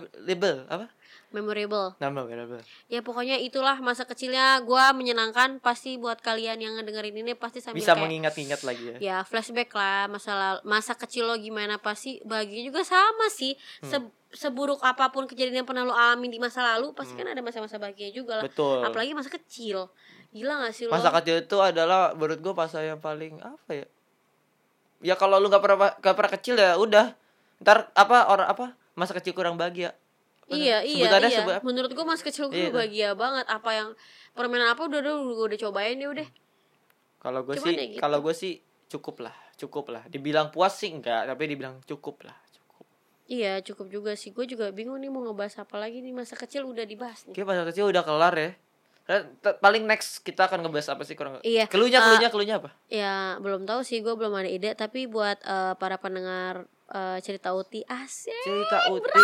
apa? 0.68 0.86
memorable 1.28 1.92
Nama 1.98 2.12
memorable. 2.14 2.62
ya 2.88 3.00
pokoknya 3.02 3.36
itulah 3.38 3.76
masa 3.78 4.04
kecilnya 4.04 4.56
gua 4.62 4.92
menyenangkan 4.92 5.60
pasti 5.60 5.96
buat 5.96 6.20
kalian 6.20 6.58
yang 6.58 6.74
ngedengerin 6.76 7.12
ini 7.18 7.34
pasti 7.34 7.60
sambil 7.60 7.78
Bisa 7.78 7.92
mengingat-ingat 7.94 8.62
lagi 8.62 8.84
ya. 8.86 8.98
ya 9.02 9.18
flashback 9.22 9.68
lah 9.70 10.08
masa 10.08 10.32
masa 10.64 10.94
kecil 10.94 11.26
lo 11.26 11.36
gimana 11.36 11.76
pasti 11.78 12.20
bahagia 12.22 12.64
juga 12.64 12.84
sama 12.84 13.28
sih 13.30 13.52
Hmm. 13.78 13.90
Se- 13.90 14.12
seburuk 14.38 14.80
apa 14.82 15.08
pun 15.10 15.24
kejadian 15.26 15.62
yang 15.62 15.68
pernah 15.68 15.84
lo 15.84 15.92
alami 15.92 16.28
di 16.28 16.38
masa 16.38 16.60
lalu 16.66 16.92
pasti 16.92 17.14
kan 17.14 17.24
ada 17.26 17.40
masa-masa 17.40 17.76
bahagia 17.78 18.12
juga 18.12 18.36
lah 18.36 18.44
Hmm. 18.44 18.52
Betul. 18.52 18.78
apalagi 18.82 19.12
masa 19.12 19.28
kecil 19.30 19.88
gila 20.30 20.54
gak 20.62 20.72
sih 20.72 20.86
lo 20.86 20.92
Masa 20.94 21.12
kecil 21.14 21.40
itu 21.42 21.58
adalah 21.58 22.12
menurut 22.14 22.40
gue 22.40 22.54
masa 22.54 22.80
yang 22.80 23.00
paling 23.00 23.40
apa 23.40 23.72
ya? 23.74 23.86
Ya 25.00 25.16
kalau 25.16 25.38
lu 25.38 25.48
nggak 25.48 25.60
pernah 25.60 25.92
nggak 25.96 26.16
pernah 26.16 26.32
kecil 26.32 26.56
ya 26.56 26.76
udah. 26.76 27.16
Ntar 27.60 27.92
apa 27.92 28.28
orang 28.28 28.48
apa 28.48 28.66
masa 28.94 29.12
kecil 29.12 29.32
kurang 29.32 29.56
bahagia. 29.56 29.96
Apa 30.46 30.54
Iya 30.54 30.78
sih? 30.82 30.96
iya 30.96 31.06
Sebutannya 31.10 31.30
iya. 31.30 31.40
sebut? 31.42 31.54
Menurut 31.64 31.92
gua 31.92 32.06
mas 32.06 32.22
kecil 32.22 32.48
gue 32.48 32.70
Iya. 32.70 32.72
bahagia 32.72 33.10
banget. 33.14 33.46
Apa 33.48 33.70
yang 33.74 33.90
permainan 34.32 34.72
apa 34.72 34.86
udah 34.86 35.00
udah 35.02 35.14
gue 35.18 35.46
udah 35.52 35.60
cobain 35.68 35.98
ya 35.98 36.08
udah. 36.08 36.28
Kalau 37.18 37.42
gue 37.42 37.58
Cuman 37.58 37.66
sih 37.66 37.76
ya 37.76 37.86
gitu. 37.90 38.00
kalau 38.00 38.18
gue 38.22 38.34
sih 38.34 38.54
cukup 38.86 39.26
lah, 39.26 39.36
cukup 39.58 39.86
lah. 39.90 40.04
Dibilang 40.06 40.54
puas 40.54 40.78
sih 40.78 40.94
enggak, 40.94 41.26
tapi 41.26 41.50
dibilang 41.50 41.82
cukup 41.84 42.22
lah, 42.24 42.38
cukup. 42.54 42.86
Iya 43.26 43.58
cukup 43.66 43.90
juga 43.90 44.14
sih. 44.14 44.30
Gue 44.30 44.46
juga 44.46 44.70
bingung 44.70 45.02
nih 45.02 45.10
mau 45.10 45.26
ngebahas 45.26 45.66
apa 45.66 45.82
lagi 45.82 46.06
nih 46.06 46.14
masa 46.14 46.38
kecil 46.38 46.70
udah 46.70 46.86
dibahas 46.86 47.26
nih. 47.26 47.34
Oke, 47.34 47.42
masa 47.42 47.66
kecil 47.66 47.90
udah 47.90 48.06
kelar 48.06 48.36
ya. 48.38 48.52
T- 49.06 49.58
paling 49.60 49.86
next 49.86 50.20
kita 50.20 50.50
akan 50.50 50.66
ngebahas 50.66 50.98
apa 50.98 51.06
sih 51.06 51.14
kurang? 51.14 51.38
Iya. 51.40 51.70
Keluhnya, 51.70 52.00
eh, 52.00 52.04
keluhnya, 52.04 52.30
keluhnya 52.30 52.56
apa? 52.58 52.70
Ya 52.88 53.16
belum 53.38 53.64
tahu 53.64 53.86
sih 53.86 54.02
gue 54.02 54.12
belum 54.12 54.34
ada 54.34 54.50
ide. 54.50 54.74
Tapi 54.74 55.06
buat 55.06 55.38
eh, 55.40 55.74
para 55.78 55.96
pendengar 55.96 56.66
eh, 56.88 57.18
cerita 57.22 57.54
uti 57.54 57.86
asik. 57.86 58.34
Cerita 58.42 58.90
Uti 58.90 59.22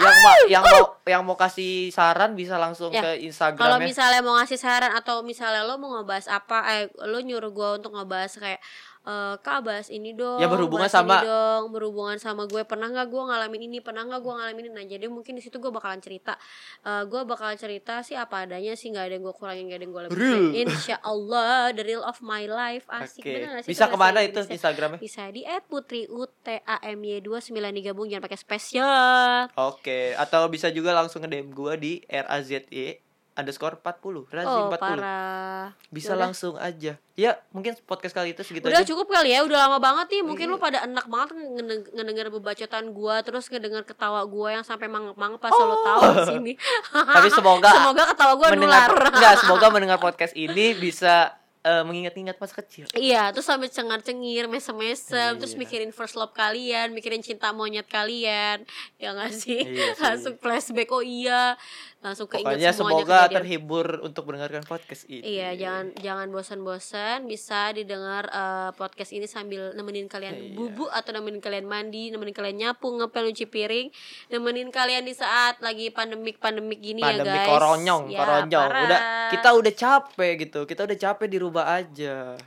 yang 0.00 0.16
mau 0.16 0.36
yang 0.48 0.64
mau 0.64 0.82
yang 1.04 1.22
mau 1.22 1.36
kasih 1.36 1.90
saran 1.90 2.32
bisa 2.32 2.56
langsung 2.56 2.88
Ya, 2.88 3.02
ke 3.02 3.10
Kalau 3.12 3.22
Instagramnya. 3.22 3.84
misalnya 3.84 4.20
mau 4.20 4.34
ngasih 4.34 4.56
saran 4.56 4.90
atau 4.90 5.20
misalnya 5.20 5.62
lo 5.62 5.76
mau 5.76 5.94
ngebahas 5.94 6.26
apa, 6.26 6.58
eh 6.72 6.84
lo 7.04 7.20
nyuruh 7.20 7.50
gue 7.50 7.68
untuk 7.78 7.92
ngebahas 7.92 8.32
kayak 8.34 8.60
eh 9.00 9.32
kak 9.36 9.62
bahas 9.62 9.86
ini 9.88 10.12
dong, 10.12 10.36
Ya, 10.36 10.44
berhubungan 10.44 10.84
bahas 10.84 10.94
sama- 10.94 11.16
ini 11.16 11.24
dong, 11.24 11.70
berhubungan 11.70 12.16
sama 12.16 12.44
gue 12.44 12.60
pernah 12.62 12.86
nggak 12.86 13.06
gue 13.06 13.20
ngalamin 13.22 13.60
ini, 13.64 13.78
pernah 13.78 14.02
nggak 14.02 14.18
gue 14.18 14.30
ngalamin 14.30 14.62
ini, 14.62 14.70
nah 14.70 14.82
jadi 14.82 15.06
mungkin 15.06 15.32
di 15.32 15.40
situ 15.40 15.56
gue 15.56 15.68
bakalan 15.68 15.98
cerita, 15.98 16.36
Eh 16.80 17.00
gue 17.04 17.20
bakalan 17.22 17.54
cerita 17.54 18.00
sih 18.00 18.12
apa 18.12 18.44
adanya 18.44 18.72
sih 18.72 18.88
nggak 18.88 19.02
ada 19.02 19.12
yang 19.14 19.22
gue 19.22 19.32
kurangin, 19.32 19.62
nggak 19.66 19.74
ada 19.74 19.82
yang 19.82 19.90
gue 19.90 20.00
lebihin, 20.06 20.52
Real. 20.52 20.68
insya 20.68 20.94
Allah 21.00 21.70
the 21.70 21.80
real 21.80 22.02
of 22.02 22.16
my 22.20 22.44
life 22.44 22.84
asik 22.90 23.20
Oke. 23.20 23.34
bener 23.34 23.60
sih 23.60 23.68
Bisa 23.70 23.82
bahasa 23.82 23.90
ke 23.90 23.96
mana 23.98 24.18
itu 24.20 24.28
Inggrisnya? 24.36 24.54
Instagramnya? 24.54 24.98
Bisa 24.98 25.22
di 25.28 25.40
@putri_utamy29 25.42 27.72
digabung 27.72 28.04
jangan 28.04 28.22
pakai 28.22 28.36
spesial. 28.36 29.48
Oke, 29.54 30.12
atau 30.14 30.44
bisa 30.46 30.68
juga 30.68 30.92
langsung 30.92 31.20
nge-DM 31.20 31.48
gua 31.50 31.74
di 31.74 31.98
RAZY 32.04 33.09
underscore 33.40 33.76
40 33.76 34.28
Razim 34.28 34.60
Oh 34.60 34.68
40 34.68 34.76
parah. 34.76 35.66
Bisa 35.88 36.12
Yaudah. 36.12 36.20
langsung 36.22 36.54
aja 36.54 36.94
Ya 37.14 37.36
mungkin 37.50 37.76
podcast 37.82 38.12
kali 38.12 38.30
itu 38.30 38.40
segitu 38.40 38.64
Udah 38.64 38.80
aja 38.80 38.86
cukup 38.86 39.08
kali 39.08 39.28
ya, 39.30 39.42
udah 39.42 39.58
lama 39.58 39.76
banget 39.76 40.08
nih. 40.10 40.22
Mungkin 40.22 40.46
Iya. 40.46 40.52
lu 40.52 40.58
pada 40.58 40.78
enak 40.82 41.04
banget 41.04 41.28
ngedeng- 41.34 41.88
ngedenger 41.92 42.26
bebacotan 42.30 42.84
gua, 42.90 43.20
terus 43.20 43.44
ngedenger 43.46 43.84
ketawa 43.84 44.24
gua 44.24 44.48
yang 44.52 44.62
sampai 44.62 44.86
mangap-mangap 44.86 45.36
pas 45.38 45.52
Oh. 45.52 45.64
lu 45.64 45.76
tahu 45.80 46.00
di 46.06 46.20
sini. 46.26 46.52
Tapi 46.90 47.28
semoga 47.28 47.68
Semoga 47.76 48.04
ketawa 48.08 48.32
gua 48.34 48.48
mendengar 48.50 48.88
nular. 48.88 49.08
enggak, 49.10 49.34
semoga 49.38 49.66
mendengar 49.68 49.98
podcast 49.98 50.32
ini 50.32 50.72
bisa 50.74 51.36
eh, 51.62 51.82
mengingat-ingat 51.82 52.36
masa 52.36 52.54
kecil 52.56 52.88
Iya, 52.92 53.30
terus 53.30 53.44
sambil 53.44 53.68
cengar-cengir, 53.68 54.46
mesem-mesem, 54.46 55.36
terus 55.36 55.52
Iya. 55.52 55.60
mikirin 55.60 55.90
first 55.90 56.14
love 56.14 56.32
kalian, 56.32 56.90
mikirin 56.90 57.20
cinta 57.20 57.50
monyet 57.50 57.84
kalian. 57.86 58.64
Ya 58.96 59.12
gak 59.12 59.32
sih? 59.32 59.60
Iya 59.60 59.92
sih. 59.92 60.00
langsung 60.04 60.34
flashback, 60.36 60.88
oh 60.88 61.00
iya. 61.00 61.54
Langsung 61.98 62.24
keinget 62.26 62.56
Pokoknya 62.56 62.72
semuanya 62.72 62.96
semoga 62.96 63.12
kejadian. 63.18 63.36
terhibur 63.36 63.86
untuk 64.00 64.22
mendengarkan 64.24 64.64
podcast 64.64 65.04
ini 65.04 65.20
Iya, 65.20 65.52
jangan 65.54 65.84
jangan 65.98 66.28
bosan-bosan. 66.30 67.18
Bisa 67.26 67.60
didengar 67.70 68.24
eh, 68.26 68.70
podcast 68.72 69.10
ini 69.10 69.26
sambil 69.26 69.72
nemenin 69.72 70.06
kalian 70.06 70.32
Iya. 70.34 70.56
bubuk 70.56 70.88
atau 70.88 71.12
nemenin 71.12 71.38
kalian 71.38 71.66
mandi, 71.66 72.08
nemenin 72.08 72.32
kalian 72.32 72.56
nyapu, 72.58 72.88
ngepel, 72.90 73.28
nyuci 73.28 73.44
piring, 73.46 73.92
nemenin 74.28 74.70
kalian 74.70 75.02
di 75.02 75.12
saat 75.12 75.60
lagi 75.60 75.90
pandemik-pandemik 75.90 76.80
gini 76.80 77.00
ya 77.00 77.12
Pandemi 77.14 77.36
guys. 77.36 77.48
koronyong, 77.50 78.02
Ya, 78.06 78.18
koronyong. 78.18 78.64
parah. 78.66 78.82
Udah 78.82 79.00
kita 79.28 79.48
udah 79.52 79.72
capek 79.74 80.32
gitu. 80.40 80.60
Kita 80.64 80.80
udah 80.82 80.96
capek 80.98 81.26
di 81.26 81.36
rumah 81.36 81.48
aja. 81.58 82.38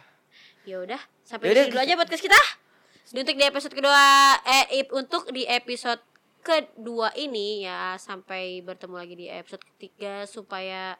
Ya 0.63 0.75
udah, 0.79 1.01
sampai 1.27 1.51
Yaudah, 1.51 1.59
di 1.59 1.67
situ 1.67 1.73
dulu 1.75 1.83
aja 1.83 1.93
podcast 1.99 2.23
kita. 2.23 2.41
Di 3.11 3.19
Untuk 3.19 3.35
di 3.35 3.43
episode 3.43 3.73
kedua 3.75 4.03
eh 4.47 4.87
untuk 4.95 5.23
di 5.35 5.43
episode 5.43 6.01
kedua 6.43 7.11
ini 7.15 7.63
ya 7.63 7.95
sampai 7.99 8.59
bertemu 8.63 8.95
lagi 8.99 9.15
di 9.15 9.27
episode 9.31 9.63
ketiga 9.75 10.27
supaya 10.27 10.95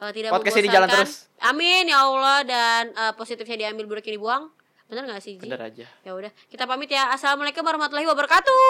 eh, 0.00 0.12
tidak 0.12 0.32
Podcast 0.32 0.60
ini 0.60 0.68
jalan 0.68 0.88
terus. 0.88 1.28
Amin 1.40 1.88
ya 1.88 2.04
Allah 2.04 2.38
dan 2.44 2.82
eh, 2.92 3.12
positifnya 3.16 3.68
diambil 3.68 3.88
buruknya 3.88 4.16
dibuang. 4.16 4.52
Bener 4.92 5.08
gak 5.08 5.24
sih 5.24 5.40
Ji? 5.40 5.48
Bener 5.48 5.72
aja. 5.72 5.88
Ya 6.04 6.12
udah, 6.12 6.28
kita 6.52 6.68
pamit 6.68 6.92
ya. 6.92 7.08
Assalamualaikum 7.16 7.64
warahmatullahi 7.64 8.04
wabarakatuh. 8.04 8.60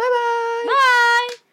Bye 0.00 0.08
bye. 0.08 0.64
Bye. 0.72 1.49